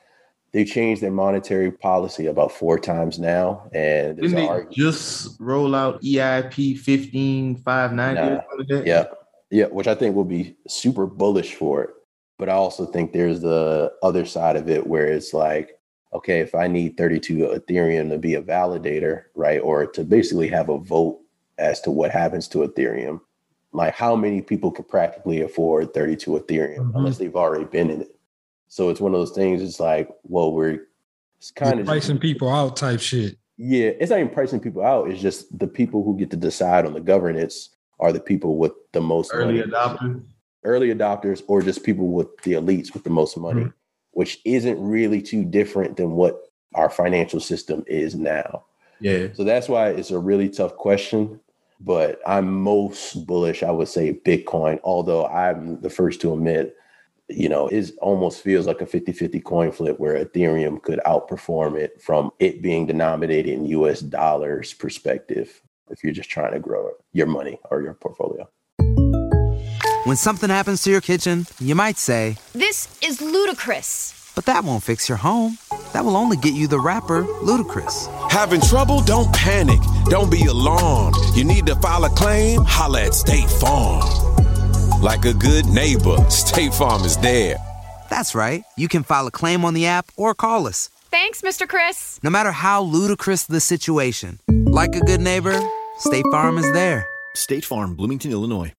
they 0.55 0.64
changed 0.64 1.03
their 1.03 1.11
monetary 1.11 1.73
policy 1.73 2.27
about 2.27 2.53
four 2.53 2.79
times 2.79 3.19
now, 3.19 3.69
and 3.75 4.17
didn't 4.17 4.37
they 4.37 4.67
just 4.71 5.37
roll 5.40 5.75
out 5.75 6.01
EIP 6.01 6.79
fifteen 6.79 7.57
five 7.57 7.93
ninety? 7.93 8.40
Nah, 8.69 8.81
yeah, 8.85 9.07
yeah, 9.51 9.67
which 9.67 9.88
I 9.88 9.97
think 9.97 10.14
will 10.14 10.25
be 10.25 10.57
super 10.69 11.07
bullish 11.07 11.55
for 11.55 11.83
it. 11.83 11.90
But 12.38 12.49
I 12.49 12.53
also 12.53 12.87
think 12.87 13.12
there's 13.12 13.40
the 13.40 13.93
other 14.05 14.25
side 14.25 14.55
of 14.55 14.71
it 14.71 14.87
where 14.87 15.07
it's 15.07 15.35
like, 15.35 15.81
okay, 16.12 16.38
if 16.38 16.55
I 16.55 16.69
need 16.69 16.97
32 16.97 17.37
Ethereum 17.37 18.11
to 18.11 18.19
be 18.19 18.35
a 18.35 18.43
validator, 18.43 19.25
right, 19.35 19.61
or 19.61 19.87
to 19.87 20.05
basically 20.05 20.49
have 20.49 20.69
a 20.69 20.79
vote 20.79 21.21
as 21.59 21.81
to 21.83 21.90
what 21.90 22.11
happens 22.11 22.49
to 22.49 22.59
Ethereum, 22.59 23.21
like 23.73 23.95
how 23.95 24.17
many 24.17 24.43
people 24.43 24.73
could 24.73 24.88
practically 24.88 25.43
afford 25.43 25.95
32 25.95 26.31
Ethereum 26.33 26.79
mm-hmm. 26.79 26.97
unless 26.97 27.19
they've 27.19 27.37
already 27.37 27.64
been 27.64 27.90
in 27.90 28.03
it? 28.03 28.13
So 28.68 28.90
it's 28.90 29.00
one 29.00 29.14
of 29.14 29.20
those 29.20 29.33
things. 29.33 29.62
It's 29.62 29.81
like, 29.81 30.09
well, 30.24 30.53
we're 30.53 30.87
it's 31.38 31.50
kind 31.50 31.81
of 31.81 31.87
pricing 31.87 32.18
people 32.18 32.48
out 32.48 32.77
type 32.77 33.00
shit. 33.00 33.37
Yeah, 33.57 33.88
it's 34.00 34.11
not 34.11 34.18
even 34.18 34.33
pricing 34.33 34.61
people 34.61 34.85
out. 34.85 35.11
It's 35.11 35.20
just 35.20 35.59
the 35.59 35.66
people 35.66 36.03
who 36.03 36.16
get 36.16 36.31
to 36.31 36.37
decide 36.37 36.87
on 36.87 36.94
the 36.94 37.00
governance 37.00 37.70
are 38.00 38.12
the 38.12 38.20
people 38.20 38.57
with 38.57 38.72
the 38.92 39.00
most 39.00 39.31
early 39.33 39.59
money. 39.59 39.70
adopters, 39.70 40.24
early 40.64 40.88
adopters, 40.88 41.42
or 41.46 41.62
just 41.62 41.85
people 41.85 42.09
with 42.09 42.29
the 42.42 42.53
elites 42.53 42.92
with 42.92 43.05
the 43.05 43.11
most 43.11 43.37
money, 43.37 43.62
mm-hmm. 43.62 43.70
which 44.12 44.40
isn't 44.44 44.83
really 44.83 45.22
too 45.22 45.44
different 45.44 45.96
than 45.96 46.12
what 46.12 46.40
our 46.74 46.90
financial 46.90 47.40
system 47.40 47.85
is 47.87 48.14
now. 48.14 48.64
Yeah. 49.00 49.29
So 49.35 49.44
that's 49.44 49.68
why 49.68 49.90
it's 49.90 50.11
a 50.11 50.18
really 50.18 50.48
tough 50.48 50.77
question. 50.77 51.40
But 51.81 52.20
I'm 52.27 52.50
most 52.62 53.27
bullish, 53.27 53.62
I 53.62 53.70
would 53.70 53.88
say, 53.88 54.18
Bitcoin, 54.24 54.81
although 54.83 55.27
I'm 55.27 55.81
the 55.83 55.90
first 55.90 56.20
to 56.22 56.33
admit 56.33 56.74
you 57.29 57.49
know, 57.49 57.69
it 57.69 57.91
almost 58.01 58.43
feels 58.43 58.67
like 58.67 58.81
a 58.81 58.87
50 58.87 59.13
50 59.13 59.41
coin 59.41 59.73
flip 59.73 59.99
where 59.99 60.23
Ethereum 60.23 60.83
could 60.83 61.01
outperform 61.07 61.79
it 61.79 62.01
from 62.01 62.31
it 62.39 62.63
being 62.63 62.87
denominated 62.87 63.53
in 63.53 63.67
US 63.67 64.01
dollars 64.01 64.75
perspective 64.75 65.63
if 65.91 66.03
you're 66.03 66.13
just 66.13 66.31
trying 66.31 66.53
to 66.53 66.61
grow 66.61 66.91
your 67.13 67.27
money 67.27 67.59
or 67.71 67.83
your 67.83 67.95
portfolio. 67.95 68.49
When 70.05 70.17
something 70.17 70.51
happens 70.51 70.83
to 70.83 70.91
your 70.91 71.01
kitchen, 71.01 71.47
you 71.59 71.75
might 71.75 71.97
say, 71.97 72.37
This 72.53 72.99
is 73.03 73.23
ludicrous. 73.23 74.21
But 74.35 74.47
that 74.47 74.65
won't 74.65 74.83
fix 74.83 75.09
your 75.09 75.17
home. 75.19 75.59
That 75.93 76.05
will 76.05 76.17
only 76.17 76.37
get 76.37 76.55
you 76.55 76.67
the 76.67 76.81
rapper, 76.81 77.23
Ludacris. 77.23 78.31
Having 78.31 78.63
trouble? 78.63 79.01
Don't 79.01 79.33
panic. 79.33 79.81
Don't 80.07 80.31
be 80.31 80.45
alarmed. 80.45 81.15
You 81.35 81.45
need 81.45 81.67
to 81.67 81.77
file 81.77 82.05
a 82.05 82.11
claim? 82.11 82.65
Holla 82.65 83.05
at 83.05 83.15
State 83.15 83.49
Farm. 83.49 84.24
Like 85.05 85.27
a 85.27 85.35
good 85.35 85.67
neighbor, 85.67 86.17
State 86.31 86.73
Farm 86.73 87.05
is 87.05 87.19
there. 87.19 87.59
That's 88.09 88.35
right. 88.35 88.64
You 88.79 88.88
can 88.88 89.03
file 89.03 89.27
a 89.27 89.31
claim 89.31 89.62
on 89.62 89.75
the 89.75 89.85
app 89.85 90.11
or 90.17 90.35
call 90.35 90.67
us. 90.67 90.88
Thanks, 91.11 91.43
Mr. 91.43 91.69
Chris. 91.69 92.19
No 92.23 92.31
matter 92.31 92.51
how 92.51 92.81
ludicrous 92.85 93.43
the 93.43 93.61
situation, 93.61 94.40
like 94.49 94.97
a 94.97 95.01
good 95.01 95.21
neighbor, 95.21 95.61
State 95.99 96.25
Farm 96.33 96.57
is 96.57 96.73
there. 96.73 97.07
State 97.35 97.67
Farm, 97.67 97.95
Bloomington, 97.97 98.33
Illinois. 98.33 98.73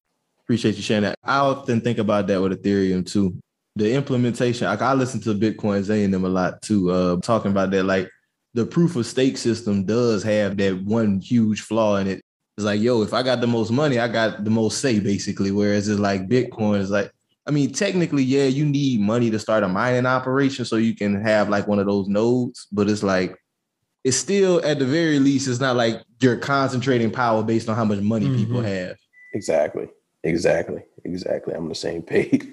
Appreciate 0.45 0.77
you 0.77 0.81
sharing 0.81 1.03
that. 1.03 1.19
I 1.23 1.37
often 1.37 1.79
think 1.79 1.99
about 1.99 2.25
that 2.25 2.41
with 2.41 2.59
Ethereum 2.59 3.05
too. 3.05 3.37
The 3.75 3.93
implementation, 3.93 4.65
like 4.65 4.81
I 4.81 4.95
listen 4.95 5.21
to 5.21 5.35
Bitcoin 5.35 5.83
Zay 5.83 6.05
and 6.05 6.11
them 6.11 6.25
a 6.25 6.29
lot 6.29 6.59
too, 6.63 6.89
uh, 6.89 7.17
talking 7.17 7.51
about 7.51 7.69
that. 7.69 7.83
Like 7.83 8.09
the 8.55 8.65
proof 8.65 8.95
of 8.95 9.05
stake 9.05 9.37
system 9.37 9.83
does 9.83 10.23
have 10.23 10.57
that 10.57 10.81
one 10.81 11.19
huge 11.19 11.61
flaw 11.61 11.97
in 11.97 12.07
it 12.07 12.24
it's 12.57 12.65
like, 12.65 12.79
yo, 12.79 13.01
if 13.01 13.13
I 13.13 13.21
got 13.21 13.41
the 13.41 13.47
most 13.47 13.71
money, 13.71 13.99
I 13.99 14.07
got 14.07 14.43
the 14.43 14.49
most 14.49 14.79
say, 14.79 14.99
basically. 14.99 15.51
Whereas 15.51 15.89
it's 15.89 15.99
like 15.99 16.29
Bitcoin 16.29 16.79
is 16.79 16.89
like, 16.89 17.11
I 17.45 17.51
mean, 17.51 17.73
technically, 17.73 18.23
yeah, 18.23 18.45
you 18.45 18.65
need 18.65 19.01
money 19.01 19.29
to 19.29 19.39
start 19.39 19.63
a 19.63 19.67
mining 19.67 20.05
operation 20.05 20.63
so 20.65 20.77
you 20.77 20.95
can 20.95 21.21
have 21.21 21.49
like 21.49 21.67
one 21.67 21.79
of 21.79 21.85
those 21.85 22.07
nodes, 22.07 22.67
but 22.71 22.89
it's 22.89 23.03
like 23.03 23.37
it's 24.05 24.17
still 24.17 24.63
at 24.63 24.79
the 24.79 24.85
very 24.85 25.19
least, 25.19 25.47
it's 25.47 25.59
not 25.59 25.75
like 25.75 26.01
you're 26.21 26.37
concentrating 26.37 27.11
power 27.11 27.43
based 27.43 27.67
on 27.67 27.75
how 27.75 27.85
much 27.85 27.99
money 27.99 28.27
mm-hmm. 28.27 28.37
people 28.37 28.61
have. 28.61 28.95
Exactly. 29.33 29.89
Exactly. 30.23 30.81
Exactly. 31.03 31.53
I'm 31.53 31.63
on 31.63 31.69
the 31.69 31.75
same 31.75 32.01
page. 32.01 32.47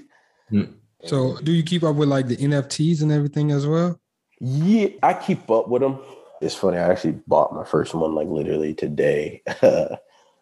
Mm. 0.51 0.75
So 1.05 1.37
do 1.39 1.53
you 1.53 1.63
keep 1.63 1.83
up 1.85 1.97
with 1.97 2.09
like 2.09 2.27
the 2.27 2.37
NFTs 2.37 3.03
and 3.03 3.13
everything 3.13 3.51
as 3.51 3.67
well? 3.67 3.99
Yeah, 4.41 4.89
I 5.03 5.15
keep 5.15 5.49
up 5.51 5.69
with 5.69 5.83
them 5.83 6.01
it's 6.43 6.55
funny. 6.55 6.77
I 6.77 6.91
actually 6.91 7.19
bought 7.27 7.55
my 7.55 7.65
first 7.65 7.95
one 7.95 8.15
like 8.15 8.29
literally 8.29 8.75
today. 8.75 9.43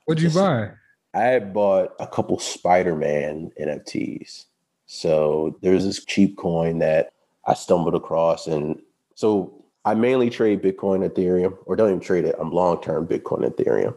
What'd 0.06 0.22
you 0.22 0.30
buy? 0.30 0.70
I 1.12 1.38
bought 1.40 1.94
a 2.00 2.06
couple 2.06 2.38
Spider 2.38 2.96
Man 2.96 3.52
NFTs. 3.60 4.46
So 4.86 5.58
there's 5.62 5.84
this 5.84 6.04
cheap 6.04 6.36
coin 6.36 6.78
that 6.78 7.12
I 7.46 7.54
stumbled 7.54 7.94
across, 7.94 8.46
and 8.46 8.80
so 9.14 9.64
I 9.84 9.94
mainly 9.94 10.30
trade 10.30 10.62
Bitcoin, 10.62 11.08
Ethereum, 11.08 11.56
or 11.66 11.76
don't 11.76 11.90
even 11.90 12.00
trade 12.00 12.24
it. 12.24 12.34
I'm 12.38 12.52
long 12.52 12.80
term 12.82 13.06
Bitcoin, 13.06 13.48
Ethereum, 13.48 13.94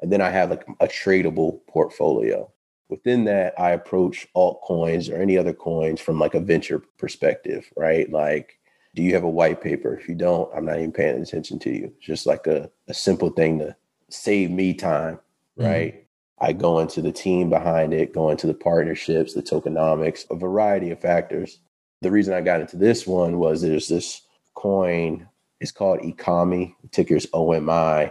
and 0.00 0.12
then 0.12 0.20
I 0.20 0.30
have 0.30 0.50
like 0.50 0.66
a 0.80 0.86
tradable 0.86 1.60
portfolio. 1.66 2.50
Within 2.88 3.24
that, 3.24 3.58
I 3.58 3.70
approach 3.70 4.26
altcoins 4.34 5.12
or 5.12 5.20
any 5.20 5.36
other 5.36 5.52
coins 5.52 6.00
from 6.00 6.18
like 6.18 6.34
a 6.34 6.40
venture 6.40 6.82
perspective, 6.98 7.70
right? 7.76 8.10
Like 8.10 8.59
do 8.94 9.02
you 9.02 9.14
have 9.14 9.24
a 9.24 9.28
white 9.28 9.60
paper? 9.60 9.94
If 9.94 10.08
you 10.08 10.14
don't, 10.14 10.50
I'm 10.54 10.64
not 10.64 10.78
even 10.78 10.92
paying 10.92 11.20
attention 11.20 11.58
to 11.60 11.70
you. 11.70 11.92
It's 11.96 12.06
just 12.06 12.26
like 12.26 12.46
a, 12.46 12.70
a 12.88 12.94
simple 12.94 13.30
thing 13.30 13.58
to 13.60 13.76
save 14.08 14.50
me 14.50 14.74
time, 14.74 15.16
mm-hmm. 15.16 15.64
right? 15.64 15.94
Mm-hmm. 15.94 16.04
I 16.42 16.52
go 16.52 16.78
into 16.78 17.02
the 17.02 17.12
team 17.12 17.50
behind 17.50 17.92
it, 17.92 18.14
go 18.14 18.30
into 18.30 18.46
the 18.46 18.54
partnerships, 18.54 19.34
the 19.34 19.42
tokenomics, 19.42 20.24
a 20.30 20.34
variety 20.34 20.90
of 20.90 21.00
factors. 21.00 21.58
The 22.00 22.10
reason 22.10 22.32
I 22.32 22.40
got 22.40 22.62
into 22.62 22.78
this 22.78 23.06
one 23.06 23.38
was 23.38 23.60
there's 23.60 23.88
this 23.88 24.22
coin, 24.54 25.28
it's 25.60 25.70
called 25.70 26.00
Ecomi, 26.00 26.74
ticker's 26.92 27.26
OMI, 27.34 28.10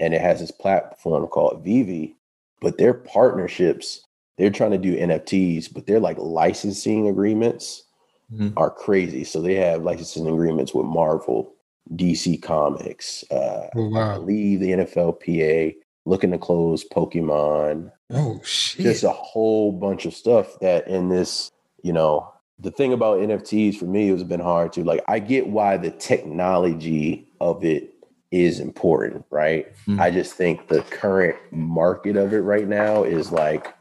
and 0.00 0.14
it 0.14 0.20
has 0.22 0.40
this 0.40 0.50
platform 0.50 1.26
called 1.26 1.64
VeVe. 1.64 2.14
But 2.62 2.78
their 2.78 2.94
partnerships, 2.94 4.06
they're 4.38 4.50
trying 4.50 4.70
to 4.70 4.78
do 4.78 4.96
NFTs, 4.96 5.72
but 5.72 5.86
they're 5.86 6.00
like 6.00 6.16
licensing 6.18 7.08
agreements 7.08 7.84
mm-hmm. 8.32 8.56
are 8.56 8.70
crazy. 8.70 9.24
So 9.24 9.40
they 9.40 9.54
have 9.54 9.82
licensing 9.82 10.26
agreements 10.26 10.74
with 10.74 10.86
Marvel, 10.86 11.54
DC 11.94 12.42
Comics, 12.42 13.24
uh, 13.30 13.68
oh, 13.74 13.88
wow. 13.88 14.14
I 14.14 14.18
believe 14.18 14.60
the 14.60 14.72
NFLPA, 14.72 15.76
looking 16.04 16.32
to 16.32 16.38
close 16.38 16.84
Pokemon. 16.88 17.92
Oh 18.10 18.40
shit! 18.44 18.82
Just 18.82 19.04
a 19.04 19.10
whole 19.10 19.72
bunch 19.72 20.06
of 20.06 20.14
stuff 20.14 20.58
that 20.60 20.86
in 20.88 21.08
this, 21.08 21.50
you 21.82 21.92
know, 21.92 22.32
the 22.58 22.70
thing 22.70 22.92
about 22.92 23.18
NFTs 23.18 23.76
for 23.76 23.84
me 23.84 24.08
it 24.08 24.12
has 24.12 24.24
been 24.24 24.40
hard 24.40 24.72
to 24.74 24.84
like. 24.84 25.02
I 25.08 25.18
get 25.18 25.48
why 25.48 25.76
the 25.76 25.90
technology 25.90 27.28
of 27.40 27.64
it 27.64 27.92
is 28.30 28.60
important, 28.60 29.24
right? 29.30 29.72
Mm-hmm. 29.86 30.00
I 30.00 30.10
just 30.10 30.34
think 30.34 30.68
the 30.68 30.82
current 30.82 31.36
market 31.50 32.16
of 32.16 32.32
it 32.32 32.40
right 32.40 32.66
now 32.66 33.04
is 33.04 33.30
like 33.30 33.74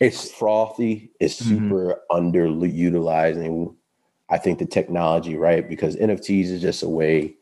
it's 0.00 0.30
frothy, 0.30 1.10
it's 1.20 1.40
mm-hmm. 1.40 1.70
super 1.70 2.00
mm-hmm. 2.10 2.36
underutilizing 2.36 3.74
I 4.30 4.38
think 4.38 4.58
the 4.58 4.66
technology, 4.66 5.36
right? 5.36 5.68
Because 5.68 5.96
NFTs 5.96 6.44
is 6.46 6.60
just 6.60 6.82
a 6.82 6.88
way 6.88 7.34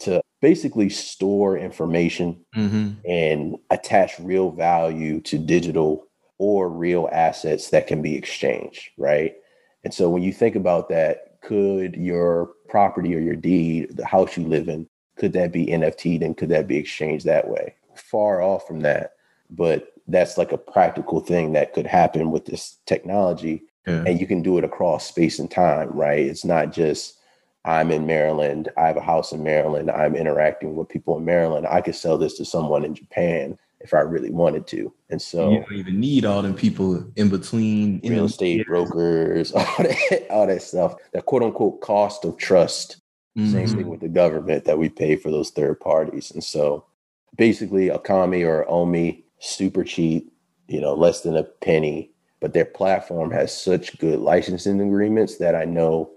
to 0.00 0.20
basically 0.40 0.90
store 0.90 1.56
information 1.56 2.44
mm-hmm. 2.54 2.90
and 3.08 3.56
attach 3.70 4.18
real 4.18 4.50
value 4.50 5.20
to 5.22 5.38
digital 5.38 6.06
or 6.38 6.68
real 6.68 7.08
assets 7.12 7.70
that 7.70 7.86
can 7.86 8.02
be 8.02 8.16
exchanged, 8.16 8.90
right? 8.98 9.36
And 9.84 9.94
so 9.94 10.10
when 10.10 10.22
you 10.22 10.32
think 10.32 10.56
about 10.56 10.88
that, 10.88 11.40
could 11.40 11.94
your 11.94 12.50
property 12.68 13.14
or 13.14 13.20
your 13.20 13.36
deed, 13.36 13.96
the 13.96 14.04
house 14.04 14.36
you 14.36 14.44
live 14.44 14.68
in, 14.68 14.88
could 15.16 15.32
that 15.34 15.52
be 15.52 15.66
NFT'd 15.66 16.22
and 16.22 16.36
could 16.36 16.48
that 16.48 16.66
be 16.66 16.76
exchanged 16.76 17.26
that 17.26 17.48
way? 17.48 17.74
Far 17.94 18.42
off 18.42 18.66
from 18.66 18.80
that, 18.80 19.12
but 19.50 19.92
that's 20.08 20.36
like 20.36 20.52
a 20.52 20.58
practical 20.58 21.20
thing 21.20 21.52
that 21.52 21.72
could 21.72 21.86
happen 21.86 22.30
with 22.30 22.46
this 22.46 22.78
technology 22.86 23.62
yeah. 23.86 24.04
and 24.06 24.20
you 24.20 24.26
can 24.26 24.42
do 24.42 24.58
it 24.58 24.64
across 24.64 25.06
space 25.06 25.38
and 25.38 25.50
time, 25.50 25.90
right? 25.90 26.20
It's 26.20 26.44
not 26.44 26.72
just 26.72 27.18
I'm 27.64 27.90
in 27.90 28.06
Maryland, 28.06 28.68
I 28.76 28.86
have 28.86 28.96
a 28.96 29.02
house 29.02 29.32
in 29.32 29.42
Maryland, 29.42 29.90
I'm 29.90 30.14
interacting 30.14 30.76
with 30.76 30.88
people 30.88 31.16
in 31.16 31.24
Maryland. 31.24 31.66
I 31.66 31.80
could 31.80 31.94
sell 31.94 32.18
this 32.18 32.36
to 32.38 32.44
someone 32.44 32.84
in 32.84 32.94
Japan 32.94 33.58
if 33.80 33.94
I 33.94 34.00
really 34.00 34.30
wanted 34.30 34.66
to. 34.68 34.92
And 35.10 35.20
so 35.20 35.50
you 35.50 35.60
don't 35.60 35.72
even 35.72 36.00
need 36.00 36.24
all 36.24 36.42
them 36.42 36.54
people 36.54 37.06
in 37.16 37.28
between 37.28 38.00
in 38.00 38.12
real 38.12 38.24
estate 38.24 38.66
brokers, 38.66 39.52
all 39.54 39.64
that, 39.78 40.26
all 40.30 40.46
that 40.46 40.62
stuff. 40.62 40.94
That 41.12 41.26
quote 41.26 41.42
unquote 41.42 41.80
cost 41.80 42.24
of 42.24 42.36
trust. 42.36 42.96
Mm-hmm. 43.36 43.52
Same 43.52 43.68
thing 43.68 43.88
with 43.88 44.00
the 44.00 44.08
government 44.08 44.64
that 44.64 44.78
we 44.78 44.88
pay 44.88 45.16
for 45.16 45.30
those 45.30 45.50
third 45.50 45.80
parties. 45.80 46.30
And 46.30 46.42
so 46.42 46.86
basically 47.36 47.88
Ecomi 47.88 48.46
or 48.46 48.68
Omi, 48.70 49.24
super 49.38 49.84
cheap, 49.84 50.32
you 50.68 50.80
know, 50.80 50.94
less 50.94 51.20
than 51.20 51.36
a 51.36 51.44
penny 51.44 52.10
but 52.44 52.52
their 52.52 52.66
platform 52.66 53.30
has 53.30 53.58
such 53.58 53.98
good 53.98 54.18
licensing 54.18 54.78
agreements 54.78 55.38
that 55.38 55.54
I 55.54 55.64
know 55.64 56.10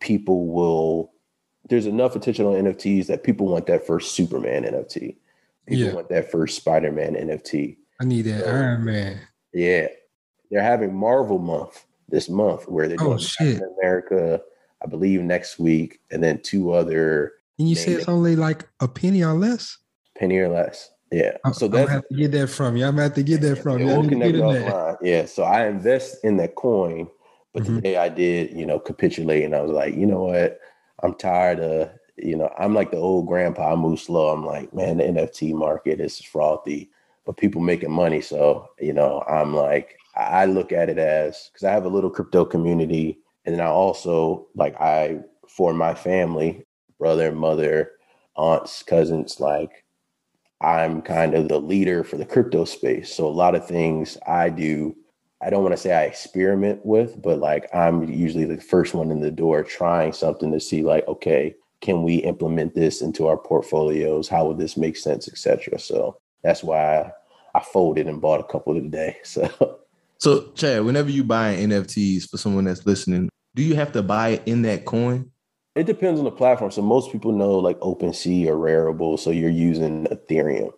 people 0.00 0.46
will. 0.46 1.12
There's 1.68 1.84
enough 1.84 2.16
attention 2.16 2.46
on 2.46 2.54
NFTs 2.54 3.06
that 3.08 3.22
people 3.22 3.48
want 3.48 3.66
that 3.66 3.86
first 3.86 4.14
Superman 4.14 4.62
NFT. 4.62 5.16
People 5.66 5.84
yeah. 5.84 5.92
want 5.92 6.08
that 6.08 6.30
first 6.30 6.56
Spider 6.56 6.90
Man 6.90 7.12
NFT. 7.12 7.76
I 8.00 8.04
need 8.06 8.22
that 8.22 8.44
so, 8.44 8.50
Iron 8.50 8.86
Man. 8.86 9.20
Yeah, 9.52 9.88
they're 10.50 10.62
having 10.62 10.94
Marvel 10.94 11.38
month 11.38 11.84
this 12.08 12.30
month 12.30 12.66
where 12.66 12.88
they're 12.88 12.96
oh, 13.02 13.18
doing 13.18 13.60
oh, 13.60 13.74
America. 13.78 14.40
I 14.82 14.86
believe 14.86 15.20
next 15.20 15.58
week, 15.58 16.00
and 16.10 16.22
then 16.22 16.40
two 16.40 16.72
other 16.72 17.34
And 17.58 17.68
you 17.68 17.74
say 17.74 17.92
it's 17.92 18.08
only 18.08 18.36
like 18.36 18.66
a 18.80 18.88
penny 18.88 19.22
or 19.22 19.34
less. 19.34 19.76
penny 20.16 20.38
or 20.38 20.48
less. 20.48 20.88
Yeah. 21.14 21.36
So 21.52 21.66
I'm 21.66 21.72
gonna 21.72 21.78
that's 21.78 21.92
have 21.92 22.08
to 22.08 22.14
get 22.14 22.32
that 22.32 22.48
from 22.48 22.76
you. 22.76 22.86
I'm 22.86 22.92
gonna 22.92 23.04
have 23.04 23.14
to 23.14 23.22
get 23.22 23.40
that 23.42 23.62
from 23.62 23.80
you. 23.80 23.86
We'll 23.86 24.08
connect 24.08 24.34
offline. 24.36 24.96
Yeah. 25.02 25.26
So 25.26 25.44
I 25.44 25.66
invest 25.66 26.24
in 26.24 26.36
that 26.38 26.56
coin, 26.56 27.08
but 27.52 27.62
Mhm. 27.62 27.76
today 27.76 27.96
I 27.96 28.08
did, 28.08 28.50
you 28.50 28.66
know, 28.66 28.78
capitulate 28.78 29.44
and 29.44 29.54
I 29.54 29.60
was 29.60 29.70
like, 29.70 29.94
you 29.94 30.06
know 30.06 30.24
what? 30.24 30.58
I'm 31.02 31.14
tired 31.14 31.60
of, 31.60 31.90
you 32.16 32.36
know, 32.36 32.50
I'm 32.58 32.74
like 32.74 32.90
the 32.90 32.96
old 32.96 33.26
grandpa, 33.26 33.72
I 33.72 33.76
move 33.76 34.00
slow. 34.00 34.28
I'm 34.28 34.44
like, 34.44 34.72
man, 34.74 34.98
the 34.98 35.04
NFT 35.04 35.54
market 35.54 36.00
is 36.00 36.20
frothy, 36.20 36.90
but 37.24 37.36
people 37.36 37.60
making 37.60 37.92
money. 37.92 38.20
So, 38.20 38.70
you 38.80 38.92
know, 38.92 39.22
I'm 39.28 39.54
like, 39.54 39.96
I 40.16 40.42
I 40.42 40.44
look 40.46 40.72
at 40.72 40.88
it 40.88 40.98
as 40.98 41.50
because 41.52 41.64
I 41.64 41.72
have 41.72 41.84
a 41.84 41.88
little 41.88 42.10
crypto 42.10 42.44
community. 42.44 43.18
And 43.44 43.54
then 43.54 43.60
I 43.60 43.68
also 43.68 44.48
like 44.56 44.80
I 44.80 45.20
for 45.48 45.72
my 45.74 45.94
family, 45.94 46.66
brother, 46.98 47.30
mother, 47.30 47.92
aunts, 48.36 48.82
cousins, 48.82 49.38
like 49.38 49.83
I'm 50.60 51.02
kind 51.02 51.34
of 51.34 51.48
the 51.48 51.58
leader 51.58 52.04
for 52.04 52.16
the 52.16 52.24
crypto 52.24 52.64
space. 52.64 53.14
So 53.14 53.26
a 53.26 53.28
lot 53.28 53.54
of 53.54 53.66
things 53.66 54.16
I 54.26 54.50
do, 54.50 54.96
I 55.42 55.50
don't 55.50 55.62
want 55.62 55.74
to 55.74 55.80
say 55.80 55.92
I 55.92 56.04
experiment 56.04 56.84
with, 56.84 57.20
but 57.20 57.38
like 57.38 57.68
I'm 57.74 58.04
usually 58.08 58.44
the 58.44 58.60
first 58.60 58.94
one 58.94 59.10
in 59.10 59.20
the 59.20 59.30
door 59.30 59.62
trying 59.62 60.12
something 60.12 60.52
to 60.52 60.60
see 60.60 60.82
like, 60.82 61.06
okay, 61.06 61.54
can 61.80 62.02
we 62.02 62.16
implement 62.16 62.74
this 62.74 63.02
into 63.02 63.26
our 63.26 63.36
portfolios? 63.36 64.28
How 64.28 64.46
would 64.46 64.58
this 64.58 64.76
make 64.76 64.96
sense, 64.96 65.28
etc. 65.28 65.78
So 65.78 66.18
that's 66.42 66.62
why 66.62 67.12
I 67.54 67.60
folded 67.60 68.06
and 68.06 68.20
bought 68.20 68.40
a 68.40 68.44
couple 68.44 68.74
today. 68.74 69.18
So 69.24 69.80
So, 70.18 70.52
Chad, 70.52 70.84
whenever 70.84 71.10
you 71.10 71.24
buy 71.24 71.56
NFTs 71.56 72.30
for 72.30 72.38
someone 72.38 72.64
that's 72.64 72.86
listening, 72.86 73.28
do 73.54 73.62
you 73.62 73.74
have 73.74 73.92
to 73.92 74.02
buy 74.02 74.30
it 74.30 74.42
in 74.46 74.62
that 74.62 74.84
coin? 74.84 75.30
It 75.74 75.86
depends 75.86 76.20
on 76.20 76.24
the 76.24 76.30
platform. 76.30 76.70
So 76.70 76.82
most 76.82 77.10
people 77.10 77.32
know 77.32 77.58
like 77.58 77.78
OpenSea 77.80 78.46
or 78.46 78.56
Rarible. 78.56 79.18
So 79.18 79.30
you're 79.30 79.50
using 79.50 80.06
Ethereum, 80.06 80.70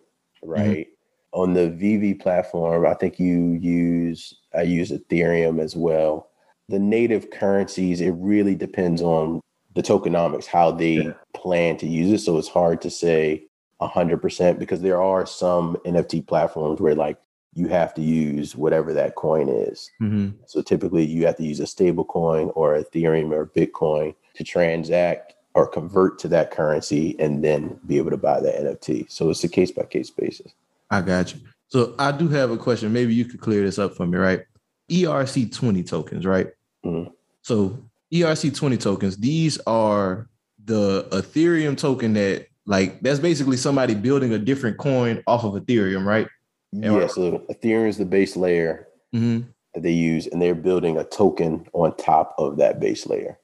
right? 0.43 0.87
On 1.33 1.53
the 1.53 1.69
VeVe 1.69 2.19
platform, 2.19 2.85
I 2.85 2.95
think 2.95 3.19
you 3.19 3.53
use 3.53 4.33
I 4.55 4.63
use 4.63 4.91
Ethereum 4.91 5.61
as 5.61 5.75
well. 5.75 6.29
The 6.69 6.79
native 6.79 7.29
currencies, 7.29 8.01
it 8.01 8.11
really 8.17 8.55
depends 8.55 9.01
on 9.01 9.41
the 9.75 9.83
tokenomics, 9.83 10.47
how 10.47 10.71
they 10.71 11.13
plan 11.35 11.77
to 11.77 11.87
use 11.87 12.11
it. 12.11 12.23
So 12.23 12.37
it's 12.37 12.47
hard 12.47 12.81
to 12.81 12.89
say 12.89 13.43
hundred 13.79 14.17
percent 14.17 14.57
because 14.57 14.81
there 14.81 15.01
are 15.01 15.27
some 15.27 15.77
NFT 15.85 16.25
platforms 16.25 16.81
where 16.81 16.95
like 16.95 17.19
you 17.53 17.67
have 17.67 17.93
to 17.93 18.01
use 18.01 18.55
whatever 18.55 18.93
that 18.93 19.15
coin 19.15 19.47
is. 19.47 19.91
Mm-hmm. 20.01 20.29
So 20.47 20.63
typically 20.63 21.05
you 21.05 21.27
have 21.27 21.37
to 21.37 21.43
use 21.43 21.59
a 21.59 21.67
stable 21.67 22.05
coin 22.05 22.51
or 22.55 22.75
Ethereum 22.75 23.31
or 23.31 23.45
Bitcoin 23.45 24.15
to 24.37 24.43
transact 24.43 25.33
or 25.55 25.67
convert 25.67 26.19
to 26.19 26.27
that 26.29 26.51
currency 26.51 27.15
and 27.19 27.43
then 27.43 27.79
be 27.87 27.97
able 27.97 28.11
to 28.11 28.17
buy 28.17 28.39
the 28.39 28.49
NFT. 28.51 29.09
So 29.11 29.29
it's 29.29 29.43
a 29.43 29.49
case 29.49 29.71
by 29.71 29.83
case 29.83 30.09
basis. 30.09 30.53
I 30.91 31.01
got 31.01 31.33
you. 31.33 31.41
So 31.67 31.95
I 31.99 32.11
do 32.11 32.27
have 32.29 32.51
a 32.51 32.57
question. 32.57 32.93
Maybe 32.93 33.13
you 33.13 33.25
could 33.25 33.41
clear 33.41 33.63
this 33.63 33.79
up 33.79 33.95
for 33.95 34.05
me, 34.05 34.17
right? 34.17 34.41
ERC 34.89 35.51
20 35.51 35.83
tokens, 35.83 36.25
right? 36.25 36.47
Mhm. 36.85 37.11
So 37.41 37.77
ERC 38.13 38.51
20 38.51 38.77
tokens, 38.77 39.17
these 39.17 39.59
are 39.67 40.29
the 40.63 41.07
Ethereum 41.11 41.77
token 41.77 42.13
that 42.13 42.47
like 42.65 42.99
that's 43.01 43.19
basically 43.19 43.57
somebody 43.57 43.95
building 43.95 44.33
a 44.33 44.39
different 44.39 44.77
coin 44.77 45.23
off 45.25 45.43
of 45.43 45.53
Ethereum, 45.53 46.05
right? 46.05 46.27
Yeah, 46.71 47.07
so 47.07 47.39
Ethereum 47.49 47.87
is 47.87 47.97
the 47.97 48.05
base 48.05 48.35
layer 48.37 48.87
Mm-hmm. 49.15 49.47
that 49.73 49.83
they 49.83 49.91
use, 49.93 50.27
and 50.27 50.41
they're 50.41 50.53
building 50.53 50.97
a 50.97 51.03
token 51.05 51.65
on 51.71 51.95
top 51.95 52.35
of 52.37 52.57
that 52.57 52.81
base 52.81 53.07
layer. 53.07 53.39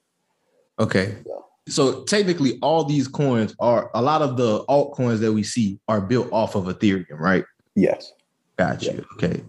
Okay. 0.80 1.16
So 1.68 2.04
technically, 2.04 2.60
all 2.62 2.84
these 2.84 3.08
coins 3.08 3.56
are 3.60 3.90
a 3.94 4.02
lot 4.02 4.22
of 4.22 4.36
the 4.36 4.66
altcoins 4.66 5.20
that 5.20 5.32
we 5.32 5.44
see 5.44 5.80
are 5.88 6.02
built 6.02 6.28
off 6.32 6.56
of 6.56 6.66
Ethereum, 6.66 7.20
right? 7.20 7.46
Yes. 7.76 8.12
Got 8.58 8.84
you. 8.84 9.06
Okay. 9.14 9.42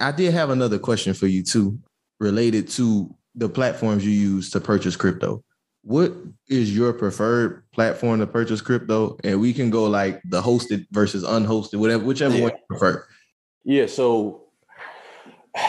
I 0.00 0.12
did 0.12 0.32
have 0.32 0.50
another 0.50 0.78
question 0.78 1.14
for 1.14 1.26
you 1.26 1.42
too, 1.42 1.78
related 2.18 2.68
to 2.70 3.14
the 3.34 3.48
platforms 3.48 4.04
you 4.04 4.12
use 4.12 4.50
to 4.50 4.60
purchase 4.60 4.96
crypto. 4.96 5.44
What 5.82 6.12
is 6.48 6.76
your 6.76 6.92
preferred 6.92 7.64
platform 7.72 8.20
to 8.20 8.26
purchase 8.26 8.60
crypto? 8.60 9.18
And 9.24 9.40
we 9.40 9.52
can 9.52 9.70
go 9.70 9.84
like 9.84 10.20
the 10.24 10.42
hosted 10.42 10.86
versus 10.90 11.24
unhosted, 11.24 11.78
whatever, 11.78 12.04
whichever 12.04 12.34
one 12.34 12.52
you 12.52 12.58
prefer. 12.68 13.06
Yeah, 13.64 13.86
so 13.86 14.46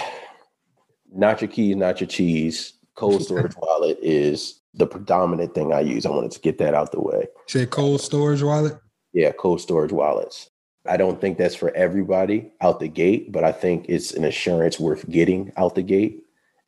not 1.13 1.41
your 1.41 1.49
keys, 1.49 1.75
not 1.75 2.01
your 2.01 2.07
cheese. 2.07 2.73
Cold 2.95 3.21
storage 3.25 3.55
wallet 3.57 3.99
is 4.01 4.60
the 4.73 4.87
predominant 4.87 5.53
thing 5.53 5.73
I 5.73 5.81
use. 5.81 6.05
I 6.05 6.09
wanted 6.09 6.31
to 6.31 6.39
get 6.39 6.57
that 6.59 6.73
out 6.73 6.91
the 6.91 7.01
way. 7.01 7.27
Say 7.47 7.65
cold 7.65 8.01
storage 8.01 8.41
wallet. 8.41 8.77
Yeah, 9.13 9.31
cold 9.31 9.61
storage 9.61 9.91
wallets. 9.91 10.49
I 10.87 10.97
don't 10.97 11.21
think 11.21 11.37
that's 11.37 11.55
for 11.55 11.75
everybody 11.75 12.51
out 12.61 12.79
the 12.79 12.87
gate, 12.87 13.31
but 13.31 13.43
I 13.43 13.51
think 13.51 13.85
it's 13.87 14.13
an 14.13 14.23
assurance 14.23 14.79
worth 14.79 15.07
getting 15.09 15.51
out 15.57 15.75
the 15.75 15.83
gate 15.83 16.23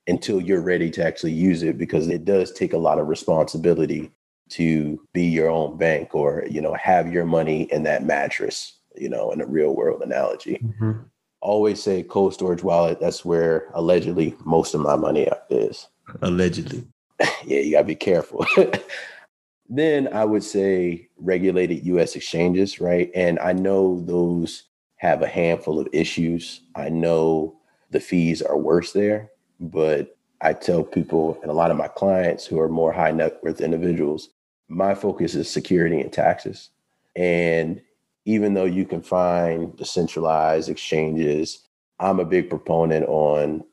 until 0.08 0.40
you're 0.40 0.62
ready 0.62 0.92
to 0.92 1.04
actually 1.04 1.32
use 1.32 1.64
it 1.64 1.78
because 1.78 2.08
it 2.10 2.26
does 2.26 2.52
take 2.52 2.74
a 2.74 2.78
lot 2.78 3.00
of 3.00 3.08
responsibility 3.08 4.12
to 4.50 5.02
be 5.14 5.24
your 5.24 5.50
own 5.50 5.78
bank 5.78 6.14
or, 6.14 6.46
you 6.50 6.62
know, 6.62 6.74
have 6.74 7.12
your 7.12 7.26
money 7.26 7.64
in 7.72 7.84
that 7.84 8.06
mattress, 8.06 8.78
you 8.96 9.10
know, 9.10 9.32
in 9.32 9.42
a 9.42 9.48
real 9.48 9.76
world 9.76 10.02
analogy. 10.02 10.60
Mm-hmm. 10.64 10.92
Always 11.42 11.82
say 11.82 12.04
cold 12.04 12.34
storage 12.34 12.64
wallet. 12.64 13.00
That's 13.00 13.26
where 13.26 13.70
allegedly 13.74 14.36
most 14.46 14.76
of 14.76 14.82
my 14.82 14.96
money 14.96 15.28
is. 15.50 15.88
Allegedly. 16.22 16.86
yeah, 17.46 17.60
you 17.60 17.72
gotta 17.72 17.86
be 17.86 17.96
careful. 17.96 18.46
then 19.70 20.10
I 20.14 20.26
would 20.26 20.44
say 20.44 21.10
regulated 21.18 21.86
US 21.86 22.16
exchanges, 22.16 22.80
right? 22.80 23.12
And 23.16 23.40
I 23.40 23.54
know 23.54 24.02
those 24.02 24.64
have 24.98 25.22
a 25.22 25.28
handful 25.28 25.80
of 25.80 25.88
issues. 25.92 26.62
I 26.76 26.90
know 26.90 27.56
the 27.92 28.00
fees 28.00 28.42
are 28.42 28.58
worse 28.58 28.94
there, 28.94 29.30
but 29.60 30.18
I 30.42 30.54
tell 30.54 30.84
people 30.84 31.40
and 31.42 31.50
a 31.50 31.54
lot 31.54 31.72
of 31.72 31.78
my 31.78 31.88
clients 31.88 32.46
who 32.46 32.60
are 32.60 32.70
more 32.70 32.92
high 32.92 33.12
net 33.12 33.40
worth 33.44 33.62
individuals, 33.62 34.30
my 34.68 34.96
focus 34.96 35.36
is 35.36 35.50
security 35.50 36.02
and 36.02 36.12
taxes. 36.12 36.70
And 37.16 37.82
even 38.26 38.54
though 38.54 38.66
you 38.66 38.86
can 38.86 39.02
find 39.02 39.76
decentralized 39.78 40.70
exchanges, 40.70 41.68
I'm 42.00 42.20
a 42.20 42.26
big 42.26 42.50
proponent 42.50 43.06
on 43.08 43.64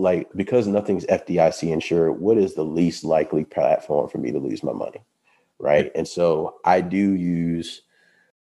like 0.00 0.28
because 0.34 0.66
nothing's 0.66 1.04
FDIC 1.06 1.70
insured, 1.70 2.18
what 2.18 2.38
is 2.38 2.54
the 2.54 2.64
least 2.64 3.04
likely 3.04 3.44
platform 3.44 4.08
for 4.08 4.18
me 4.18 4.32
to 4.32 4.38
lose 4.38 4.62
my 4.62 4.72
money? 4.72 5.02
Right. 5.58 5.92
And 5.94 6.08
so 6.08 6.56
I 6.64 6.80
do 6.80 6.96
use, 6.96 7.82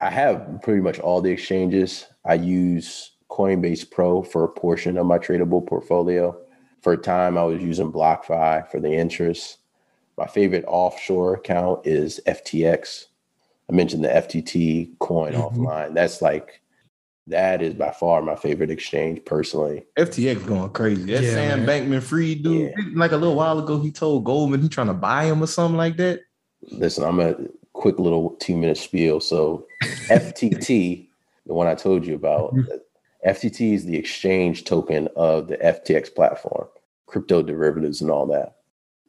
I 0.00 0.10
have 0.10 0.60
pretty 0.62 0.80
much 0.80 1.00
all 1.00 1.20
the 1.20 1.32
exchanges. 1.32 2.06
I 2.24 2.34
use 2.34 3.12
Coinbase 3.30 3.90
Pro 3.90 4.22
for 4.22 4.44
a 4.44 4.48
portion 4.48 4.96
of 4.96 5.06
my 5.06 5.18
tradable 5.18 5.66
portfolio. 5.66 6.38
For 6.82 6.92
a 6.92 6.96
time, 6.96 7.36
I 7.36 7.42
was 7.42 7.60
using 7.60 7.92
BlockFi 7.92 8.70
for 8.70 8.78
the 8.78 8.92
interest. 8.92 9.58
My 10.16 10.26
favorite 10.26 10.64
offshore 10.68 11.34
account 11.34 11.84
is 11.84 12.20
FTX. 12.26 13.06
I 13.68 13.72
mentioned 13.72 14.04
the 14.04 14.08
FTT 14.08 14.98
coin 15.00 15.32
mm-hmm. 15.32 15.66
offline. 15.66 15.94
That's 15.94 16.22
like, 16.22 16.59
that 17.26 17.62
is 17.62 17.74
by 17.74 17.90
far 17.90 18.22
my 18.22 18.34
favorite 18.34 18.70
exchange 18.70 19.24
personally. 19.24 19.84
FTX 19.96 20.46
going 20.46 20.70
crazy. 20.70 21.04
That 21.04 21.22
Yeah, 21.22 21.32
Sam. 21.32 21.66
Bankman 21.66 22.02
Fried 22.02 22.42
dude, 22.42 22.72
like 22.94 23.12
a 23.12 23.16
little 23.16 23.36
while 23.36 23.58
ago, 23.58 23.80
he 23.80 23.92
told 23.92 24.24
Goldman 24.24 24.62
he 24.62 24.68
trying 24.68 24.88
to 24.88 24.94
buy 24.94 25.24
him 25.24 25.42
or 25.42 25.46
something 25.46 25.76
like 25.76 25.96
that. 25.98 26.20
Listen, 26.70 27.04
I'm 27.04 27.20
a 27.20 27.36
quick 27.72 27.98
little 27.98 28.30
two 28.40 28.56
minute 28.56 28.78
spiel. 28.78 29.20
So, 29.20 29.66
FTT, 30.08 31.08
the 31.46 31.54
one 31.54 31.66
I 31.66 31.74
told 31.74 32.06
you 32.06 32.14
about, 32.14 32.54
mm-hmm. 32.54 33.28
FTT 33.28 33.74
is 33.74 33.84
the 33.84 33.96
exchange 33.96 34.64
token 34.64 35.08
of 35.16 35.48
the 35.48 35.56
FTX 35.58 36.14
platform, 36.14 36.68
crypto 37.06 37.42
derivatives 37.42 38.00
and 38.00 38.10
all 38.10 38.26
that. 38.26 38.56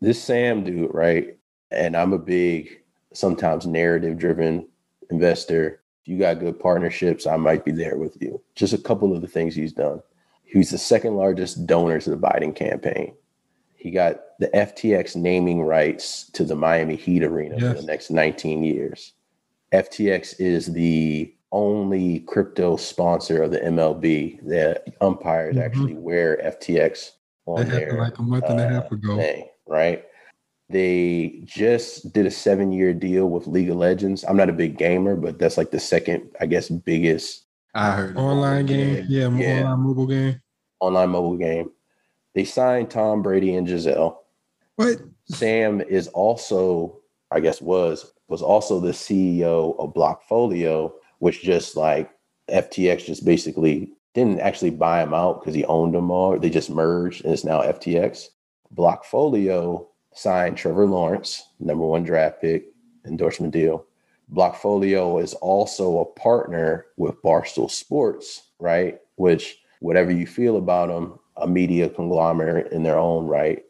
This 0.01 0.22
Sam 0.22 0.64
dude, 0.64 0.93
right? 0.93 1.38
And 1.72 1.95
I'm 1.95 2.14
a 2.14 2.18
big, 2.18 2.82
sometimes 3.14 3.66
narrative 3.66 4.18
driven 4.18 4.68
investor. 5.09 5.81
If 6.02 6.08
you 6.08 6.18
got 6.18 6.39
good 6.39 6.60
partnerships, 6.60 7.28
I 7.28 7.38
might 7.38 7.64
be 7.64 7.72
there 7.72 7.97
with 7.97 8.18
you. 8.22 8.41
Just 8.56 8.74
a 8.74 8.78
couple 8.78 9.16
of 9.16 9.22
the 9.22 9.28
things 9.28 9.56
he's 9.56 9.74
done. 9.74 10.02
He's 10.43 10.72
the 10.72 10.78
second 10.78 11.16
largest 11.16 11.66
donor 11.68 11.99
to 11.99 12.10
the 12.10 12.18
Biden 12.18 12.56
campaign. 12.56 13.14
He 13.76 13.91
got 13.91 14.38
the 14.39 14.47
FTX 14.49 15.16
naming 15.16 15.62
rights 15.62 16.30
to 16.32 16.43
the 16.43 16.56
Miami 16.56 16.95
Heat 16.95 17.24
arena 17.24 17.60
for 17.60 17.82
the 17.82 17.88
next 17.88 18.12
19 18.12 18.64
years. 18.64 19.14
FTX 19.72 20.39
is 20.39 20.72
the 20.74 21.34
only 21.52 22.20
crypto 22.20 22.78
sponsor 22.78 23.43
of 23.43 23.52
the 23.52 23.60
MLB. 23.60 24.45
The 24.47 24.84
umpires 25.02 25.58
actually 25.58 25.93
wear 25.93 26.38
FTX 26.43 27.12
on 27.45 27.66
That 27.66 27.72
their 27.72 27.97
like 27.97 28.18
a 28.18 28.22
month 28.22 28.45
and 28.45 28.60
a 28.60 28.66
uh, 28.66 28.70
half 28.70 28.91
ago. 28.91 29.18
thing, 29.18 29.49
right? 29.68 30.06
They 30.72 31.42
just 31.46 32.14
did 32.14 32.26
a 32.26 32.32
seven 32.32 32.72
year 32.72 32.94
deal 32.94 33.30
with 33.30 33.48
League 33.48 33.70
of 33.70 33.78
Legends. 33.78 34.24
I'm 34.24 34.38
not 34.38 34.50
a 34.50 34.54
big 34.54 34.78
gamer, 34.78 35.16
but 35.16 35.38
that's 35.40 35.58
like 35.58 35.72
the 35.72 35.80
second, 35.80 36.30
I 36.40 36.46
guess, 36.46 36.70
biggest 36.70 37.46
I 37.74 37.92
heard 37.92 38.18
Online 38.18 38.66
game. 38.66 39.06
Yeah, 39.10 39.30
Yeah. 39.30 39.62
online 39.64 39.80
mobile 39.80 40.08
game. 40.08 40.42
online 40.80 41.10
mobile 41.10 41.38
game. 41.38 41.72
They 42.36 42.46
signed 42.46 42.90
Tom 42.90 43.22
Brady 43.22 43.56
and 43.56 43.68
Gisele. 43.68 44.18
What? 44.78 44.98
Sam 45.26 45.82
is 45.82 46.08
also, 46.10 46.98
I 47.32 47.40
guess, 47.40 47.62
was 47.62 48.12
was 48.30 48.42
also 48.42 48.80
the 48.80 48.92
CEO 48.94 49.76
of 49.78 49.94
Blockfolio, 49.94 50.94
which 51.20 51.42
just 51.42 51.76
like 51.76 52.10
FTX 52.50 53.06
just 53.06 53.26
basically 53.26 53.92
didn't 54.14 54.40
actually 54.40 54.70
buy 54.72 55.04
him 55.04 55.14
out 55.14 55.40
because 55.42 55.54
he 55.54 55.66
owned 55.66 55.94
them 55.94 56.10
all. 56.12 56.38
They 56.40 56.50
just 56.50 56.70
merged 56.70 57.24
and 57.26 57.34
it's 57.34 57.44
now 57.44 57.62
FTX. 57.62 58.30
Blockfolio 58.76 59.88
signed 60.14 60.57
Trevor 60.57 60.86
Lawrence, 60.86 61.47
number 61.59 61.86
one 61.86 62.03
draft 62.03 62.41
pick, 62.41 62.66
endorsement 63.05 63.53
deal. 63.53 63.86
Blockfolio 64.34 65.22
is 65.22 65.34
also 65.36 65.99
a 65.99 66.20
partner 66.20 66.86
with 66.97 67.22
Barstool 67.22 67.70
Sports, 67.70 68.43
right? 68.59 68.99
Which, 69.16 69.59
whatever 69.80 70.12
you 70.12 70.26
feel 70.26 70.57
about 70.57 70.88
them, 70.88 71.20
a 71.38 71.47
media 71.47 71.89
conglomerate 71.89 72.72
in 72.72 72.84
their 72.84 72.97
own 72.97 73.26
right. 73.26 73.64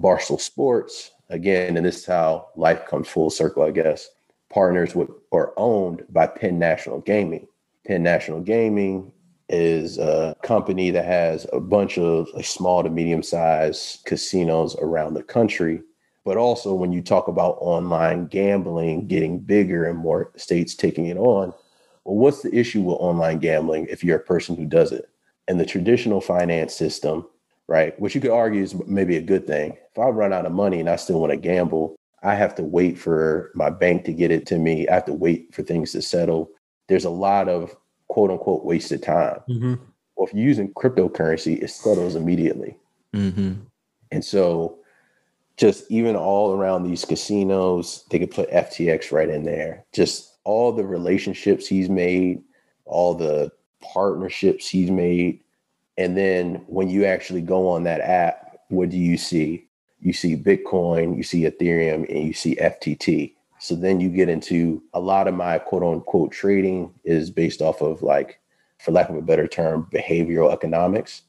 Barstool 0.00 0.40
Sports, 0.40 1.12
again, 1.30 1.76
and 1.76 1.86
this 1.86 1.98
is 1.98 2.06
how 2.06 2.48
life 2.56 2.86
comes 2.86 3.08
full 3.08 3.30
circle, 3.30 3.62
I 3.62 3.70
guess, 3.70 4.10
partners 4.50 4.94
with 4.94 5.10
or 5.30 5.52
owned 5.56 6.04
by 6.10 6.26
Penn 6.26 6.58
National 6.58 7.00
Gaming. 7.00 7.46
Penn 7.86 8.02
National 8.02 8.40
Gaming 8.40 9.12
is 9.48 9.98
a 9.98 10.34
company 10.42 10.90
that 10.90 11.04
has 11.04 11.46
a 11.52 11.60
bunch 11.60 11.98
of 11.98 12.28
like, 12.34 12.44
small 12.44 12.82
to 12.82 12.90
medium 12.90 13.22
sized 13.22 14.04
casinos 14.04 14.76
around 14.76 15.14
the 15.14 15.22
country. 15.22 15.82
But 16.24 16.38
also, 16.38 16.72
when 16.74 16.92
you 16.92 17.02
talk 17.02 17.28
about 17.28 17.58
online 17.60 18.26
gambling 18.26 19.06
getting 19.06 19.38
bigger 19.38 19.84
and 19.84 19.98
more 19.98 20.32
states 20.36 20.74
taking 20.74 21.06
it 21.06 21.18
on, 21.18 21.52
well, 22.04 22.16
what's 22.16 22.42
the 22.42 22.54
issue 22.54 22.80
with 22.80 22.96
online 22.98 23.38
gambling 23.38 23.86
if 23.90 24.02
you're 24.02 24.16
a 24.16 24.22
person 24.22 24.56
who 24.56 24.64
does 24.64 24.92
it? 24.92 25.10
And 25.48 25.60
the 25.60 25.66
traditional 25.66 26.22
finance 26.22 26.74
system, 26.74 27.26
right, 27.68 27.98
which 28.00 28.14
you 28.14 28.22
could 28.22 28.30
argue 28.30 28.62
is 28.62 28.74
maybe 28.86 29.18
a 29.18 29.22
good 29.22 29.46
thing. 29.46 29.76
If 29.92 29.98
I 29.98 30.08
run 30.08 30.32
out 30.32 30.46
of 30.46 30.52
money 30.52 30.80
and 30.80 30.88
I 30.88 30.96
still 30.96 31.20
want 31.20 31.32
to 31.32 31.36
gamble, 31.36 31.94
I 32.22 32.34
have 32.34 32.54
to 32.54 32.62
wait 32.62 32.98
for 32.98 33.50
my 33.54 33.68
bank 33.68 34.04
to 34.06 34.12
get 34.14 34.30
it 34.30 34.46
to 34.46 34.58
me. 34.58 34.88
I 34.88 34.94
have 34.94 35.04
to 35.04 35.12
wait 35.12 35.54
for 35.54 35.62
things 35.62 35.92
to 35.92 36.00
settle. 36.00 36.48
There's 36.88 37.04
a 37.04 37.10
lot 37.10 37.50
of 37.50 37.76
quote 38.14 38.30
unquote 38.30 38.64
wasted 38.64 39.02
time. 39.02 39.40
Mm-hmm. 39.48 39.74
Well, 40.14 40.28
if 40.28 40.32
you're 40.32 40.46
using 40.46 40.72
cryptocurrency, 40.74 41.60
it 41.60 41.68
settles 41.68 42.14
immediately. 42.14 42.76
Mm-hmm. 43.12 43.54
And 44.12 44.24
so, 44.24 44.78
just 45.56 45.90
even 45.90 46.14
all 46.14 46.52
around 46.52 46.84
these 46.84 47.04
casinos, 47.04 48.04
they 48.12 48.20
could 48.20 48.30
put 48.30 48.48
FTX 48.52 49.10
right 49.10 49.28
in 49.28 49.42
there. 49.42 49.84
Just 49.92 50.36
all 50.44 50.70
the 50.70 50.84
relationships 50.84 51.66
he's 51.66 51.90
made, 51.90 52.40
all 52.84 53.14
the 53.14 53.50
partnerships 53.80 54.68
he's 54.68 54.92
made. 54.92 55.40
And 55.98 56.16
then 56.16 56.62
when 56.68 56.88
you 56.88 57.06
actually 57.06 57.40
go 57.40 57.68
on 57.68 57.82
that 57.82 58.00
app, 58.00 58.60
what 58.68 58.90
do 58.90 58.96
you 58.96 59.16
see? 59.16 59.66
You 60.00 60.12
see 60.12 60.36
Bitcoin, 60.36 61.16
you 61.16 61.24
see 61.24 61.42
Ethereum, 61.42 62.08
and 62.08 62.28
you 62.28 62.32
see 62.32 62.54
FTT. 62.54 63.32
So 63.64 63.74
then 63.74 63.98
you 63.98 64.10
get 64.10 64.28
into 64.28 64.82
a 64.92 65.00
lot 65.00 65.26
of 65.26 65.32
my 65.32 65.58
quote 65.58 65.82
unquote 65.82 66.32
trading 66.32 66.92
is 67.02 67.30
based 67.30 67.62
off 67.62 67.80
of 67.80 68.02
like, 68.02 68.38
for 68.78 68.92
lack 68.92 69.08
of 69.08 69.16
a 69.16 69.22
better 69.22 69.46
term, 69.48 69.88
behavioral 69.90 70.52
economics, 70.52 71.22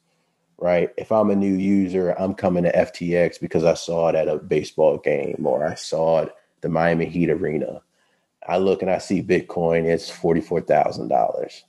right? 0.57 0.89
If 0.97 1.13
I'm 1.13 1.29
a 1.29 1.35
new 1.37 1.55
user, 1.55 2.11
I'm 2.19 2.33
coming 2.33 2.65
to 2.65 2.73
FTX 2.73 3.39
because 3.39 3.63
I 3.63 3.73
saw 3.73 4.09
it 4.09 4.15
at 4.15 4.27
a 4.27 4.35
baseball 4.35 4.97
game 4.97 5.45
or 5.45 5.65
I 5.65 5.75
saw 5.75 6.23
it 6.23 6.35
the 6.59 6.67
Miami 6.67 7.05
Heat 7.05 7.29
arena. 7.29 7.81
I 8.45 8.57
look 8.57 8.81
and 8.81 8.91
I 8.91 8.97
see 8.97 9.23
Bitcoin, 9.23 9.85
it's 9.85 10.11
$44,000. 10.11 11.61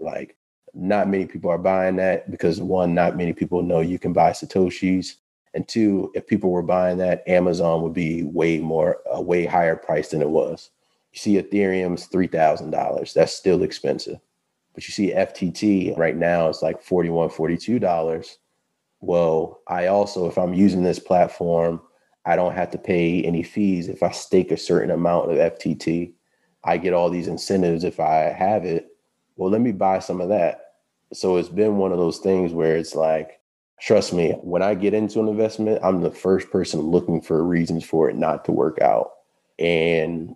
Like, 0.00 0.36
not 0.74 1.08
many 1.08 1.26
people 1.26 1.52
are 1.52 1.58
buying 1.58 1.94
that 1.96 2.28
because 2.28 2.60
one, 2.60 2.92
not 2.92 3.16
many 3.16 3.32
people 3.32 3.62
know 3.62 3.78
you 3.78 4.00
can 4.00 4.12
buy 4.12 4.32
Satoshis. 4.32 5.14
And 5.54 5.66
two, 5.66 6.12
if 6.14 6.26
people 6.26 6.50
were 6.50 6.62
buying 6.62 6.98
that, 6.98 7.26
Amazon 7.26 7.82
would 7.82 7.94
be 7.94 8.22
way 8.24 8.58
more, 8.58 8.98
a 9.10 9.20
way 9.20 9.46
higher 9.46 9.76
price 9.76 10.10
than 10.10 10.22
it 10.22 10.30
was. 10.30 10.70
You 11.12 11.18
see 11.18 11.34
Ethereum's 11.42 12.08
$3,000. 12.08 13.12
That's 13.12 13.32
still 13.32 13.62
expensive. 13.62 14.20
But 14.74 14.86
you 14.86 14.92
see 14.92 15.12
FTT 15.12 15.96
right 15.96 16.16
now, 16.16 16.48
it's 16.48 16.62
like 16.62 16.84
$41, 16.84 17.32
$42. 17.32 18.36
Well, 19.00 19.60
I 19.66 19.86
also, 19.86 20.28
if 20.28 20.38
I'm 20.38 20.54
using 20.54 20.82
this 20.82 20.98
platform, 20.98 21.80
I 22.24 22.36
don't 22.36 22.54
have 22.54 22.70
to 22.72 22.78
pay 22.78 23.22
any 23.22 23.42
fees 23.42 23.88
if 23.88 24.02
I 24.02 24.10
stake 24.10 24.52
a 24.52 24.56
certain 24.56 24.90
amount 24.90 25.30
of 25.30 25.38
FTT. 25.38 26.12
I 26.64 26.76
get 26.76 26.92
all 26.92 27.08
these 27.08 27.28
incentives 27.28 27.84
if 27.84 28.00
I 28.00 28.30
have 28.30 28.64
it. 28.64 28.88
Well, 29.36 29.50
let 29.50 29.60
me 29.60 29.72
buy 29.72 30.00
some 30.00 30.20
of 30.20 30.28
that. 30.28 30.60
So 31.12 31.36
it's 31.36 31.48
been 31.48 31.78
one 31.78 31.92
of 31.92 31.98
those 31.98 32.18
things 32.18 32.52
where 32.52 32.76
it's 32.76 32.94
like, 32.94 33.37
trust 33.80 34.12
me, 34.12 34.32
when 34.42 34.62
I 34.62 34.74
get 34.74 34.94
into 34.94 35.20
an 35.20 35.28
investment, 35.28 35.80
I'm 35.82 36.02
the 36.02 36.10
first 36.10 36.50
person 36.50 36.80
looking 36.80 37.20
for 37.20 37.44
reasons 37.44 37.84
for 37.84 38.08
it 38.10 38.16
not 38.16 38.44
to 38.46 38.52
work 38.52 38.80
out. 38.80 39.10
And 39.58 40.34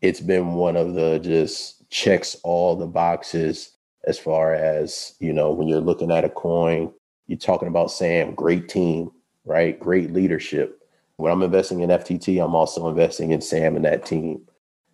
it's 0.00 0.20
been 0.20 0.54
one 0.54 0.76
of 0.76 0.94
the 0.94 1.18
just 1.18 1.88
checks 1.90 2.36
all 2.42 2.76
the 2.76 2.86
boxes 2.86 3.72
as 4.06 4.18
far 4.18 4.54
as, 4.54 5.14
you 5.20 5.32
know, 5.32 5.52
when 5.52 5.68
you're 5.68 5.80
looking 5.80 6.10
at 6.10 6.24
a 6.24 6.30
coin, 6.30 6.92
you're 7.26 7.38
talking 7.38 7.68
about 7.68 7.90
Sam, 7.90 8.34
great 8.34 8.68
team, 8.68 9.10
right? 9.44 9.78
Great 9.78 10.12
leadership. 10.12 10.80
When 11.16 11.30
I'm 11.30 11.42
investing 11.42 11.80
in 11.80 11.90
FTT, 11.90 12.42
I'm 12.42 12.54
also 12.54 12.88
investing 12.88 13.32
in 13.32 13.40
Sam 13.40 13.76
and 13.76 13.84
that 13.84 14.06
team. 14.06 14.40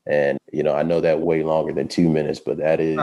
And, 0.07 0.39
you 0.53 0.63
know, 0.63 0.75
I 0.75 0.83
know 0.83 1.01
that 1.01 1.21
way 1.21 1.43
longer 1.43 1.73
than 1.73 1.89
two 1.89 2.09
minutes, 2.09 2.41
but 2.41 2.59
that 2.59 2.81
is 2.81 3.01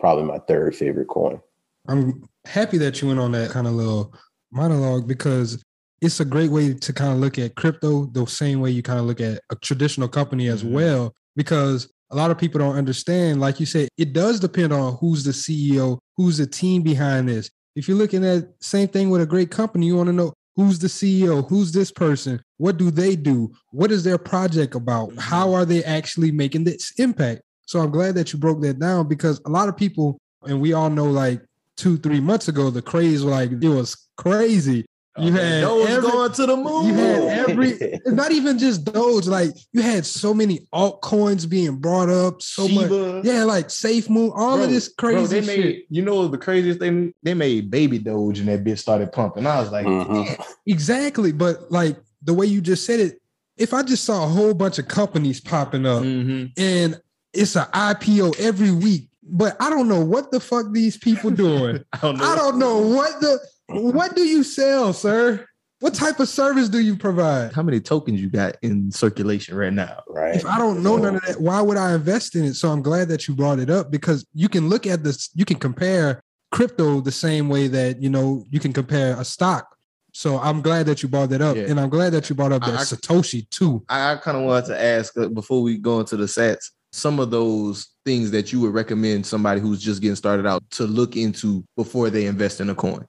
probably 0.00 0.24
my 0.24 0.38
third 0.38 0.74
favorite 0.74 1.08
coin. 1.08 1.40
I'm 1.88 2.28
happy 2.46 2.78
that 2.78 3.00
you 3.02 3.08
went 3.08 3.20
on 3.20 3.32
that 3.32 3.50
kind 3.50 3.66
of 3.66 3.74
little 3.74 4.14
monologue 4.52 5.06
because 5.06 5.62
it's 6.00 6.20
a 6.20 6.24
great 6.24 6.50
way 6.50 6.74
to 6.74 6.92
kind 6.92 7.12
of 7.12 7.18
look 7.18 7.38
at 7.38 7.54
crypto 7.56 8.06
the 8.06 8.26
same 8.26 8.60
way 8.60 8.70
you 8.70 8.82
kind 8.82 8.98
of 8.98 9.06
look 9.06 9.20
at 9.20 9.40
a 9.50 9.56
traditional 9.56 10.08
company 10.08 10.48
as 10.48 10.62
Mm-hmm. 10.62 10.74
well. 10.74 11.14
Because 11.34 11.88
a 12.10 12.16
lot 12.16 12.30
of 12.30 12.38
people 12.38 12.58
don't 12.58 12.76
understand, 12.76 13.40
like 13.40 13.60
you 13.60 13.66
said, 13.66 13.88
it 13.98 14.12
does 14.12 14.40
depend 14.40 14.72
on 14.72 14.96
who's 15.00 15.24
the 15.24 15.32
CEO, 15.32 15.98
who's 16.16 16.38
the 16.38 16.46
team 16.46 16.82
behind 16.82 17.28
this. 17.28 17.50
If 17.74 17.88
you're 17.88 17.96
looking 17.98 18.24
at 18.24 18.48
same 18.60 18.88
thing 18.88 19.10
with 19.10 19.20
a 19.20 19.26
great 19.26 19.50
company, 19.50 19.86
you 19.86 19.96
want 19.96 20.06
to 20.08 20.12
know 20.14 20.32
who's 20.54 20.78
the 20.78 20.86
CEO, 20.88 21.46
who's 21.48 21.72
this 21.72 21.90
person, 21.92 22.40
what 22.56 22.78
do 22.78 22.90
they 22.90 23.16
do, 23.16 23.52
what 23.72 23.90
is 23.92 24.02
their 24.04 24.16
project 24.18 24.74
about, 24.74 25.10
Mm-hmm. 25.10 25.18
how 25.18 25.52
are 25.52 25.64
they 25.66 25.84
actually 25.84 26.30
making 26.30 26.64
this 26.64 26.92
impact. 26.98 27.42
So 27.66 27.80
I'm 27.80 27.90
glad 27.90 28.14
that 28.14 28.32
you 28.32 28.38
broke 28.38 28.62
that 28.62 28.78
down 28.78 29.08
because 29.08 29.40
a 29.44 29.50
lot 29.50 29.68
of 29.68 29.76
people, 29.76 30.16
and 30.46 30.60
we 30.60 30.72
all 30.72 30.88
know, 30.88 31.06
like 31.10 31.42
two, 31.76 31.98
three 31.98 32.20
months 32.20 32.48
ago, 32.48 32.70
the 32.70 32.82
craze 32.82 33.22
like 33.22 33.50
it 33.52 33.68
was 33.68 33.96
crazy. 34.16 34.84
You 35.18 35.32
had 35.32 35.62
Doge 35.62 35.88
every- 35.88 36.10
going 36.10 36.32
to 36.32 36.46
the 36.46 36.56
moon. 36.58 36.86
you 36.88 36.92
had 36.94 37.48
every 37.48 38.00
not 38.06 38.32
even 38.32 38.58
just 38.58 38.84
Doge, 38.84 39.26
like 39.26 39.50
you 39.72 39.80
had 39.80 40.04
so 40.04 40.34
many 40.34 40.66
altcoins 40.74 41.48
being 41.48 41.76
brought 41.78 42.10
up, 42.10 42.42
so 42.42 42.68
Shiba. 42.68 43.14
much. 43.14 43.24
Yeah, 43.24 43.44
like 43.44 43.70
Safe 43.70 44.10
Moon, 44.10 44.30
all 44.34 44.56
Bro, 44.56 44.64
of 44.64 44.70
this 44.70 44.90
bro, 44.90 45.12
crazy 45.14 45.40
they 45.40 45.46
shit. 45.46 45.64
made, 45.64 45.82
you 45.88 46.02
know 46.02 46.28
the 46.28 46.36
craziest 46.36 46.80
thing? 46.80 47.14
They 47.22 47.32
made 47.32 47.70
baby 47.70 47.98
Doge 47.98 48.40
and 48.40 48.48
that 48.48 48.62
bitch 48.62 48.78
started 48.78 49.10
pumping. 49.10 49.46
I 49.46 49.58
was 49.60 49.72
like, 49.72 49.86
Mhm. 49.86 50.26
damn. 50.36 50.46
Exactly. 50.66 51.32
But 51.32 51.72
like 51.72 51.96
the 52.22 52.34
way 52.34 52.44
you 52.44 52.60
just 52.60 52.84
said 52.84 53.00
it, 53.00 53.18
if 53.56 53.72
I 53.72 53.82
just 53.82 54.04
saw 54.04 54.24
a 54.24 54.28
whole 54.28 54.52
bunch 54.52 54.78
of 54.78 54.86
companies 54.86 55.40
popping 55.40 55.86
up 55.86 56.02
Mhm. 56.02 56.52
and 56.58 57.00
it's 57.32 57.56
an 57.56 57.64
IPO 57.72 58.38
every 58.38 58.70
week, 58.70 59.08
but 59.28 59.56
I 59.60 59.70
don't 59.70 59.88
know 59.88 60.04
what 60.04 60.30
the 60.30 60.40
fuck 60.40 60.72
these 60.72 60.96
people 60.96 61.30
doing. 61.30 61.84
I 61.92 61.98
don't 61.98 62.18
know. 62.18 62.24
I 62.24 62.36
don't 62.36 62.58
know 62.58 62.78
what 62.78 63.20
the 63.20 63.38
what 63.68 64.14
do 64.14 64.22
you 64.22 64.42
sell, 64.44 64.92
sir? 64.92 65.46
What 65.80 65.92
type 65.92 66.20
of 66.20 66.28
service 66.28 66.68
do 66.70 66.78
you 66.78 66.96
provide? 66.96 67.52
How 67.52 67.62
many 67.62 67.80
tokens 67.80 68.20
you 68.20 68.30
got 68.30 68.56
in 68.62 68.90
circulation 68.90 69.56
right 69.56 69.72
now? 69.72 70.02
Right. 70.08 70.34
If 70.36 70.46
I 70.46 70.56
don't 70.56 70.82
know 70.82 70.96
none 70.96 71.16
of 71.16 71.22
that, 71.26 71.40
why 71.40 71.60
would 71.60 71.76
I 71.76 71.94
invest 71.94 72.34
in 72.34 72.44
it? 72.44 72.54
So 72.54 72.70
I'm 72.70 72.80
glad 72.80 73.08
that 73.08 73.28
you 73.28 73.34
brought 73.34 73.58
it 73.58 73.68
up 73.68 73.90
because 73.90 74.24
you 74.32 74.48
can 74.48 74.68
look 74.70 74.86
at 74.86 75.04
this, 75.04 75.28
you 75.34 75.44
can 75.44 75.58
compare 75.58 76.22
crypto 76.52 77.00
the 77.02 77.12
same 77.12 77.48
way 77.50 77.68
that 77.68 78.00
you 78.00 78.08
know 78.08 78.44
you 78.50 78.58
can 78.60 78.72
compare 78.72 79.20
a 79.20 79.24
stock. 79.24 79.76
So 80.12 80.38
I'm 80.38 80.62
glad 80.62 80.86
that 80.86 81.02
you 81.02 81.10
brought 81.10 81.28
that 81.28 81.42
up, 81.42 81.56
Yeah. 81.56 81.64
and 81.64 81.78
I'm 81.78 81.90
glad 81.90 82.10
that 82.14 82.30
you 82.30 82.34
brought 82.36 82.52
up 82.52 82.62
that 82.62 82.70
I- 82.74 82.80
I- 82.80 82.84
Satoshi 82.84 83.46
too. 83.50 83.84
I, 83.90 84.12
I 84.12 84.16
kind 84.16 84.38
of 84.38 84.44
wanted 84.44 84.68
to 84.68 84.82
ask 84.82 85.14
uh, 85.18 85.28
before 85.28 85.60
we 85.60 85.76
go 85.76 86.00
into 86.00 86.16
the 86.16 86.26
sets 86.26 86.70
some 86.96 87.20
of 87.20 87.30
those 87.30 87.88
things 88.06 88.30
that 88.30 88.52
you 88.52 88.60
would 88.60 88.72
recommend 88.72 89.26
somebody 89.26 89.60
who's 89.60 89.82
just 89.82 90.00
getting 90.00 90.16
started 90.16 90.46
out 90.46 90.62
to 90.70 90.84
look 90.84 91.14
into 91.14 91.62
before 91.76 92.08
they 92.08 92.24
invest 92.24 92.60
in 92.60 92.70
a 92.70 92.74
coin. 92.74 93.06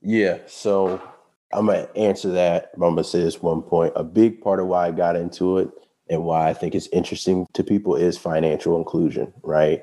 Yeah. 0.00 0.38
So 0.46 1.02
I'm 1.52 1.66
going 1.66 1.86
to 1.86 1.96
answer 1.96 2.30
that. 2.32 2.70
I'm 2.74 2.80
going 2.80 2.96
to 2.96 3.04
say 3.04 3.20
this 3.20 3.42
one 3.42 3.60
point. 3.60 3.92
A 3.94 4.02
big 4.02 4.40
part 4.40 4.58
of 4.58 4.68
why 4.68 4.86
I 4.86 4.90
got 4.90 5.16
into 5.16 5.58
it 5.58 5.68
and 6.08 6.24
why 6.24 6.48
I 6.48 6.54
think 6.54 6.74
it's 6.74 6.88
interesting 6.88 7.46
to 7.52 7.62
people 7.62 7.94
is 7.94 8.16
financial 8.16 8.78
inclusion, 8.78 9.34
right? 9.42 9.82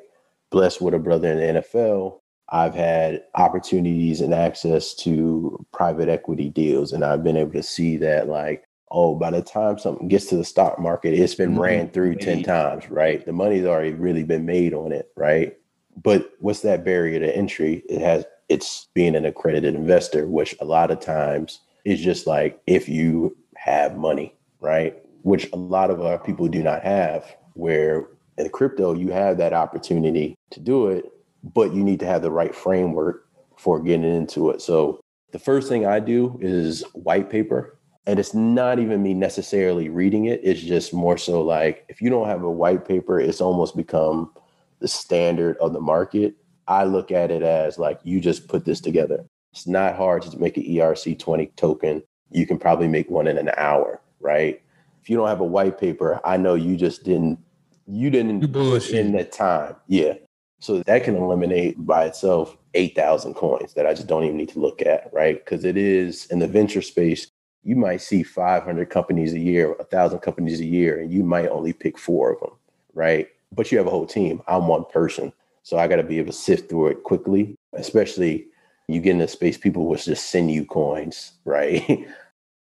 Blessed 0.49 0.81
with 0.81 0.95
a 0.95 0.99
brother 0.99 1.31
in 1.31 1.37
the 1.37 1.61
NFL, 1.61 2.19
I've 2.49 2.73
had 2.73 3.23
opportunities 3.35 4.19
and 4.21 4.33
access 4.33 4.93
to 4.95 5.63
private 5.71 6.09
equity 6.09 6.49
deals, 6.49 6.91
and 6.91 7.05
I've 7.05 7.23
been 7.23 7.37
able 7.37 7.53
to 7.53 7.63
see 7.63 7.97
that, 7.97 8.27
like, 8.27 8.63
oh, 8.93 9.15
by 9.15 9.31
the 9.31 9.41
time 9.41 9.77
something 9.79 10.07
gets 10.07 10.27
to 10.27 10.37
the 10.37 10.45
stock 10.45 10.79
market, 10.79 11.13
it's 11.15 11.33
been 11.35 11.55
Mhm. 11.55 11.59
ran 11.59 11.89
through 11.89 12.15
10 12.15 12.43
times, 12.43 12.89
right? 12.91 13.25
The 13.25 13.33
money's 13.33 13.65
already 13.65 13.91
really 13.93 14.23
been 14.23 14.45
made 14.45 14.73
on 14.73 14.91
it, 14.91 15.09
right? 15.17 15.57
But 16.01 16.29
what's 16.39 16.61
that 16.61 16.85
barrier 16.85 17.19
to 17.19 17.35
entry? 17.35 17.83
It 17.89 17.99
has 18.01 18.25
it's 18.49 18.87
being 18.93 19.15
an 19.15 19.25
accredited 19.25 19.73
investor, 19.73 20.27
which 20.27 20.55
a 20.61 20.65
lot 20.65 20.91
of 20.91 20.99
times 20.99 21.61
is 21.85 21.99
just 22.01 22.27
like 22.27 22.59
if 22.67 22.87
you 22.87 23.35
have 23.55 23.97
money. 23.97 24.35
right? 24.61 24.95
Which 25.23 25.49
a 25.51 25.57
lot 25.57 25.89
of 25.89 25.99
our 25.99 26.17
people 26.17 26.47
do 26.47 26.63
not 26.63 26.83
have, 26.83 27.35
where 27.55 28.07
in 28.37 28.47
crypto, 28.47 28.93
you 28.93 29.09
have 29.11 29.37
that 29.37 29.51
opportunity 29.51 30.35
to 30.51 30.59
do 30.61 30.87
it, 30.87 31.11
but 31.43 31.73
you 31.73 31.83
need 31.83 31.99
to 31.99 32.05
have 32.05 32.21
the 32.21 32.31
right 32.31 32.55
framework 32.55 33.25
for 33.57 33.81
getting 33.81 34.05
into 34.05 34.51
it. 34.51 34.61
So 34.61 35.01
the 35.31 35.39
first 35.39 35.67
thing 35.67 35.85
I 35.85 35.99
do 35.99 36.37
is 36.41 36.83
white 36.93 37.29
paper. 37.29 37.77
And 38.05 38.19
it's 38.19 38.33
not 38.33 38.79
even 38.79 39.01
me 39.01 39.13
necessarily 39.13 39.89
reading 39.89 40.25
it. 40.25 40.41
It's 40.43 40.61
just 40.61 40.93
more 40.93 41.17
so 41.17 41.41
like 41.41 41.85
if 41.87 42.01
you 42.01 42.09
don't 42.09 42.27
have 42.27 42.43
a 42.43 42.51
white 42.51 42.85
paper, 42.85 43.19
it's 43.19 43.41
almost 43.41 43.77
become 43.77 44.31
the 44.79 44.87
standard 44.87 45.57
of 45.57 45.73
the 45.73 45.79
market. 45.79 46.35
I 46.67 46.83
look 46.83 47.11
at 47.11 47.31
it 47.31 47.43
as 47.43 47.79
like 47.79 47.99
you 48.03 48.19
just 48.19 48.47
put 48.47 48.65
this 48.65 48.81
together. 48.81 49.25
It's 49.53 49.67
not 49.67 49.95
hard 49.95 50.23
to 50.23 50.37
make 50.37 50.57
an 50.57 50.63
ERC20 50.63 51.55
token. 51.55 52.03
You 52.31 52.45
can 52.45 52.57
probably 52.57 52.87
make 52.87 53.09
one 53.09 53.27
in 53.27 53.37
an 53.37 53.51
hour, 53.55 54.01
right? 54.19 54.61
If 55.01 55.09
you 55.09 55.15
don't 55.15 55.27
have 55.27 55.41
a 55.41 55.45
white 55.45 55.79
paper, 55.79 56.19
I 56.25 56.37
know 56.37 56.55
you 56.55 56.75
just 56.75 57.03
didn't 57.03 57.39
you 57.87 58.09
didn't 58.09 58.51
put 58.51 58.89
in 58.89 59.11
the 59.11 59.25
time. 59.25 59.75
Yeah. 59.87 60.13
So 60.59 60.81
that 60.83 61.03
can 61.03 61.15
eliminate 61.15 61.85
by 61.85 62.05
itself 62.05 62.57
8,000 62.73 63.33
coins 63.33 63.73
that 63.73 63.85
I 63.85 63.93
just 63.93 64.07
don't 64.07 64.23
even 64.23 64.37
need 64.37 64.49
to 64.49 64.59
look 64.59 64.81
at, 64.81 65.09
right? 65.11 65.43
Because 65.43 65.65
it 65.65 65.75
is 65.75 66.25
in 66.27 66.39
the 66.39 66.47
venture 66.47 66.81
space, 66.81 67.27
you 67.63 67.75
might 67.75 68.01
see 68.01 68.23
500 68.23 68.89
companies 68.89 69.33
a 69.33 69.39
year, 69.39 69.69
1,000 69.73 70.19
companies 70.19 70.59
a 70.59 70.65
year, 70.65 70.99
and 70.99 71.11
you 71.11 71.23
might 71.23 71.47
only 71.47 71.73
pick 71.73 71.97
four 71.97 72.33
of 72.33 72.39
them, 72.39 72.51
right? 72.93 73.27
But 73.51 73.71
you 73.71 73.77
have 73.77 73.87
a 73.87 73.91
whole 73.91 74.05
team. 74.05 74.41
I'm 74.47 74.67
one 74.67 74.85
person. 74.85 75.31
So 75.63 75.77
I 75.77 75.87
got 75.87 75.95
to 75.97 76.03
be 76.03 76.19
able 76.19 76.31
to 76.31 76.37
sift 76.37 76.69
through 76.69 76.87
it 76.87 77.03
quickly, 77.03 77.55
especially 77.73 78.47
you 78.87 78.99
get 78.99 79.11
in 79.15 79.21
a 79.21 79.27
space, 79.27 79.57
people 79.57 79.87
will 79.87 79.95
just 79.95 80.29
send 80.29 80.51
you 80.51 80.65
coins, 80.65 81.33
right? 81.45 82.05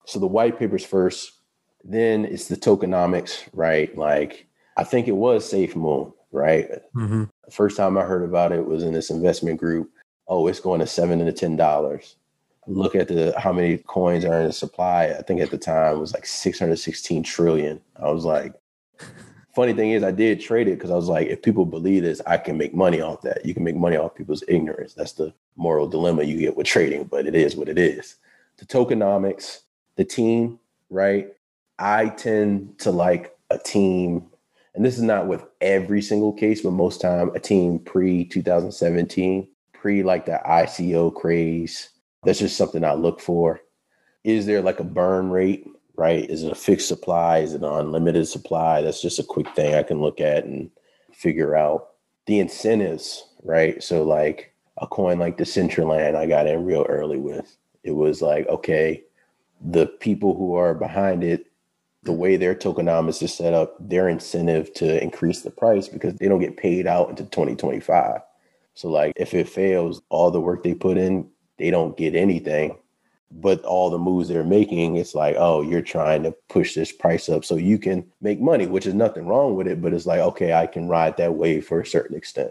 so 0.04 0.18
the 0.18 0.26
white 0.26 0.58
papers 0.58 0.84
first, 0.84 1.32
then 1.82 2.26
it's 2.26 2.48
the 2.48 2.56
tokenomics, 2.56 3.48
right? 3.52 3.96
Like 3.96 4.46
I 4.76 4.84
think 4.84 5.08
it 5.08 5.12
was 5.12 5.48
Safe 5.48 5.74
Moon, 5.74 6.12
right? 6.30 6.68
Mm-hmm. 6.94 7.24
The 7.44 7.50
first 7.50 7.76
time 7.76 7.96
I 7.96 8.02
heard 8.02 8.22
about 8.22 8.52
it 8.52 8.66
was 8.66 8.82
in 8.82 8.92
this 8.92 9.10
investment 9.10 9.58
group. 9.58 9.90
Oh, 10.28 10.46
it's 10.46 10.60
going 10.60 10.80
to 10.80 10.86
seven 10.86 11.18
to 11.24 11.32
ten 11.32 11.56
dollars. 11.56 12.16
Look 12.66 12.94
at 12.94 13.08
the 13.08 13.34
how 13.38 13.52
many 13.52 13.78
coins 13.78 14.24
are 14.24 14.40
in 14.40 14.46
the 14.46 14.52
supply. 14.52 15.06
I 15.06 15.22
think 15.22 15.40
at 15.40 15.50
the 15.50 15.58
time 15.58 15.96
it 15.96 15.98
was 15.98 16.12
like 16.12 16.26
616 16.26 17.22
trillion. 17.22 17.80
I 17.96 18.10
was 18.10 18.24
like, 18.24 18.54
funny 19.54 19.72
thing 19.72 19.90
is, 19.90 20.02
I 20.02 20.10
did 20.10 20.40
trade 20.40 20.68
it 20.68 20.76
because 20.78 20.90
I 20.90 20.96
was 20.96 21.08
like, 21.08 21.28
if 21.28 21.42
people 21.42 21.64
believe 21.66 22.02
this, 22.02 22.20
I 22.26 22.38
can 22.38 22.56
make 22.56 22.74
money 22.74 23.00
off 23.00 23.22
that. 23.22 23.44
You 23.44 23.54
can 23.54 23.64
make 23.64 23.76
money 23.76 23.96
off 23.96 24.14
people's 24.14 24.44
ignorance. 24.48 24.94
That's 24.94 25.12
the 25.12 25.32
moral 25.56 25.88
dilemma 25.88 26.22
you 26.22 26.38
get 26.38 26.56
with 26.56 26.66
trading, 26.66 27.04
but 27.04 27.26
it 27.26 27.34
is 27.34 27.56
what 27.56 27.68
it 27.68 27.78
is. 27.78 28.16
The 28.58 28.66
tokenomics, 28.66 29.60
the 29.96 30.04
team, 30.04 30.58
right? 30.88 31.28
I 31.78 32.08
tend 32.08 32.78
to 32.80 32.90
like 32.90 33.36
a 33.50 33.58
team, 33.58 34.26
and 34.74 34.84
this 34.84 34.96
is 34.96 35.02
not 35.02 35.26
with 35.26 35.44
every 35.60 36.02
single 36.02 36.32
case, 36.32 36.60
but 36.62 36.72
most 36.72 37.00
time 37.00 37.30
a 37.34 37.40
team 37.40 37.78
pre 37.78 38.24
2017, 38.24 39.48
pre 39.72 40.02
like 40.02 40.26
the 40.26 40.40
ICO 40.46 41.14
craze. 41.14 41.90
That's 42.24 42.38
just 42.38 42.56
something 42.56 42.84
I 42.84 42.94
look 42.94 43.20
for. 43.20 43.60
Is 44.24 44.46
there 44.46 44.62
like 44.62 44.80
a 44.80 44.84
burn 44.84 45.30
rate? 45.30 45.66
Right? 45.96 46.28
Is 46.30 46.44
it 46.44 46.52
a 46.52 46.56
fixed 46.56 46.88
supply? 46.88 47.38
Is 47.38 47.54
it 47.54 47.62
an 47.62 47.72
unlimited 47.72 48.26
supply? 48.28 48.80
That's 48.80 49.02
just 49.02 49.18
a 49.18 49.24
quick 49.24 49.48
thing 49.54 49.74
I 49.74 49.82
can 49.82 50.00
look 50.00 50.20
at 50.20 50.44
and 50.44 50.70
figure 51.12 51.56
out. 51.56 51.88
The 52.26 52.40
incentives, 52.40 53.28
right? 53.42 53.82
So 53.82 54.02
like 54.02 54.54
a 54.78 54.86
coin 54.86 55.18
like 55.18 55.36
Decentraland, 55.36 56.16
I 56.16 56.26
got 56.26 56.46
in 56.46 56.64
real 56.64 56.86
early 56.88 57.18
with. 57.18 57.56
It 57.82 57.92
was 57.92 58.22
like, 58.22 58.46
okay, 58.48 59.04
the 59.60 59.86
people 59.86 60.34
who 60.36 60.54
are 60.54 60.74
behind 60.74 61.22
it, 61.24 61.46
the 62.02 62.12
way 62.12 62.36
their 62.36 62.54
tokenomics 62.54 63.22
is 63.22 63.34
set 63.34 63.52
up, 63.52 63.76
their 63.80 64.08
incentive 64.08 64.72
to 64.74 65.02
increase 65.02 65.42
the 65.42 65.50
price 65.50 65.88
because 65.88 66.14
they 66.14 66.28
don't 71.68 71.96
get 71.96 72.14
paid 72.14 72.22
out 72.22 72.30
into 72.30 72.40
2025. 72.40 72.50
So 72.50 72.70
like 72.70 72.70
if 72.70 72.70
it 72.70 72.70
fails, 72.70 72.70
all 72.70 72.70
the 72.70 72.70
work 72.70 72.70
they 72.70 72.70
they 72.70 72.70
don't 72.70 72.70
get 72.70 72.72
anything. 72.72 72.76
But 73.32 73.64
all 73.64 73.90
the 73.90 73.98
moves 73.98 74.28
they're 74.28 74.42
making, 74.42 74.96
it's 74.96 75.14
like, 75.14 75.36
oh, 75.38 75.62
you're 75.62 75.82
trying 75.82 76.22
to 76.24 76.32
push 76.48 76.74
this 76.74 76.90
price 76.90 77.28
up 77.28 77.44
so 77.44 77.56
you 77.56 77.78
can 77.78 78.04
make 78.20 78.40
money, 78.40 78.66
which 78.66 78.86
is 78.86 78.94
nothing 78.94 79.26
wrong 79.26 79.54
with 79.54 79.68
it. 79.68 79.80
But 79.80 79.92
it's 79.92 80.06
like, 80.06 80.20
okay, 80.20 80.52
I 80.52 80.66
can 80.66 80.88
ride 80.88 81.16
that 81.18 81.34
wave 81.34 81.66
for 81.66 81.80
a 81.80 81.86
certain 81.86 82.16
extent. 82.16 82.50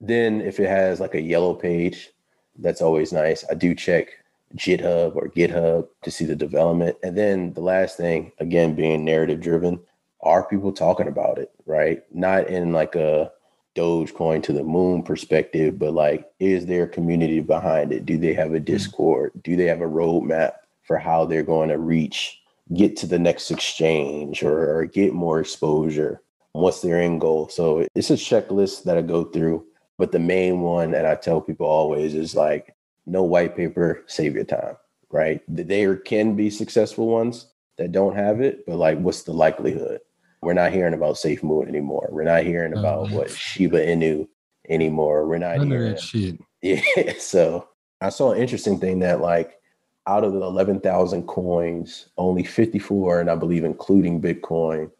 Then 0.00 0.40
if 0.40 0.58
it 0.58 0.68
has 0.68 1.00
like 1.00 1.14
a 1.14 1.20
yellow 1.20 1.54
page, 1.54 2.10
that's 2.58 2.80
always 2.80 3.12
nice. 3.12 3.44
I 3.50 3.54
do 3.54 3.74
check 3.74 4.08
GitHub 4.56 5.16
or 5.16 5.28
GitHub 5.28 5.88
to 6.02 6.10
see 6.10 6.24
the 6.24 6.36
development. 6.36 6.96
And 7.02 7.16
then 7.16 7.52
the 7.52 7.60
last 7.60 7.96
thing, 7.96 8.32
again, 8.38 8.74
being 8.74 9.04
narrative 9.04 9.40
driven, 9.40 9.80
are 10.22 10.48
people 10.48 10.72
talking 10.72 11.08
about 11.08 11.38
it, 11.38 11.50
right? 11.66 12.02
Not 12.14 12.48
in 12.48 12.72
like 12.72 12.94
a 12.94 13.32
Dogecoin 13.76 14.42
to 14.42 14.52
the 14.52 14.64
moon 14.64 15.02
perspective, 15.02 15.78
but 15.78 15.92
like, 15.92 16.28
is 16.40 16.66
there 16.66 16.84
a 16.84 16.88
community 16.88 17.40
behind 17.40 17.92
it? 17.92 18.06
Do 18.06 18.18
they 18.18 18.34
have 18.34 18.54
a 18.54 18.60
mm. 18.60 18.64
Discord? 18.64 19.32
Do 19.44 19.54
they 19.54 19.66
have 19.66 19.82
a 19.82 19.84
roadmap 19.84 20.54
for 20.82 20.98
how 20.98 21.24
they're 21.24 21.42
going 21.42 21.68
to 21.68 21.78
reach, 21.78 22.40
get 22.74 22.96
to 22.96 23.06
the 23.06 23.18
next 23.18 23.50
exchange 23.50 24.42
or, 24.42 24.78
or 24.78 24.86
get 24.86 25.12
more 25.12 25.38
exposure? 25.38 26.22
What's 26.52 26.80
their 26.80 27.00
end 27.00 27.20
goal? 27.20 27.48
So 27.48 27.86
it's 27.94 28.10
a 28.10 28.14
checklist 28.14 28.84
that 28.84 28.96
I 28.96 29.02
go 29.02 29.24
through. 29.24 29.64
But 29.98 30.12
the 30.12 30.18
main 30.18 30.60
one, 30.60 30.90
that 30.90 31.06
I 31.06 31.14
tell 31.14 31.40
people 31.40 31.66
always, 31.66 32.14
is 32.14 32.34
like, 32.34 32.74
no 33.06 33.22
white 33.22 33.56
paper, 33.56 34.02
save 34.06 34.34
your 34.34 34.44
time, 34.44 34.76
right? 35.10 35.40
There 35.48 35.96
can 35.96 36.36
be 36.36 36.50
successful 36.50 37.06
ones 37.08 37.46
that 37.78 37.92
don't 37.92 38.16
have 38.16 38.40
it, 38.40 38.66
but 38.66 38.76
like, 38.76 38.98
what's 38.98 39.22
the 39.22 39.32
likelihood? 39.32 40.00
We're 40.46 40.52
not 40.52 40.72
hearing 40.72 40.94
about 40.94 41.18
Safe 41.18 41.42
Moon 41.42 41.66
anymore. 41.66 42.08
We're 42.12 42.22
not 42.22 42.44
hearing 42.44 42.72
oh, 42.76 42.78
about 42.78 43.10
what 43.10 43.28
Shiba 43.28 43.84
Inu 43.84 44.28
anymore. 44.68 45.26
We're 45.26 45.38
not 45.38 45.56
None 45.56 45.68
hearing 45.72 45.90
that 45.94 46.00
shit. 46.00 46.38
Yeah. 46.62 47.14
So 47.18 47.68
I 48.00 48.10
saw 48.10 48.30
an 48.30 48.40
interesting 48.40 48.78
thing 48.78 49.00
that 49.00 49.20
like 49.20 49.58
out 50.06 50.22
of 50.22 50.34
the 50.34 50.40
11,000 50.40 51.26
coins, 51.26 52.10
only 52.16 52.44
54, 52.44 53.22
and 53.22 53.28
I 53.28 53.34
believe 53.34 53.64
including 53.64 54.22
Bitcoin, 54.22 54.92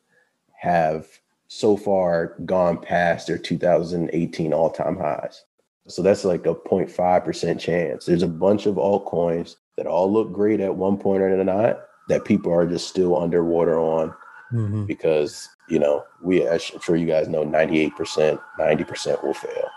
have 0.58 1.06
so 1.46 1.76
far 1.76 2.34
gone 2.44 2.78
past 2.78 3.28
their 3.28 3.38
2018 3.38 4.52
all 4.52 4.70
time 4.70 4.96
highs. 4.96 5.44
So 5.86 6.02
that's 6.02 6.24
like 6.24 6.44
a 6.46 6.56
0.5% 6.56 7.60
chance. 7.60 8.04
There's 8.04 8.24
a 8.24 8.28
bunch 8.28 8.66
of 8.66 8.74
altcoins 8.74 9.54
that 9.76 9.86
all 9.86 10.12
look 10.12 10.32
great 10.32 10.58
at 10.58 10.74
one 10.74 10.98
point 10.98 11.22
or 11.22 11.44
not 11.44 11.84
that 12.08 12.24
people 12.24 12.52
are 12.52 12.66
just 12.66 12.88
still 12.88 13.16
underwater 13.16 13.78
on 13.78 14.12
Mhm. 14.52 14.86
because, 14.86 15.48
you 15.68 15.78
know, 15.78 16.04
we, 16.22 16.48
I'm 16.48 16.58
sure 16.58 16.96
you 16.96 17.06
guys 17.06 17.28
know 17.28 17.44
98%, 17.44 18.40
90% 18.58 19.24
will 19.24 19.34
fail. 19.34 19.68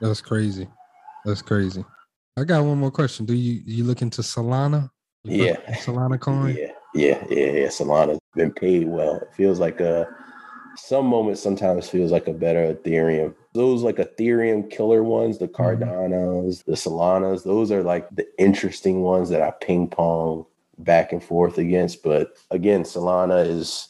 That's 0.00 0.20
crazy. 0.20 0.68
That's 1.24 1.42
crazy. 1.42 1.84
I 2.38 2.44
got 2.44 2.64
one 2.64 2.78
more 2.78 2.90
question. 2.90 3.26
Do 3.26 3.34
you 3.34 3.62
you 3.66 3.84
look 3.84 4.00
into 4.00 4.22
Solana? 4.22 4.90
You 5.24 5.44
Yeah. 5.44 5.56
Solana 5.78 6.18
coin. 6.20 6.56
Yeah, 6.56 6.72
yeah, 6.94 7.24
yeah, 7.28 7.50
yeah. 7.50 7.66
Solana's 7.66 8.20
been 8.34 8.52
paid 8.52 8.86
well. 8.86 9.16
It 9.16 9.34
feels 9.34 9.58
like 9.58 9.80
a 9.80 10.08
some 10.76 11.06
moments 11.06 11.42
sometimes 11.42 11.88
feels 11.88 12.12
like 12.12 12.28
a 12.28 12.32
better 12.32 12.72
Ethereum. 12.72 13.34
Those 13.52 13.82
like 13.82 13.96
Ethereum 13.96 14.70
killer 14.70 15.02
ones, 15.02 15.38
the 15.38 15.48
Cardanos, 15.48 16.64
the 16.64 16.72
Solanas, 16.72 17.42
those 17.42 17.72
are 17.72 17.82
like 17.82 18.08
the 18.14 18.26
interesting 18.38 19.02
ones 19.02 19.28
that 19.30 19.42
I 19.42 19.50
ping 19.50 19.88
pong 19.88 20.46
back 20.78 21.12
and 21.12 21.22
forth 21.22 21.58
against. 21.58 22.02
But 22.02 22.36
again, 22.50 22.82
Solana 22.82 23.46
is 23.46 23.88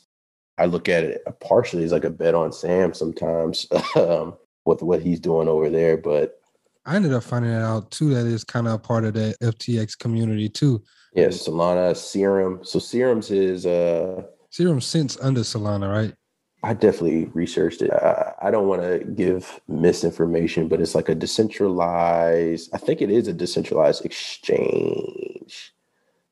I 0.58 0.66
look 0.66 0.88
at 0.88 1.04
it 1.04 1.22
partially 1.40 1.84
as 1.84 1.92
like 1.92 2.04
a 2.04 2.10
bet 2.10 2.34
on 2.34 2.52
Sam 2.52 2.92
sometimes 2.92 3.66
um, 3.96 4.36
with 4.64 4.82
what 4.82 5.02
he's 5.02 5.20
doing 5.20 5.48
over 5.48 5.70
there. 5.70 5.96
But 5.96 6.40
I 6.84 6.96
ended 6.96 7.12
up 7.12 7.22
finding 7.22 7.52
that 7.52 7.62
out 7.62 7.90
too. 7.90 8.14
That 8.14 8.26
is 8.26 8.44
kind 8.44 8.66
of 8.66 8.74
a 8.74 8.78
part 8.78 9.04
of 9.04 9.14
that 9.14 9.36
FTX 9.40 9.98
community 9.98 10.48
too. 10.48 10.82
yeah, 11.14 11.28
Solana, 11.28 11.96
Serum. 11.96 12.60
So 12.62 12.78
Serum's 12.78 13.30
is 13.30 13.66
uh 13.66 14.22
Serum 14.50 14.80
since 14.80 15.18
under 15.20 15.40
Solana, 15.40 15.90
right? 15.90 16.14
I 16.62 16.74
definitely 16.74 17.26
researched 17.26 17.82
it. 17.82 17.92
I, 17.92 18.34
I 18.42 18.50
don't 18.50 18.66
want 18.66 18.82
to 18.82 19.04
give 19.14 19.60
misinformation, 19.68 20.66
but 20.66 20.80
it's 20.80 20.94
like 20.94 21.08
a 21.08 21.14
decentralized, 21.14 22.70
I 22.74 22.78
think 22.78 23.00
it 23.00 23.10
is 23.10 23.28
a 23.28 23.32
decentralized 23.32 24.04
exchange, 24.04 25.72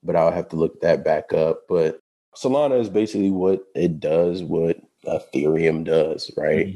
but 0.07 0.17
I'll 0.17 0.33
have 0.33 0.49
to 0.51 0.57
look 0.57 0.81
that 0.81 1.05
back 1.05 1.33
up. 1.33 1.63
But 1.69 2.01
Solana 2.35 2.81
is 2.81 2.89
basically 2.89 3.31
what 3.31 3.65
it 3.75 4.01
does, 4.01 4.43
what 4.43 4.79
Ethereum 5.05 5.85
does, 5.85 6.31
right? 6.37 6.75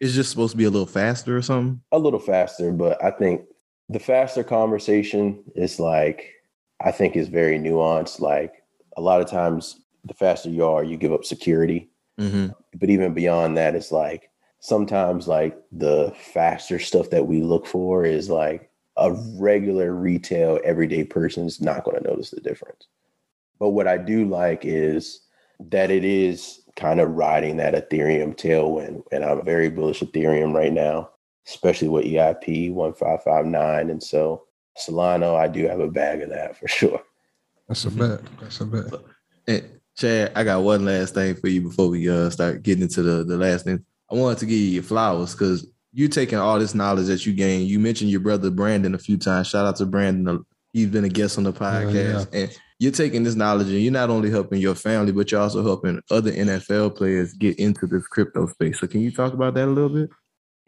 It's 0.00 0.14
just 0.14 0.30
supposed 0.30 0.52
to 0.52 0.56
be 0.56 0.64
a 0.64 0.70
little 0.70 0.86
faster 0.86 1.36
or 1.36 1.42
something. 1.42 1.80
A 1.92 1.98
little 1.98 2.20
faster, 2.20 2.70
but 2.72 3.02
I 3.02 3.10
think 3.10 3.42
the 3.88 3.98
faster 3.98 4.44
conversation 4.44 5.42
is 5.56 5.80
like, 5.80 6.34
I 6.80 6.92
think 6.92 7.16
is 7.16 7.28
very 7.28 7.58
nuanced. 7.58 8.20
Like 8.20 8.62
a 8.96 9.00
lot 9.00 9.20
of 9.20 9.28
times, 9.28 9.80
the 10.04 10.14
faster 10.14 10.48
you 10.48 10.64
are, 10.64 10.84
you 10.84 10.96
give 10.96 11.12
up 11.12 11.24
security 11.24 11.90
Mm-hmm. 12.18 12.48
but 12.74 12.90
even 12.90 13.14
beyond 13.14 13.56
that 13.56 13.76
it's 13.76 13.92
like 13.92 14.28
sometimes 14.58 15.28
like 15.28 15.56
the 15.70 16.12
faster 16.32 16.80
stuff 16.80 17.10
that 17.10 17.28
we 17.28 17.42
look 17.42 17.64
for 17.64 18.04
is 18.04 18.28
like 18.28 18.67
a 18.98 19.12
regular 19.36 19.94
retail 19.94 20.58
everyday 20.64 21.04
person 21.04 21.46
is 21.46 21.60
not 21.60 21.84
going 21.84 21.96
to 21.96 22.08
notice 22.08 22.30
the 22.30 22.40
difference 22.40 22.88
but 23.58 23.70
what 23.70 23.88
i 23.88 23.96
do 23.96 24.24
like 24.24 24.64
is 24.64 25.20
that 25.60 25.90
it 25.90 26.04
is 26.04 26.60
kind 26.78 27.00
of 27.00 27.10
riding 27.10 27.56
that 27.56 27.74
Ethereum 27.74 28.36
tailwind. 28.36 29.02
And 29.10 29.24
I'm 29.24 29.44
very 29.44 29.68
bullish 29.68 30.00
Ethereum 30.00 30.54
right 30.54 30.72
now, 30.72 31.10
especially 31.46 31.88
with 31.88 32.04
EIP 32.04 32.72
1559. 32.72 33.90
And 33.90 34.02
so 34.02 34.44
Solana, 34.78 35.34
I 35.34 35.48
do 35.48 35.66
have 35.66 35.80
a 35.80 35.88
bag 35.88 36.22
of 36.22 36.30
that 36.30 36.56
for 36.60 36.68
sure. 36.68 37.02
That's 37.66 37.84
a 37.84 37.90
bet. 37.90 38.20
That's 38.40 38.60
a 38.60 38.64
bet. 38.64 38.92
And 39.46 39.68
Chad, 39.96 40.32
I 40.36 40.44
got 40.44 40.62
one 40.62 40.84
last 40.84 41.14
thing 41.14 41.34
for 41.34 41.48
you 41.48 41.62
before 41.62 41.88
we 41.88 42.08
uh, 42.08 42.30
start 42.30 42.62
getting 42.62 42.84
into 42.84 43.02
the, 43.02 43.24
the 43.24 43.36
last 43.36 43.64
thing. 43.64 43.84
I 44.10 44.14
wanted 44.14 44.38
to 44.38 44.46
give 44.46 44.58
you 44.58 44.68
your 44.68 44.82
flowers 44.84 45.32
because 45.32 45.66
you 45.92 46.08
taking 46.08 46.38
all 46.38 46.58
this 46.58 46.74
knowledge 46.74 47.06
that 47.06 47.26
you 47.26 47.32
gained. 47.32 47.68
You 47.68 47.78
mentioned 47.78 48.10
your 48.10 48.20
brother 48.20 48.50
Brandon 48.50 48.94
a 48.94 48.98
few 48.98 49.16
times. 49.16 49.48
Shout 49.48 49.66
out 49.66 49.76
to 49.76 49.86
Brandon. 49.86 50.28
Uh, 50.28 50.42
he's 50.72 50.88
been 50.88 51.04
a 51.04 51.08
guest 51.08 51.38
on 51.38 51.44
the 51.44 51.52
podcast. 51.52 52.32
Yeah. 52.32 52.40
And 52.40 52.58
you're 52.78 52.92
taking 52.92 53.24
this 53.24 53.34
knowledge 53.34 53.68
and 53.68 53.80
you're 53.80 53.92
not 53.92 54.10
only 54.10 54.30
helping 54.30 54.60
your 54.60 54.74
family, 54.74 55.12
but 55.12 55.32
you're 55.32 55.40
also 55.40 55.62
helping 55.62 56.00
other 56.10 56.30
NFL 56.30 56.96
players 56.96 57.32
get 57.32 57.58
into 57.58 57.86
this 57.86 58.06
crypto 58.06 58.46
space. 58.46 58.80
So 58.80 58.86
can 58.86 59.00
you 59.00 59.10
talk 59.10 59.32
about 59.32 59.54
that 59.54 59.66
a 59.66 59.70
little 59.70 59.88
bit? 59.88 60.10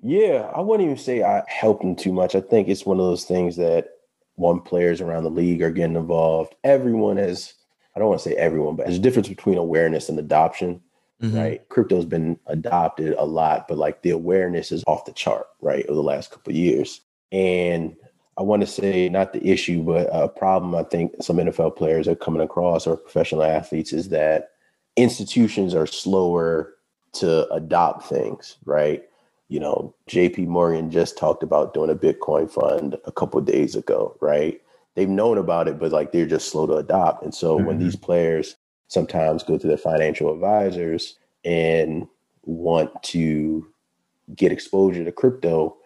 Yeah, 0.02 0.50
I 0.54 0.60
wouldn't 0.60 0.86
even 0.86 0.98
say 0.98 1.22
I 1.22 1.42
helped 1.46 1.82
them 1.82 1.94
too 1.94 2.12
much. 2.12 2.34
I 2.34 2.40
think 2.40 2.68
it's 2.68 2.86
one 2.86 2.98
of 2.98 3.06
those 3.06 3.24
things 3.24 3.56
that 3.56 3.88
one 4.34 4.60
players 4.60 5.00
around 5.00 5.24
the 5.24 5.30
league 5.30 5.62
are 5.62 5.70
getting 5.70 5.96
involved. 5.96 6.54
Everyone 6.64 7.18
has, 7.18 7.52
I 7.94 7.98
don't 7.98 8.08
want 8.08 8.20
to 8.22 8.28
say 8.28 8.34
everyone, 8.34 8.76
but 8.76 8.86
there's 8.86 8.96
a 8.96 9.02
difference 9.02 9.28
between 9.28 9.58
awareness 9.58 10.08
and 10.08 10.18
adoption, 10.18 10.80
mm-hmm. 11.22 11.36
right? 11.36 11.68
Crypto's 11.68 12.06
been 12.06 12.38
adopted 12.46 13.14
a 13.18 13.24
lot, 13.24 13.68
but 13.68 13.78
like 13.78 14.02
the 14.02 14.10
awareness 14.10 14.72
is 14.72 14.84
off 14.86 15.04
the 15.04 15.12
chart, 15.12 15.46
right, 15.60 15.84
over 15.86 15.94
the 15.94 16.02
last 16.02 16.30
couple 16.30 16.52
years. 16.52 17.00
And 17.32 17.96
I 18.38 18.42
want 18.42 18.62
to 18.62 18.66
say 18.66 19.08
not 19.08 19.32
the 19.32 19.46
issue, 19.46 19.82
but 19.82 20.08
a 20.12 20.28
problem 20.28 20.74
I 20.74 20.82
think 20.84 21.14
some 21.20 21.36
NFL 21.36 21.76
players 21.76 22.08
are 22.08 22.14
coming 22.14 22.42
across 22.42 22.86
or 22.86 22.96
professional 22.96 23.42
athletes 23.42 23.92
is 23.92 24.08
that 24.08 24.52
institutions 24.96 25.74
are 25.74 25.86
slower 25.86 26.74
to 27.12 27.52
adopt 27.52 28.06
things, 28.06 28.56
right? 28.64 29.04
You 29.48 29.60
know, 29.60 29.94
JP 30.08 30.46
Morgan 30.46 30.90
just 30.90 31.18
talked 31.18 31.42
about 31.42 31.74
doing 31.74 31.90
a 31.90 31.94
Bitcoin 31.94 32.50
fund 32.50 32.96
a 33.04 33.12
couple 33.12 33.40
days 33.40 33.74
ago, 33.74 34.16
right? 34.20 34.60
They've 34.94 35.08
known 35.08 35.38
about 35.38 35.68
it, 35.68 35.78
but 35.78 35.92
like 35.92 36.12
they're 36.12 36.26
just 36.26 36.50
slow 36.50 36.66
to 36.66 36.74
adopt. 36.74 37.22
And 37.22 37.34
so 37.34 37.56
mm-hmm. 37.56 37.66
when 37.66 37.78
these 37.78 37.96
players 37.96 38.56
sometimes 38.91 39.45
go 39.45 39.57
to 39.57 39.66
their 39.66 39.78
financial 39.78 40.32
advisors 40.34 41.16
and 41.45 42.07
want 42.43 42.91
to 43.05 43.66
get 44.34 44.53
exposure 44.53 45.05
to 45.05 45.12
crypto, 45.12 45.76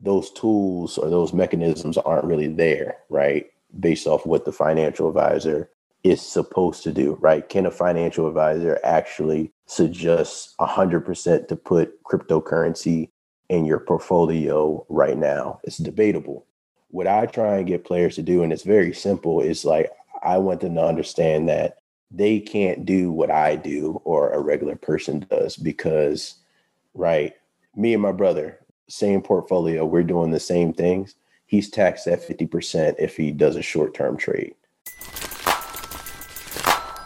those 0.00 0.30
tools 0.30 0.98
or 0.98 1.08
those 1.08 1.32
mechanisms 1.32 1.96
aren't 1.96 2.26
really 2.26 2.46
there, 2.46 2.98
right? 3.08 3.46
Based 3.80 4.06
off 4.06 4.26
what 4.26 4.44
the 4.44 4.52
financial 4.52 5.08
advisor 5.08 5.70
is 6.04 6.20
supposed 6.20 6.82
to 6.82 6.92
do, 6.92 7.16
right? 7.22 7.48
Can 7.48 7.64
a 7.64 7.70
financial 7.70 8.28
advisor 8.28 8.78
actually 8.84 9.50
suggest 9.64 10.54
100% 10.60 11.48
to 11.48 11.56
put 11.56 12.02
cryptocurrency 12.04 13.08
in 13.48 13.64
your 13.64 13.80
portfolio 13.80 14.84
right 14.90 15.16
now? 15.16 15.60
It's 15.64 15.78
debatable. 15.78 16.44
What 16.88 17.06
I 17.06 17.24
try 17.24 17.56
and 17.56 17.66
get 17.66 17.86
players 17.86 18.16
to 18.16 18.22
do, 18.22 18.42
and 18.42 18.52
it's 18.52 18.64
very 18.64 18.92
simple, 18.92 19.40
is 19.40 19.64
like 19.64 19.90
I 20.22 20.36
want 20.36 20.60
them 20.60 20.74
to 20.74 20.84
understand 20.84 21.48
that 21.48 21.78
they 22.16 22.38
can't 22.38 22.84
do 22.84 23.10
what 23.10 23.30
I 23.30 23.56
do 23.56 24.00
or 24.04 24.30
a 24.30 24.40
regular 24.40 24.76
person 24.76 25.26
does 25.30 25.56
because, 25.56 26.36
right? 26.94 27.34
Me 27.74 27.92
and 27.92 28.02
my 28.02 28.12
brother, 28.12 28.60
same 28.88 29.20
portfolio, 29.20 29.84
we're 29.84 30.04
doing 30.04 30.30
the 30.30 30.40
same 30.40 30.72
things, 30.72 31.16
he's 31.46 31.68
taxed 31.68 32.06
at 32.06 32.22
50% 32.22 32.94
if 32.98 33.16
he 33.16 33.32
does 33.32 33.56
a 33.56 33.62
short 33.62 33.94
term 33.94 34.16
trade. 34.16 34.54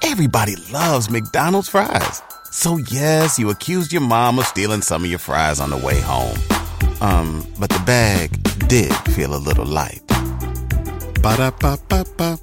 Everybody 0.04 0.56
loves 0.72 1.10
McDonald's 1.10 1.68
fries. 1.68 2.22
So, 2.50 2.78
yes, 2.90 3.38
you 3.38 3.50
accused 3.50 3.92
your 3.92 4.02
mom 4.02 4.38
of 4.38 4.46
stealing 4.46 4.82
some 4.82 5.04
of 5.04 5.10
your 5.10 5.18
fries 5.18 5.60
on 5.60 5.70
the 5.70 5.76
way 5.76 6.00
home. 6.00 6.36
Um, 7.00 7.46
but 7.58 7.70
the 7.70 7.82
bag 7.86 8.30
did 8.68 8.92
feel 9.12 9.34
a 9.34 9.38
little 9.38 9.66
light. 9.66 10.02
Ba-da-ba-ba-ba. 11.22 12.38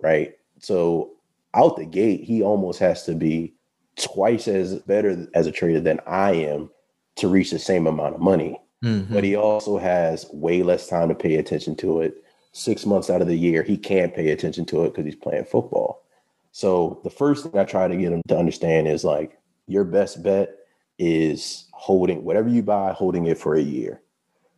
Right. 0.00 0.34
So, 0.58 1.11
out 1.54 1.76
the 1.76 1.84
gate, 1.84 2.24
he 2.24 2.42
almost 2.42 2.78
has 2.80 3.04
to 3.04 3.14
be 3.14 3.54
twice 3.96 4.48
as 4.48 4.76
better 4.80 5.26
as 5.34 5.46
a 5.46 5.52
trader 5.52 5.80
than 5.80 6.00
I 6.06 6.32
am 6.32 6.70
to 7.16 7.28
reach 7.28 7.50
the 7.50 7.58
same 7.58 7.86
amount 7.86 8.14
of 8.14 8.20
money. 8.20 8.60
Mm-hmm. 8.82 9.14
But 9.14 9.24
he 9.24 9.36
also 9.36 9.78
has 9.78 10.26
way 10.32 10.62
less 10.62 10.88
time 10.88 11.08
to 11.08 11.14
pay 11.14 11.36
attention 11.36 11.76
to 11.76 12.00
it. 12.00 12.24
Six 12.52 12.84
months 12.84 13.08
out 13.10 13.22
of 13.22 13.28
the 13.28 13.36
year, 13.36 13.62
he 13.62 13.76
can't 13.76 14.14
pay 14.14 14.30
attention 14.30 14.64
to 14.66 14.84
it 14.84 14.90
because 14.90 15.04
he's 15.04 15.14
playing 15.14 15.44
football. 15.44 16.02
So 16.50 17.00
the 17.02 17.10
first 17.10 17.44
thing 17.44 17.58
I 17.58 17.64
try 17.64 17.88
to 17.88 17.96
get 17.96 18.12
him 18.12 18.22
to 18.28 18.38
understand 18.38 18.88
is 18.88 19.04
like 19.04 19.38
your 19.66 19.84
best 19.84 20.22
bet 20.22 20.56
is 20.98 21.66
holding 21.72 22.24
whatever 22.24 22.48
you 22.48 22.62
buy, 22.62 22.92
holding 22.92 23.26
it 23.26 23.38
for 23.38 23.54
a 23.54 23.62
year, 23.62 24.02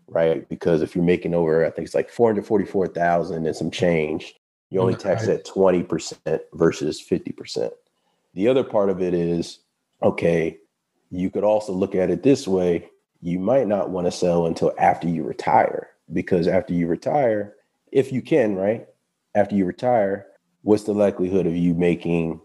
right? 0.09 0.49
Because 0.49 0.83
if 0.83 0.97
you're 0.97 1.05
making 1.05 1.35
over, 1.35 1.65
I 1.65 1.71
think 1.71 1.87
it's 1.87 1.95
like 1.95 2.11
444,000 2.11 3.47
and 3.47 3.57
some 3.57 3.71
change, 3.71 4.35
you 4.75 4.81
only 4.81 4.97
tax 4.97 5.29
at 5.29 5.47
20% 5.47 6.41
versus 6.53 7.01
50%. 7.01 7.71
The 8.35 8.49
other 8.49 8.65
part 8.65 8.91
of 8.91 9.01
it 9.01 9.15
is, 9.15 9.61
okay, 10.03 10.59
you 11.13 11.31
could 11.31 11.45
also 11.45 11.73
look 11.73 11.95
at 11.95 12.11
it 12.11 12.25
this 12.25 12.49
way 12.49 12.91
you 13.23 13.39
might 13.39 13.69
not 13.69 13.89
want 13.89 14.07
to 14.07 14.11
sell 14.11 14.47
until 14.47 14.75
after 14.77 15.09
you 15.09 15.23
retire 15.23 15.89
because 16.13 16.49
after 16.49 16.75
you 16.75 16.89
retire, 16.89 17.55
if 17.93 18.13
you 18.13 18.21
can, 18.21 18.57
right? 18.57 18.87
After 19.35 19.55
you 19.55 19.65
retire, 19.65 20.27
what's 20.63 20.85
the 20.85 20.93
likelihood 20.93 21.47
of 21.47 21.57
you 21.57 21.73
making 21.73 22.41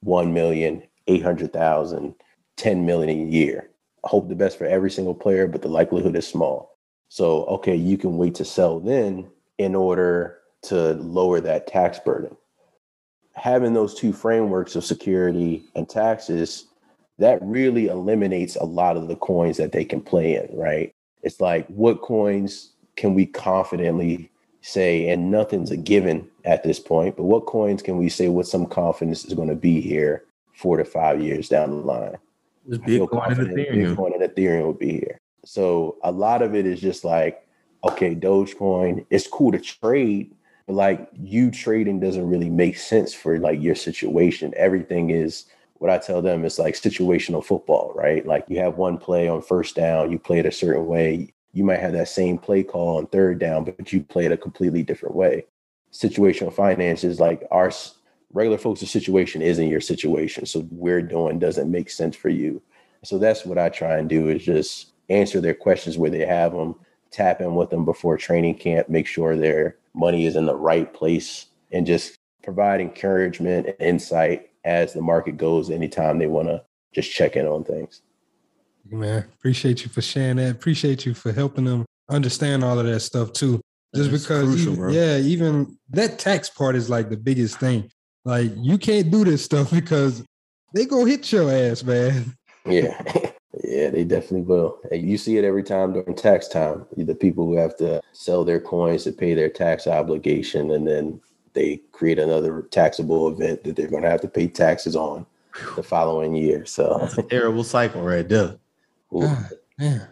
1 0.00 0.32
million, 0.32 0.82
800,000, 1.06 2.14
10 2.56 2.86
million 2.86 3.10
a 3.10 3.30
year? 3.30 3.70
I 4.02 4.08
hope 4.08 4.28
the 4.28 4.34
best 4.34 4.56
for 4.56 4.64
every 4.64 4.90
single 4.90 5.14
player, 5.14 5.46
but 5.46 5.62
the 5.62 5.68
likelihood 5.68 6.16
is 6.16 6.26
small. 6.26 6.76
So, 7.08 7.44
okay, 7.44 7.76
you 7.76 7.98
can 7.98 8.16
wait 8.16 8.34
to 8.36 8.44
sell 8.44 8.80
then 8.80 9.28
in 9.58 9.74
order 9.74 10.38
to 10.66 10.94
lower 10.94 11.40
that 11.40 11.66
tax 11.66 11.98
burden. 11.98 12.36
Having 13.34 13.74
those 13.74 13.94
two 13.94 14.12
frameworks 14.12 14.76
of 14.76 14.84
security 14.84 15.64
and 15.74 15.88
taxes 15.88 16.66
that 17.18 17.38
really 17.42 17.88
eliminates 17.88 18.56
a 18.56 18.64
lot 18.64 18.96
of 18.96 19.08
the 19.08 19.16
coins 19.16 19.56
that 19.56 19.72
they 19.72 19.84
can 19.84 20.00
play 20.00 20.36
in, 20.36 20.48
right? 20.56 20.94
It's 21.22 21.40
like 21.40 21.66
what 21.68 22.02
coins 22.02 22.72
can 22.96 23.14
we 23.14 23.26
confidently 23.26 24.30
say, 24.62 25.08
and 25.10 25.30
nothing's 25.30 25.70
a 25.70 25.76
given 25.76 26.28
at 26.44 26.62
this 26.62 26.80
point, 26.80 27.16
but 27.16 27.24
what 27.24 27.46
coins 27.46 27.82
can 27.82 27.96
we 27.98 28.08
say 28.08 28.28
with 28.28 28.48
some 28.48 28.66
confidence 28.66 29.24
is 29.24 29.34
going 29.34 29.48
to 29.48 29.54
be 29.54 29.80
here 29.80 30.24
four 30.54 30.76
to 30.76 30.84
five 30.84 31.22
years 31.22 31.48
down 31.48 31.70
the 31.70 31.76
line? 31.76 32.16
Bitcoin 32.68 33.38
and 33.38 33.48
Ethereum. 33.48 33.94
Bitcoin 33.94 34.14
and 34.14 34.22
Ethereum 34.22 34.62
will 34.62 34.72
be 34.72 34.92
here. 34.92 35.18
So 35.44 35.98
a 36.02 36.10
lot 36.10 36.42
of 36.42 36.54
it 36.54 36.66
is 36.66 36.80
just 36.80 37.04
like, 37.04 37.46
okay, 37.88 38.14
Dogecoin, 38.14 39.06
it's 39.10 39.28
cool 39.28 39.52
to 39.52 39.60
trade, 39.60 40.34
but 40.66 40.74
like 40.74 41.08
you 41.14 41.50
trading 41.50 42.00
doesn't 42.00 42.28
really 42.28 42.50
make 42.50 42.76
sense 42.76 43.14
for 43.14 43.38
like 43.38 43.62
your 43.62 43.74
situation. 43.74 44.52
Everything 44.56 45.10
is 45.10 45.46
what 45.74 45.90
I 45.90 45.98
tell 45.98 46.22
them 46.22 46.44
is 46.44 46.58
like 46.58 46.74
situational 46.74 47.44
football, 47.44 47.92
right? 47.94 48.26
Like 48.26 48.44
you 48.48 48.58
have 48.58 48.76
one 48.76 48.98
play 48.98 49.28
on 49.28 49.42
first 49.42 49.76
down, 49.76 50.10
you 50.10 50.18
play 50.18 50.38
it 50.38 50.46
a 50.46 50.52
certain 50.52 50.86
way. 50.86 51.32
You 51.52 51.64
might 51.64 51.80
have 51.80 51.92
that 51.92 52.08
same 52.08 52.38
play 52.38 52.62
call 52.62 52.98
on 52.98 53.06
third 53.06 53.38
down, 53.38 53.64
but 53.64 53.92
you 53.92 54.02
play 54.02 54.26
it 54.26 54.32
a 54.32 54.36
completely 54.36 54.82
different 54.82 55.14
way. 55.14 55.46
Situational 55.92 56.52
finance 56.52 57.04
is 57.04 57.20
like 57.20 57.46
our 57.50 57.70
regular 58.32 58.58
folks' 58.58 58.80
situation 58.90 59.40
isn't 59.40 59.68
your 59.68 59.80
situation. 59.80 60.46
So 60.46 60.66
we're 60.70 61.02
doing 61.02 61.38
doesn't 61.38 61.70
make 61.70 61.90
sense 61.90 62.16
for 62.16 62.28
you. 62.28 62.60
So 63.04 63.18
that's 63.18 63.46
what 63.46 63.58
I 63.58 63.68
try 63.68 63.98
and 63.98 64.08
do 64.08 64.28
is 64.28 64.44
just 64.44 64.92
answer 65.08 65.40
their 65.40 65.54
questions 65.54 65.96
where 65.96 66.10
they 66.10 66.26
have 66.26 66.52
them, 66.52 66.74
tap 67.10 67.40
in 67.40 67.54
with 67.54 67.70
them 67.70 67.84
before 67.84 68.16
training 68.16 68.56
camp, 68.56 68.88
make 68.88 69.06
sure 69.06 69.36
their 69.36 69.76
money 69.94 70.26
is 70.26 70.36
in 70.36 70.46
the 70.46 70.56
right 70.56 70.92
place, 70.92 71.46
and 71.72 71.86
just 71.86 72.16
provide 72.42 72.80
encouragement 72.80 73.66
and 73.66 73.76
insight 73.80 74.50
as 74.64 74.92
the 74.92 75.00
market 75.00 75.36
goes 75.36 75.70
anytime 75.70 76.18
they 76.18 76.26
want 76.26 76.48
to 76.48 76.62
just 76.92 77.12
check 77.12 77.36
in 77.36 77.46
on 77.46 77.64
things. 77.64 78.02
Man, 78.90 79.24
appreciate 79.34 79.82
you 79.82 79.90
for 79.90 80.02
sharing 80.02 80.36
that. 80.36 80.50
Appreciate 80.50 81.06
you 81.06 81.14
for 81.14 81.32
helping 81.32 81.64
them 81.64 81.84
understand 82.08 82.62
all 82.62 82.78
of 82.78 82.86
that 82.86 83.00
stuff 83.00 83.32
too. 83.32 83.60
Just 83.94 84.10
That's 84.10 84.22
because, 84.22 84.44
crucial, 84.44 84.72
even, 84.74 84.90
yeah, 84.90 85.16
even 85.18 85.78
that 85.90 86.18
tax 86.18 86.48
part 86.48 86.76
is 86.76 86.90
like 86.90 87.08
the 87.08 87.16
biggest 87.16 87.58
thing. 87.58 87.90
Like 88.24 88.52
you 88.56 88.78
can't 88.78 89.10
do 89.10 89.24
this 89.24 89.44
stuff 89.44 89.70
because 89.72 90.22
they 90.74 90.84
go 90.84 91.04
hit 91.04 91.32
your 91.32 91.50
ass, 91.50 91.82
man. 91.82 92.34
Yeah, 92.64 93.00
yeah, 93.66 93.90
they 93.90 94.04
definitely 94.04 94.42
will. 94.42 94.78
You 94.92 95.18
see 95.18 95.36
it 95.38 95.44
every 95.44 95.62
time 95.62 95.92
during 95.92 96.14
tax 96.14 96.48
time. 96.48 96.86
The 96.96 97.14
people 97.14 97.46
who 97.46 97.56
have 97.56 97.76
to 97.78 98.00
sell 98.12 98.44
their 98.44 98.60
coins 98.60 99.04
to 99.04 99.12
pay 99.12 99.34
their 99.34 99.48
tax 99.48 99.86
obligation, 99.86 100.70
and 100.70 100.86
then 100.86 101.20
they 101.52 101.80
create 101.92 102.18
another 102.18 102.62
taxable 102.70 103.28
event 103.28 103.64
that 103.64 103.76
they're 103.76 103.88
going 103.88 104.02
to 104.02 104.10
have 104.10 104.20
to 104.20 104.28
pay 104.28 104.46
taxes 104.46 104.94
on 104.94 105.26
the 105.74 105.82
following 105.82 106.34
year. 106.34 106.64
So 106.66 107.00
it's 107.02 107.18
a 107.18 107.22
terrible 107.22 107.64
cycle 107.64 108.02
right 108.02 108.28
there. 108.28 108.56
Ah, 109.14 109.48
yeah. 109.78 110.06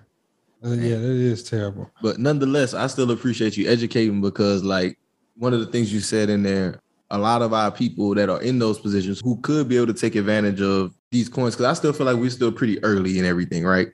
Uh, 0.65 0.71
yeah, 0.71 0.97
that 0.97 1.03
is 1.03 1.43
terrible. 1.43 1.91
But 2.01 2.19
nonetheless, 2.19 2.73
I 2.73 2.87
still 2.87 3.11
appreciate 3.11 3.57
you 3.57 3.69
educating 3.69 4.23
because, 4.23 4.65
like, 4.65 4.99
one 5.37 5.53
of 5.53 5.61
the 5.61 5.67
things 5.67 5.93
you 5.93 6.01
said 6.01 6.31
in 6.31 6.43
there, 6.43 6.81
a 7.11 7.19
lot 7.19 7.43
of 7.43 7.53
our 7.53 7.71
people 7.71 8.15
that 8.15 8.31
are 8.31 8.41
in 8.41 8.59
those 8.59 8.79
positions 8.79 9.21
who 9.21 9.37
could 9.43 9.69
be 9.69 9.77
able 9.77 9.89
to 9.89 9.95
take 9.95 10.17
advantage 10.17 10.63
of 10.63 10.95
these 11.15 11.29
coins. 11.29 11.57
Cause 11.57 11.65
I 11.65 11.73
still 11.73 11.93
feel 11.93 12.07
like 12.07 12.17
we're 12.17 12.29
still 12.29 12.53
pretty 12.53 12.83
early 12.85 13.19
in 13.19 13.25
everything, 13.25 13.65
right? 13.65 13.89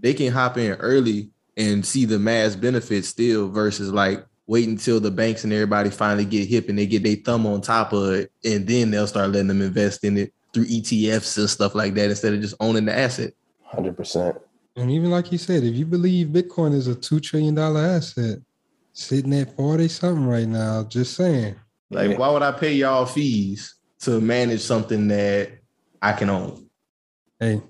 They 0.00 0.14
can 0.14 0.32
hop 0.32 0.58
in 0.58 0.72
early 0.72 1.30
and 1.56 1.86
see 1.86 2.06
the 2.06 2.18
mass 2.18 2.56
benefits 2.56 3.08
still 3.08 3.48
versus 3.48 3.92
like 3.92 4.26
wait 4.46 4.68
until 4.68 4.98
the 4.98 5.10
banks 5.10 5.44
and 5.44 5.52
everybody 5.52 5.90
finally 5.90 6.24
get 6.24 6.48
hip 6.48 6.68
and 6.68 6.78
they 6.78 6.86
get 6.86 7.04
their 7.04 7.16
thumb 7.16 7.46
on 7.46 7.60
top 7.60 7.92
of 7.92 8.14
it. 8.14 8.32
And 8.44 8.66
then 8.66 8.90
they'll 8.90 9.06
start 9.06 9.30
letting 9.30 9.48
them 9.48 9.62
invest 9.62 10.02
in 10.02 10.18
it 10.18 10.32
through 10.52 10.64
ETFs 10.64 11.38
and 11.38 11.48
stuff 11.48 11.74
like 11.74 11.94
that 11.94 12.10
instead 12.10 12.34
of 12.34 12.40
just 12.40 12.56
owning 12.58 12.86
the 12.86 12.96
asset. 12.96 13.34
100%. 13.72 14.40
And 14.76 14.90
even 14.90 15.10
like 15.10 15.30
you 15.30 15.38
said, 15.38 15.62
if 15.62 15.74
you 15.74 15.86
believe 15.86 16.28
Bitcoin 16.28 16.72
is 16.72 16.88
a 16.88 16.94
two 16.94 17.20
trillion 17.20 17.54
dollar 17.54 17.80
asset, 17.80 18.38
sitting 18.94 19.34
at 19.34 19.54
forty 19.54 19.88
something 19.88 20.26
right 20.26 20.48
now, 20.48 20.84
just 20.84 21.14
saying. 21.14 21.56
Like, 21.90 22.18
why 22.18 22.30
would 22.30 22.42
I 22.42 22.52
pay 22.52 22.72
y'all 22.72 23.04
fees 23.04 23.74
to 24.00 24.18
manage 24.18 24.62
something 24.62 25.08
that 25.08 25.61
I 26.02 26.12
can 26.12 26.28
own? 26.28 26.68
Hey, 27.40 27.62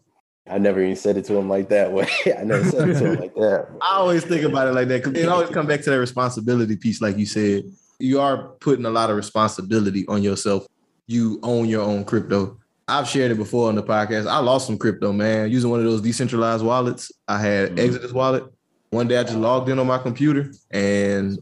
I 0.49 0.59
never 0.59 0.83
even 0.83 0.97
said 0.97 1.17
it 1.17 1.25
to 1.27 1.37
him 1.37 1.49
like 1.49 1.69
that 1.69 1.93
way. 1.93 2.09
I 2.39 2.43
never 2.45 2.65
said 2.65 2.89
it 2.89 2.99
to 2.99 3.13
him 3.13 3.21
like 3.21 3.35
that. 3.35 3.69
I 3.81 3.95
always 3.97 4.25
think 4.25 4.43
about 4.43 4.69
it 4.69 4.73
like 4.73 4.89
that 4.89 5.05
because 5.05 5.21
it 5.23 5.29
always 5.29 5.51
come 5.51 5.67
back 5.67 5.83
to 5.83 5.91
that 5.91 6.01
responsibility 6.01 6.77
piece, 6.77 7.01
like 7.01 7.17
you 7.19 7.27
said. 7.27 7.65
You 7.99 8.21
are 8.21 8.49
putting 8.61 8.85
a 8.85 8.91
lot 8.91 9.11
of 9.11 9.17
responsibility 9.17 10.05
on 10.09 10.23
yourself. 10.23 10.67
You 11.07 11.39
own 11.43 11.69
your 11.69 11.83
own 11.83 12.05
crypto. 12.05 12.59
I've 12.89 13.09
shared 13.09 13.31
it 13.31 13.37
before 13.37 13.69
on 13.69 13.77
the 13.77 13.83
podcast. 13.83 14.27
I 14.27 14.39
lost 14.39 14.67
some 14.67 14.77
crypto, 14.77 15.13
man, 15.13 15.51
using 15.51 15.71
one 15.71 15.79
of 15.79 15.87
those 15.87 16.01
decentralized 16.01 16.65
wallets. 16.65 17.13
I 17.29 17.39
had 17.39 17.71
Mm-hmm. 17.71 17.79
Exodus 17.79 18.13
wallet. 18.13 18.45
One 18.91 19.09
day 19.09 19.17
I 19.19 19.23
just 19.23 19.37
logged 19.37 19.69
in 19.69 19.79
on 19.79 19.87
my 19.87 19.99
computer 19.99 20.53
and 20.71 21.39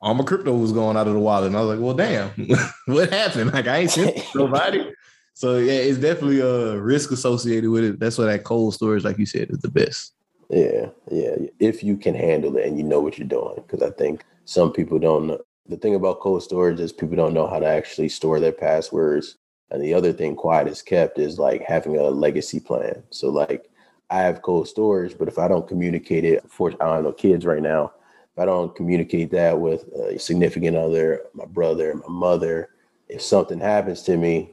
all 0.00 0.14
my 0.14 0.24
crypto 0.24 0.54
was 0.54 0.72
going 0.72 0.96
out 0.96 1.06
of 1.08 1.14
the 1.14 1.18
wallet. 1.18 1.46
And 1.48 1.56
I 1.56 1.60
was 1.60 1.70
like, 1.70 1.84
well, 1.84 1.94
damn, 1.94 2.30
what 2.86 3.10
happened? 3.10 3.52
Like 3.52 3.66
I 3.66 3.78
ain't 3.78 3.90
sent 3.90 4.22
nobody. 4.34 4.92
So 5.34 5.58
yeah, 5.58 5.72
it's 5.72 5.98
definitely 5.98 6.40
a 6.40 6.78
risk 6.78 7.10
associated 7.10 7.70
with 7.70 7.84
it. 7.84 8.00
That's 8.00 8.18
why 8.18 8.26
that 8.26 8.44
cold 8.44 8.74
storage, 8.74 9.04
like 9.04 9.18
you 9.18 9.26
said, 9.26 9.50
is 9.50 9.58
the 9.58 9.70
best. 9.70 10.14
Yeah, 10.50 10.88
yeah. 11.10 11.36
If 11.58 11.82
you 11.82 11.96
can 11.96 12.14
handle 12.14 12.56
it 12.56 12.66
and 12.66 12.76
you 12.76 12.84
know 12.84 13.00
what 13.00 13.18
you're 13.18 13.26
doing, 13.26 13.54
because 13.56 13.82
I 13.82 13.90
think 13.90 14.24
some 14.44 14.72
people 14.72 14.98
don't 14.98 15.26
know. 15.26 15.40
The 15.68 15.76
thing 15.76 15.94
about 15.94 16.20
cold 16.20 16.42
storage 16.42 16.80
is 16.80 16.92
people 16.92 17.16
don't 17.16 17.34
know 17.34 17.46
how 17.46 17.58
to 17.58 17.66
actually 17.66 18.08
store 18.08 18.40
their 18.40 18.52
passwords. 18.52 19.38
And 19.70 19.82
the 19.82 19.94
other 19.94 20.12
thing, 20.12 20.36
quiet 20.36 20.68
is 20.68 20.82
kept, 20.82 21.18
is 21.18 21.38
like 21.38 21.62
having 21.62 21.96
a 21.96 22.02
legacy 22.02 22.60
plan. 22.60 23.02
So 23.10 23.30
like, 23.30 23.70
I 24.10 24.18
have 24.18 24.42
cold 24.42 24.68
storage, 24.68 25.16
but 25.16 25.28
if 25.28 25.38
I 25.38 25.48
don't 25.48 25.66
communicate 25.66 26.24
it 26.24 26.44
for 26.50 26.72
I 26.72 26.94
don't 26.94 27.04
know 27.04 27.12
kids 27.12 27.46
right 27.46 27.62
now, 27.62 27.92
if 28.34 28.38
I 28.38 28.44
don't 28.44 28.74
communicate 28.74 29.30
that 29.30 29.58
with 29.58 29.84
a 29.94 30.18
significant 30.18 30.76
other, 30.76 31.22
my 31.32 31.46
brother, 31.46 31.94
my 31.94 32.12
mother, 32.12 32.70
if 33.08 33.22
something 33.22 33.58
happens 33.58 34.02
to 34.02 34.18
me, 34.18 34.52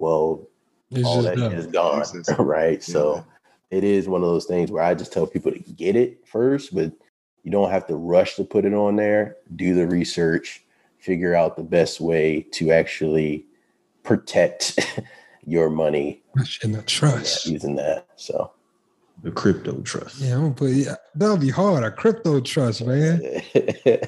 well, 0.00 0.48
It's 0.90 1.06
all 1.06 1.22
just 1.22 1.34
that 1.34 1.36
done. 1.36 1.50
shit 1.50 1.58
is 1.60 1.66
gone, 1.66 2.04
right? 2.46 2.82
So 2.82 3.24
it 3.70 3.84
is 3.84 4.08
one 4.08 4.22
of 4.22 4.28
those 4.28 4.46
things 4.46 4.70
where 4.70 4.82
I 4.82 4.94
just 4.94 5.12
tell 5.12 5.26
people 5.26 5.52
to 5.52 5.58
get 5.58 5.94
it 5.94 6.26
first, 6.26 6.74
but 6.74 6.90
you 7.44 7.50
don't 7.50 7.70
have 7.70 7.86
to 7.86 7.96
rush 7.96 8.34
to 8.36 8.44
put 8.44 8.64
it 8.64 8.74
on 8.74 8.96
there. 8.96 9.36
Do 9.56 9.74
the 9.74 9.86
research, 9.86 10.64
figure 10.98 11.34
out 11.34 11.56
the 11.56 11.62
best 11.62 12.00
way 12.00 12.46
to 12.52 12.72
actually 12.72 13.46
protect 14.02 14.78
your 15.46 15.70
money 15.70 16.22
in 16.62 16.72
the 16.72 16.82
trust 16.82 17.46
using 17.46 17.76
that. 17.76 18.08
So 18.16 18.50
the 19.22 19.30
crypto 19.30 19.80
trust. 19.82 20.18
Yeah, 20.18 20.34
I'm 20.34 20.42
gonna 20.42 20.54
put 20.54 20.70
yeah, 20.72 20.96
that'll 21.14 21.36
be 21.36 21.50
hard. 21.50 21.84
A 21.84 21.90
crypto 21.90 22.40
trust, 22.40 22.84
man. 22.84 23.20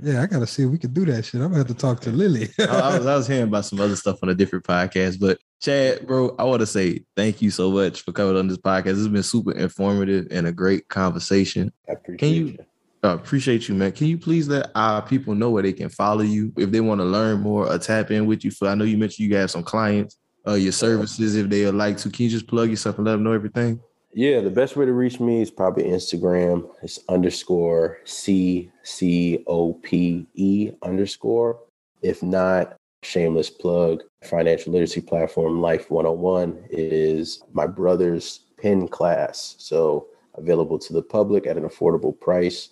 yeah, 0.00 0.22
I 0.22 0.26
gotta 0.26 0.46
see 0.46 0.64
if 0.64 0.70
we 0.70 0.78
could 0.78 0.94
do 0.94 1.04
that 1.06 1.24
shit. 1.24 1.40
I'm 1.40 1.48
gonna 1.48 1.58
have 1.58 1.66
to 1.68 1.74
talk 1.74 2.00
to 2.00 2.10
Lily. 2.10 2.48
I, 2.60 2.64
I 2.64 2.98
was 2.98 3.06
I 3.06 3.16
was 3.16 3.26
hearing 3.26 3.44
about 3.44 3.64
some 3.64 3.80
other 3.80 3.96
stuff 3.96 4.18
on 4.22 4.28
a 4.28 4.34
different 4.34 4.64
podcast, 4.64 5.20
but 5.20 5.38
Chad, 5.60 6.06
bro, 6.06 6.34
I 6.38 6.44
want 6.44 6.60
to 6.60 6.66
say 6.66 7.04
thank 7.16 7.40
you 7.40 7.50
so 7.50 7.70
much 7.70 8.02
for 8.02 8.12
coming 8.12 8.36
on 8.36 8.48
this 8.48 8.58
podcast. 8.58 8.98
It's 8.98 9.08
been 9.08 9.22
super 9.22 9.52
informative 9.52 10.28
and 10.30 10.46
a 10.46 10.52
great 10.52 10.88
conversation. 10.88 11.72
I 11.88 11.92
appreciate 11.92 12.18
Can 12.18 12.28
you? 12.28 12.58
Uh, 13.04 13.14
appreciate 13.14 13.68
you, 13.68 13.74
man. 13.74 13.92
Can 13.92 14.08
you 14.08 14.18
please 14.18 14.48
let 14.48 14.70
our 14.74 15.00
people 15.00 15.34
know 15.34 15.50
where 15.50 15.62
they 15.62 15.72
can 15.72 15.88
follow 15.88 16.22
you 16.22 16.52
if 16.56 16.70
they 16.70 16.80
want 16.80 17.00
to 17.00 17.04
learn 17.04 17.40
more 17.40 17.70
or 17.70 17.78
tap 17.78 18.10
in 18.10 18.26
with 18.26 18.44
you? 18.44 18.50
For 18.50 18.68
I 18.68 18.74
know 18.74 18.84
you 18.84 18.98
mentioned 18.98 19.28
you 19.28 19.36
have 19.36 19.50
some 19.50 19.62
clients, 19.62 20.18
uh, 20.46 20.54
your 20.54 20.72
services 20.72 21.36
if 21.36 21.48
they 21.48 21.64
would 21.64 21.74
like 21.74 21.98
to. 21.98 22.10
Can 22.10 22.24
you 22.24 22.30
just 22.30 22.48
plug 22.48 22.70
yourself 22.70 22.96
and 22.96 23.06
let 23.06 23.12
them 23.12 23.22
know 23.22 23.32
everything? 23.32 23.80
Yeah, 24.16 24.40
the 24.40 24.48
best 24.48 24.76
way 24.76 24.86
to 24.86 24.94
reach 24.94 25.20
me 25.20 25.42
is 25.42 25.50
probably 25.50 25.84
Instagram. 25.84 26.70
It's 26.82 27.00
underscore 27.10 27.98
C 28.06 28.72
C 28.82 29.44
O 29.46 29.74
P 29.74 30.26
E 30.32 30.70
underscore. 30.82 31.60
If 32.00 32.22
not, 32.22 32.76
shameless 33.02 33.50
plug, 33.50 34.04
financial 34.24 34.72
literacy 34.72 35.02
platform 35.02 35.60
Life 35.60 35.90
101 35.90 36.64
is 36.70 37.42
my 37.52 37.66
brother's 37.66 38.40
Penn 38.58 38.88
class. 38.88 39.54
So 39.58 40.06
available 40.32 40.78
to 40.78 40.94
the 40.94 41.02
public 41.02 41.46
at 41.46 41.58
an 41.58 41.64
affordable 41.64 42.18
price. 42.18 42.70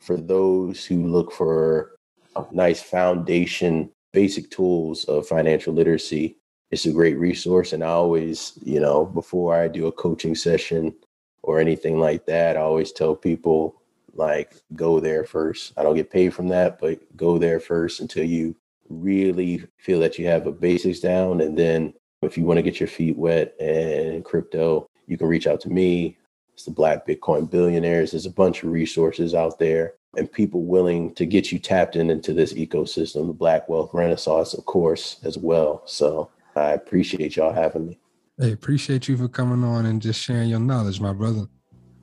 For 0.00 0.16
those 0.16 0.84
who 0.84 1.06
look 1.06 1.30
for 1.30 1.92
a 2.34 2.44
nice 2.50 2.82
foundation, 2.82 3.92
basic 4.12 4.50
tools 4.50 5.04
of 5.04 5.28
financial 5.28 5.72
literacy, 5.72 6.39
it's 6.70 6.86
a 6.86 6.92
great 6.92 7.18
resource. 7.18 7.72
And 7.72 7.82
I 7.82 7.88
always, 7.88 8.58
you 8.62 8.80
know, 8.80 9.04
before 9.04 9.54
I 9.54 9.68
do 9.68 9.86
a 9.86 9.92
coaching 9.92 10.34
session 10.34 10.94
or 11.42 11.58
anything 11.58 11.98
like 11.98 12.26
that, 12.26 12.56
I 12.56 12.60
always 12.60 12.92
tell 12.92 13.14
people 13.14 13.76
like 14.14 14.54
go 14.74 15.00
there 15.00 15.24
first. 15.24 15.72
I 15.76 15.82
don't 15.82 15.96
get 15.96 16.10
paid 16.10 16.34
from 16.34 16.48
that, 16.48 16.78
but 16.78 17.00
go 17.16 17.38
there 17.38 17.60
first 17.60 18.00
until 18.00 18.24
you 18.24 18.54
really 18.88 19.64
feel 19.78 20.00
that 20.00 20.18
you 20.18 20.26
have 20.26 20.46
a 20.46 20.52
basics 20.52 21.00
down. 21.00 21.40
And 21.40 21.56
then 21.56 21.94
if 22.22 22.36
you 22.36 22.44
want 22.44 22.58
to 22.58 22.62
get 22.62 22.80
your 22.80 22.88
feet 22.88 23.16
wet 23.16 23.54
and 23.60 24.24
crypto, 24.24 24.88
you 25.06 25.16
can 25.16 25.28
reach 25.28 25.46
out 25.46 25.60
to 25.62 25.70
me. 25.70 26.18
It's 26.54 26.64
the 26.64 26.70
Black 26.70 27.06
Bitcoin 27.06 27.50
Billionaires. 27.50 28.10
There's 28.10 28.26
a 28.26 28.30
bunch 28.30 28.62
of 28.62 28.70
resources 28.70 29.34
out 29.34 29.58
there 29.58 29.94
and 30.16 30.30
people 30.30 30.64
willing 30.64 31.14
to 31.14 31.24
get 31.24 31.52
you 31.52 31.58
tapped 31.58 31.96
in 31.96 32.10
into 32.10 32.34
this 32.34 32.52
ecosystem, 32.52 33.26
the 33.26 33.32
Black 33.32 33.68
Wealth 33.68 33.90
Renaissance, 33.94 34.54
of 34.54 34.66
course, 34.66 35.20
as 35.24 35.38
well. 35.38 35.82
So 35.86 36.30
I 36.60 36.72
appreciate 36.72 37.36
y'all 37.36 37.52
having 37.52 37.86
me. 37.86 37.98
Hey, 38.38 38.52
appreciate 38.52 39.08
you 39.08 39.16
for 39.16 39.28
coming 39.28 39.62
on 39.64 39.86
and 39.86 40.00
just 40.00 40.20
sharing 40.22 40.48
your 40.48 40.60
knowledge, 40.60 41.00
my 41.00 41.12
brother. 41.12 41.46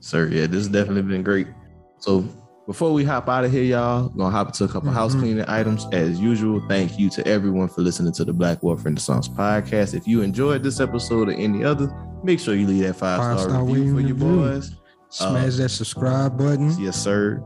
Sir, 0.00 0.28
yeah, 0.28 0.46
this 0.46 0.58
has 0.58 0.68
definitely 0.68 1.02
been 1.02 1.22
great. 1.22 1.48
So 1.98 2.24
before 2.66 2.92
we 2.92 3.02
hop 3.02 3.28
out 3.28 3.44
of 3.44 3.50
here, 3.50 3.64
y'all, 3.64 4.08
gonna 4.10 4.30
hop 4.30 4.48
into 4.48 4.64
a 4.64 4.68
couple 4.68 4.90
house 4.90 5.14
Mhm. 5.14 5.20
cleaning 5.20 5.44
items. 5.48 5.86
As 5.92 6.20
usual, 6.20 6.62
thank 6.68 6.98
you 6.98 7.10
to 7.10 7.26
everyone 7.26 7.68
for 7.68 7.80
listening 7.82 8.12
to 8.12 8.24
the 8.24 8.32
Black 8.32 8.62
Wealth 8.62 8.84
Renaissance 8.84 9.26
podcast. 9.28 9.94
If 9.94 10.06
you 10.06 10.22
enjoyed 10.22 10.62
this 10.62 10.78
episode 10.78 11.28
or 11.28 11.32
any 11.32 11.64
other, 11.64 11.92
make 12.22 12.38
sure 12.38 12.54
you 12.54 12.66
leave 12.68 12.82
that 12.84 12.94
five 12.96 13.18
star 13.20 13.34
Five-star 13.36 13.64
review 13.64 13.94
for 13.94 14.00
your 14.00 14.14
review. 14.14 14.36
boys. 14.36 14.70
Smash 15.10 15.56
that 15.56 15.70
subscribe 15.70 16.36
button. 16.38 16.72
Yes, 16.78 17.02
sir. 17.02 17.42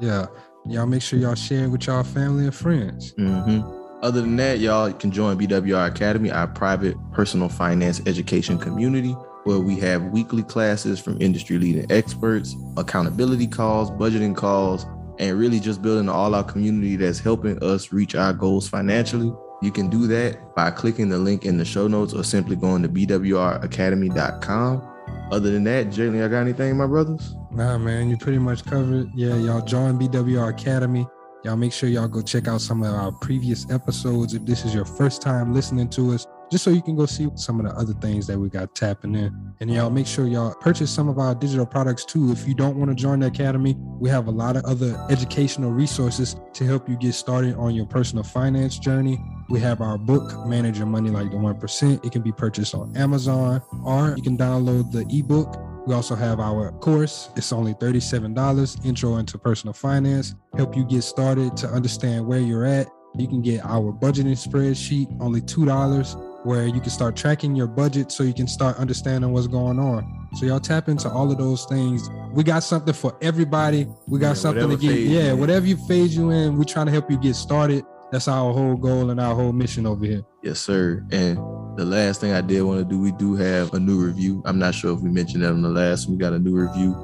Yeah. 0.00 0.26
Y'all 0.66 0.86
make 0.86 1.00
sure 1.02 1.18
y'all 1.18 1.34
share 1.34 1.64
it 1.64 1.68
with 1.68 1.86
y'all 1.86 2.02
family 2.02 2.44
and 2.44 2.54
friends. 2.54 3.12
hmm 3.16 3.60
Other 4.02 4.20
than 4.20 4.36
that, 4.36 4.58
y'all 4.58 4.92
can 4.92 5.10
join 5.10 5.38
BWR 5.38 5.88
Academy, 5.88 6.30
our 6.30 6.46
private 6.46 6.96
personal 7.12 7.48
finance 7.48 8.02
education 8.06 8.58
community, 8.58 9.12
where 9.44 9.58
we 9.58 9.78
have 9.80 10.02
weekly 10.04 10.42
classes 10.42 11.00
from 11.00 11.20
industry 11.20 11.58
leading 11.58 11.90
experts, 11.90 12.54
accountability 12.76 13.46
calls, 13.46 13.90
budgeting 13.90 14.36
calls, 14.36 14.84
and 15.18 15.38
really 15.38 15.60
just 15.60 15.80
building 15.80 16.08
all 16.08 16.34
our 16.34 16.44
community 16.44 16.96
that's 16.96 17.18
helping 17.18 17.62
us 17.62 17.92
reach 17.92 18.14
our 18.14 18.32
goals 18.32 18.68
financially. 18.68 19.32
You 19.62 19.70
can 19.70 19.88
do 19.88 20.06
that 20.08 20.54
by 20.54 20.70
clicking 20.70 21.08
the 21.08 21.18
link 21.18 21.46
in 21.46 21.56
the 21.56 21.64
show 21.64 21.88
notes 21.88 22.12
or 22.12 22.22
simply 22.22 22.56
going 22.56 22.82
to 22.82 22.88
bwracademy.com. 22.88 24.92
Other 25.32 25.50
than 25.50 25.64
that, 25.64 25.86
Jalen, 25.86 26.24
I 26.24 26.28
got 26.28 26.40
anything, 26.40 26.76
my 26.76 26.86
brothers? 26.86 27.34
Nah, 27.50 27.78
man, 27.78 28.10
you 28.10 28.18
pretty 28.18 28.38
much 28.38 28.64
covered. 28.64 29.10
Yeah, 29.14 29.36
y'all 29.36 29.62
join 29.62 29.98
BWR 29.98 30.50
Academy. 30.50 31.06
Y'all 31.46 31.54
make 31.54 31.72
sure 31.72 31.88
y'all 31.88 32.08
go 32.08 32.20
check 32.20 32.48
out 32.48 32.60
some 32.60 32.82
of 32.82 32.92
our 32.92 33.12
previous 33.12 33.70
episodes 33.70 34.34
if 34.34 34.44
this 34.44 34.64
is 34.64 34.74
your 34.74 34.84
first 34.84 35.22
time 35.22 35.54
listening 35.54 35.88
to 35.88 36.12
us, 36.12 36.26
just 36.50 36.64
so 36.64 36.70
you 36.70 36.82
can 36.82 36.96
go 36.96 37.06
see 37.06 37.28
some 37.36 37.60
of 37.60 37.66
the 37.66 37.72
other 37.78 37.92
things 38.00 38.26
that 38.26 38.36
we 38.36 38.48
got 38.48 38.74
tapping 38.74 39.14
in. 39.14 39.54
And 39.60 39.72
y'all 39.72 39.88
make 39.88 40.08
sure 40.08 40.26
y'all 40.26 40.56
purchase 40.56 40.90
some 40.90 41.08
of 41.08 41.20
our 41.20 41.36
digital 41.36 41.64
products 41.64 42.04
too. 42.04 42.32
If 42.32 42.48
you 42.48 42.54
don't 42.54 42.76
want 42.76 42.90
to 42.90 42.96
join 42.96 43.20
the 43.20 43.28
academy, 43.28 43.76
we 43.78 44.10
have 44.10 44.26
a 44.26 44.30
lot 44.32 44.56
of 44.56 44.64
other 44.64 45.00
educational 45.08 45.70
resources 45.70 46.34
to 46.54 46.64
help 46.64 46.88
you 46.88 46.96
get 46.96 47.12
started 47.12 47.54
on 47.54 47.76
your 47.76 47.86
personal 47.86 48.24
finance 48.24 48.76
journey. 48.80 49.16
We 49.48 49.60
have 49.60 49.80
our 49.80 49.98
book, 49.98 50.48
Manage 50.48 50.78
Your 50.78 50.88
Money 50.88 51.10
Like 51.10 51.30
the 51.30 51.36
1%. 51.36 52.04
It 52.04 52.10
can 52.10 52.22
be 52.22 52.32
purchased 52.32 52.74
on 52.74 52.96
Amazon 52.96 53.62
or 53.84 54.14
you 54.16 54.22
can 54.24 54.36
download 54.36 54.90
the 54.90 55.06
ebook 55.16 55.54
we 55.86 55.94
also 55.94 56.14
have 56.14 56.40
our 56.40 56.72
course. 56.72 57.30
It's 57.36 57.52
only 57.52 57.74
$37, 57.74 58.84
Intro 58.84 59.16
into 59.16 59.38
Personal 59.38 59.72
Finance. 59.72 60.34
Help 60.56 60.76
you 60.76 60.84
get 60.84 61.02
started 61.02 61.56
to 61.58 61.68
understand 61.68 62.26
where 62.26 62.40
you're 62.40 62.64
at. 62.64 62.88
You 63.16 63.28
can 63.28 63.40
get 63.40 63.64
our 63.64 63.92
budgeting 63.92 64.36
spreadsheet, 64.36 65.06
only 65.20 65.40
$2, 65.40 66.44
where 66.44 66.66
you 66.66 66.80
can 66.80 66.90
start 66.90 67.16
tracking 67.16 67.56
your 67.56 67.66
budget 67.66 68.12
so 68.12 68.24
you 68.24 68.34
can 68.34 68.46
start 68.46 68.76
understanding 68.76 69.32
what's 69.32 69.46
going 69.46 69.78
on. 69.78 70.28
So 70.34 70.44
y'all 70.44 70.60
tap 70.60 70.88
into 70.88 71.08
all 71.08 71.30
of 71.30 71.38
those 71.38 71.64
things. 71.64 72.10
We 72.32 72.42
got 72.44 72.62
something 72.62 72.92
for 72.92 73.16
everybody. 73.22 73.86
We 74.06 74.18
got 74.18 74.28
Yeah, 74.28 74.34
something 74.34 74.68
to 74.68 74.76
get, 74.76 74.98
yeah, 74.98 75.32
whatever 75.32 75.66
you 75.66 75.76
phase 75.86 76.14
you 76.16 76.30
in, 76.30 76.58
we're 76.58 76.64
trying 76.64 76.86
to 76.86 76.92
help 76.92 77.10
you 77.10 77.18
get 77.18 77.36
started 77.36 77.84
That's 78.12 78.28
our 78.28 78.52
whole 78.52 78.76
goal 78.76 79.10
and 79.10 79.20
our 79.20 79.34
whole 79.34 79.52
mission 79.52 79.86
over 79.86 80.04
here. 80.04 80.22
Yes, 80.42 80.60
sir. 80.60 81.04
And 81.10 81.38
the 81.76 81.84
last 81.84 82.20
thing 82.20 82.32
I 82.32 82.40
did 82.40 82.62
want 82.62 82.78
to 82.78 82.84
do, 82.84 82.98
we 82.98 83.12
do 83.12 83.34
have 83.36 83.74
a 83.74 83.78
new 83.78 83.98
review. 83.98 84.42
I'm 84.44 84.58
not 84.58 84.74
sure 84.74 84.94
if 84.94 85.00
we 85.00 85.10
mentioned 85.10 85.44
that 85.44 85.50
on 85.50 85.62
the 85.62 85.68
last. 85.68 86.08
We 86.08 86.16
got 86.16 86.32
a 86.32 86.38
new 86.38 86.56
review 86.56 86.94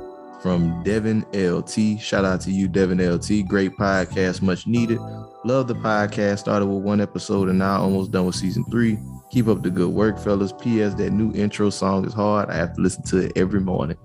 from 0.42 0.82
Devin 0.82 1.24
LT. 1.32 2.00
Shout 2.00 2.24
out 2.24 2.40
to 2.42 2.50
you, 2.50 2.68
Devin 2.68 2.98
LT. 2.98 3.46
Great 3.46 3.76
podcast, 3.76 4.42
much 4.42 4.66
needed. 4.66 4.98
Love 5.44 5.68
the 5.68 5.74
podcast. 5.74 6.40
Started 6.40 6.66
with 6.66 6.82
one 6.82 7.00
episode 7.00 7.48
and 7.48 7.58
now 7.58 7.80
almost 7.80 8.10
done 8.10 8.26
with 8.26 8.34
season 8.34 8.64
three. 8.64 8.98
Keep 9.30 9.48
up 9.48 9.62
the 9.62 9.70
good 9.70 9.90
work, 9.90 10.18
fellas. 10.18 10.52
P.S. 10.52 10.94
That 10.94 11.10
new 11.10 11.32
intro 11.32 11.70
song 11.70 12.04
is 12.04 12.12
hard. 12.12 12.50
I 12.50 12.56
have 12.56 12.74
to 12.74 12.80
listen 12.82 13.02
to 13.04 13.18
it 13.26 13.32
every 13.36 13.60
morning. 13.60 13.96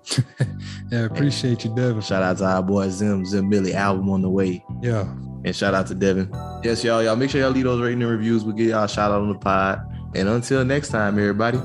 yeah, 0.91 1.05
appreciate 1.05 1.65
you, 1.65 1.75
Devin. 1.75 2.01
Shout 2.01 2.23
out 2.23 2.37
to 2.37 2.45
our 2.45 2.63
boy 2.63 2.89
Zim, 2.89 3.25
Zim 3.25 3.49
Millie 3.49 3.73
album 3.73 4.09
on 4.09 4.21
the 4.21 4.29
way. 4.29 4.63
Yeah. 4.81 5.01
And 5.43 5.55
shout 5.55 5.73
out 5.73 5.87
to 5.87 5.95
Devin. 5.95 6.29
Yes, 6.63 6.83
y'all. 6.83 7.03
Y'all 7.03 7.15
make 7.15 7.29
sure 7.29 7.41
y'all 7.41 7.51
leave 7.51 7.65
those 7.65 7.81
rating 7.81 8.01
and 8.01 8.11
reviews. 8.11 8.43
We'll 8.43 8.55
get 8.55 8.67
y'all 8.67 8.83
a 8.83 8.89
shout 8.89 9.11
out 9.11 9.21
on 9.21 9.29
the 9.29 9.39
pod. 9.39 9.81
And 10.15 10.27
until 10.29 10.65
next 10.65 10.89
time, 10.89 11.19
everybody, 11.19 11.57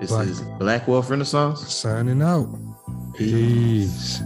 this 0.00 0.10
Black. 0.10 0.26
is 0.26 0.40
Black 0.58 0.88
Wealth 0.88 1.10
Renaissance. 1.10 1.72
Signing 1.72 2.22
out. 2.22 2.48
Peace. 3.14 4.22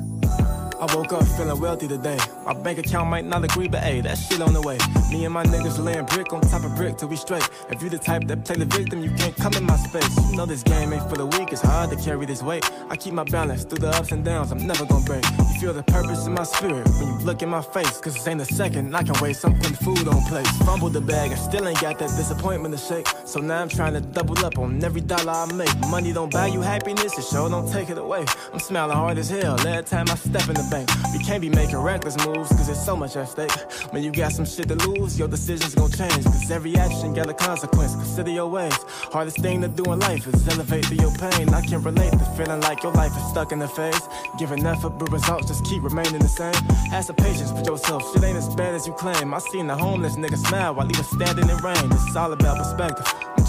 I 0.78 0.94
woke 0.94 1.10
up 1.14 1.24
feeling 1.24 1.58
wealthy 1.58 1.88
today. 1.88 2.18
My 2.44 2.52
bank 2.52 2.78
account 2.78 3.08
might 3.08 3.24
not 3.24 3.42
agree, 3.42 3.66
but 3.66 3.82
hey, 3.82 4.02
that 4.02 4.18
shit 4.18 4.42
on 4.42 4.52
the 4.52 4.60
way. 4.60 4.76
Me 5.10 5.24
and 5.24 5.32
my 5.32 5.42
niggas 5.44 5.82
laying 5.82 6.04
brick 6.04 6.34
on 6.34 6.42
top 6.42 6.64
of 6.64 6.76
brick 6.76 6.98
till 6.98 7.08
we 7.08 7.16
straight. 7.16 7.48
If 7.70 7.82
you 7.82 7.88
the 7.88 7.98
type 7.98 8.26
that 8.26 8.44
play 8.44 8.56
the 8.56 8.66
victim, 8.66 9.02
you 9.02 9.10
can't 9.12 9.34
come 9.36 9.54
in 9.54 9.64
my 9.64 9.76
space. 9.76 10.14
You 10.30 10.36
know 10.36 10.44
this 10.44 10.62
game 10.62 10.92
ain't 10.92 11.08
for 11.08 11.16
the 11.16 11.24
weak, 11.24 11.50
it's 11.50 11.62
hard 11.62 11.90
to 11.90 11.96
carry 11.96 12.26
this 12.26 12.42
weight. 12.42 12.70
I 12.90 12.96
keep 12.96 13.14
my 13.14 13.24
balance 13.24 13.64
through 13.64 13.78
the 13.78 13.88
ups 13.88 14.12
and 14.12 14.22
downs, 14.22 14.52
I'm 14.52 14.66
never 14.66 14.84
gonna 14.84 15.04
break. 15.04 15.24
You 15.38 15.44
feel 15.60 15.72
the 15.72 15.82
purpose 15.82 16.26
in 16.26 16.34
my 16.34 16.42
spirit 16.42 16.86
when 17.00 17.08
you 17.08 17.18
look 17.24 17.40
in 17.40 17.48
my 17.48 17.62
face. 17.62 17.98
Cause 17.98 18.14
it 18.14 18.28
ain't 18.28 18.42
a 18.42 18.44
second, 18.44 18.94
I 18.94 19.02
can 19.02 19.18
waste. 19.22 19.42
Putting 19.42 19.76
food 19.76 20.08
on 20.08 20.22
place. 20.24 20.50
Fumbled 20.58 20.92
the 20.92 21.00
bag, 21.00 21.32
I 21.32 21.36
still 21.36 21.66
ain't 21.66 21.80
got 21.80 21.98
that 22.00 22.10
disappointment 22.10 22.76
to 22.76 22.80
shake. 22.80 23.08
So 23.24 23.40
now 23.40 23.62
I'm 23.62 23.70
trying 23.70 23.94
to 23.94 24.00
double 24.00 24.44
up 24.44 24.58
on 24.58 24.84
every 24.84 25.00
dollar 25.00 25.32
I 25.32 25.52
make. 25.54 25.74
Money 25.88 26.12
don't 26.12 26.32
buy 26.32 26.48
you 26.48 26.60
happiness, 26.60 27.16
it 27.16 27.24
sure 27.24 27.48
don't 27.48 27.70
take 27.72 27.88
it 27.88 27.96
away. 27.96 28.26
I'm 28.52 28.58
smiling 28.58 28.96
hard 28.96 29.16
as 29.16 29.30
hell 29.30 29.58
every 29.66 29.84
time 29.84 30.06
I 30.10 30.16
step 30.16 30.48
in 30.48 30.54
the 30.54 30.65
bank. 30.70 30.90
We 31.12 31.18
can't 31.18 31.40
be 31.40 31.48
making 31.48 31.78
reckless 31.78 32.16
moves, 32.26 32.48
cause 32.50 32.66
there's 32.66 32.84
so 32.84 32.96
much 32.96 33.16
at 33.16 33.28
stake. 33.28 33.50
When 33.90 34.02
you 34.02 34.10
got 34.10 34.32
some 34.32 34.44
shit 34.44 34.68
to 34.68 34.74
lose, 34.74 35.18
your 35.18 35.28
decisions 35.28 35.74
gon' 35.74 35.90
change. 35.90 36.24
Cause 36.24 36.50
every 36.50 36.76
action 36.76 37.14
got 37.14 37.28
a 37.28 37.34
consequence. 37.34 37.94
Consider 37.94 38.30
your 38.30 38.48
ways. 38.48 38.76
Hardest 39.12 39.38
thing 39.38 39.60
to 39.62 39.68
do 39.68 39.84
in 39.92 39.98
life 40.00 40.26
is 40.26 40.48
elevate 40.48 40.86
through 40.86 40.98
your 40.98 41.12
pain. 41.12 41.48
I 41.54 41.60
can 41.62 41.82
relate 41.82 42.12
to 42.12 42.24
feeling 42.36 42.60
like 42.60 42.82
your 42.82 42.92
life 42.92 43.16
is 43.16 43.24
stuck 43.30 43.52
in 43.52 43.58
the 43.58 43.68
phase. 43.68 44.00
Giving 44.38 44.64
effort, 44.66 44.98
but 44.98 45.10
results 45.10 45.48
just 45.48 45.64
keep 45.64 45.82
remaining 45.82 46.20
the 46.20 46.28
same. 46.28 46.54
Have 46.90 47.04
some 47.04 47.16
patience 47.16 47.52
with 47.52 47.66
yourself. 47.66 48.02
Shit 48.12 48.24
ain't 48.24 48.36
as 48.36 48.54
bad 48.54 48.74
as 48.74 48.86
you 48.86 48.92
claim. 48.94 49.32
I 49.34 49.38
seen 49.38 49.66
the 49.66 49.76
homeless 49.76 50.16
nigga 50.16 50.38
smile 50.38 50.74
while 50.74 50.86
he 50.86 50.96
was 50.96 51.08
standing 51.10 51.48
in 51.48 51.56
rain. 51.58 51.92
It's 51.92 52.16
all 52.16 52.32
about 52.32 52.58
perspective. 52.58 53.06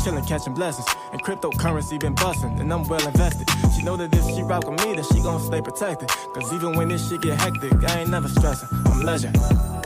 Chilling, 0.07 0.23
catching 0.23 0.53
blessings. 0.53 0.87
And 1.11 1.21
cryptocurrency 1.21 1.99
been 1.99 2.13
busting, 2.13 2.61
and 2.61 2.71
I'm 2.71 2.87
well 2.87 3.05
invested. 3.05 3.49
She 3.75 3.83
know 3.83 3.97
that 3.97 4.15
if 4.15 4.25
she 4.33 4.41
rock 4.41 4.65
with 4.65 4.79
me, 4.85 4.95
that 4.95 5.03
she 5.03 5.21
gon' 5.21 5.41
stay 5.41 5.61
protected. 5.61 6.07
Cause 6.33 6.53
even 6.53 6.77
when 6.77 6.87
this 6.87 7.09
shit 7.09 7.21
get 7.23 7.37
hectic, 7.41 7.73
I 7.89 7.99
ain't 7.99 8.09
never 8.09 8.29
stressing. 8.29 8.69
I'm 8.85 9.01
legend. 9.01 9.35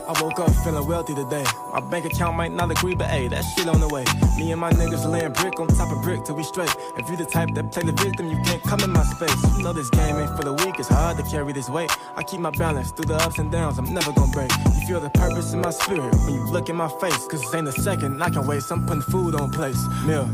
I 0.06 0.20
woke 0.20 0.40
up 0.40 0.50
feeling 0.64 0.86
wealthy 0.86 1.14
today. 1.14 1.44
My 1.72 1.80
bank 1.80 2.04
account 2.06 2.36
might 2.36 2.52
not 2.52 2.70
agree, 2.70 2.94
but 2.94 3.08
hey, 3.08 3.28
that 3.28 3.42
shit 3.42 3.68
on 3.68 3.80
the 3.80 3.88
way. 3.88 4.04
Me 4.36 4.50
and 4.50 4.60
my 4.60 4.72
niggas 4.72 5.08
laying 5.10 5.32
brick 5.32 5.60
on 5.60 5.68
top 5.68 5.92
of 5.92 6.02
brick 6.02 6.24
till 6.24 6.34
we 6.34 6.42
straight. 6.42 6.74
If 6.98 7.08
you 7.08 7.16
the 7.16 7.24
type 7.24 7.50
that 7.54 7.72
play 7.72 7.84
the 7.84 7.92
victim, 7.92 8.28
you 8.28 8.40
can't 8.44 8.62
come 8.64 8.80
in 8.80 8.92
my 8.92 9.04
space. 9.04 9.36
You 9.56 9.62
know 9.62 9.72
this 9.72 9.90
game 9.90 10.16
ain't 10.16 10.36
for 10.36 10.44
the 10.44 10.52
weak, 10.54 10.78
it's 10.78 10.88
hard 10.88 11.16
to 11.18 11.22
carry 11.24 11.52
this 11.52 11.68
weight. 11.68 11.90
I 12.16 12.22
keep 12.22 12.40
my 12.40 12.50
balance 12.50 12.90
through 12.92 13.06
the 13.06 13.14
ups 13.14 13.38
and 13.38 13.52
downs, 13.52 13.78
I'm 13.78 13.92
never 13.94 14.12
gonna 14.12 14.32
break. 14.32 14.50
You 14.50 14.86
feel 14.86 15.00
the 15.00 15.10
purpose 15.10 15.52
in 15.52 15.60
my 15.60 15.70
spirit 15.70 16.14
when 16.26 16.34
you 16.34 16.44
look 16.50 16.68
in 16.68 16.76
my 16.76 16.88
face. 17.00 17.26
Cause 17.28 17.42
it 17.42 17.56
ain't 17.56 17.68
a 17.68 17.72
second 17.72 18.22
I 18.22 18.30
can 18.30 18.46
waste, 18.46 18.72
I'm 18.72 18.86
putting 18.86 19.02
food 19.02 19.34
on 19.34 19.50
place. 19.50 19.80
Mill. 20.04 20.28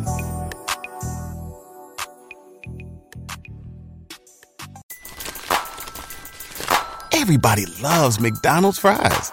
Everybody 7.12 7.66
loves 7.82 8.20
McDonald's 8.20 8.78
fries. 8.78 9.32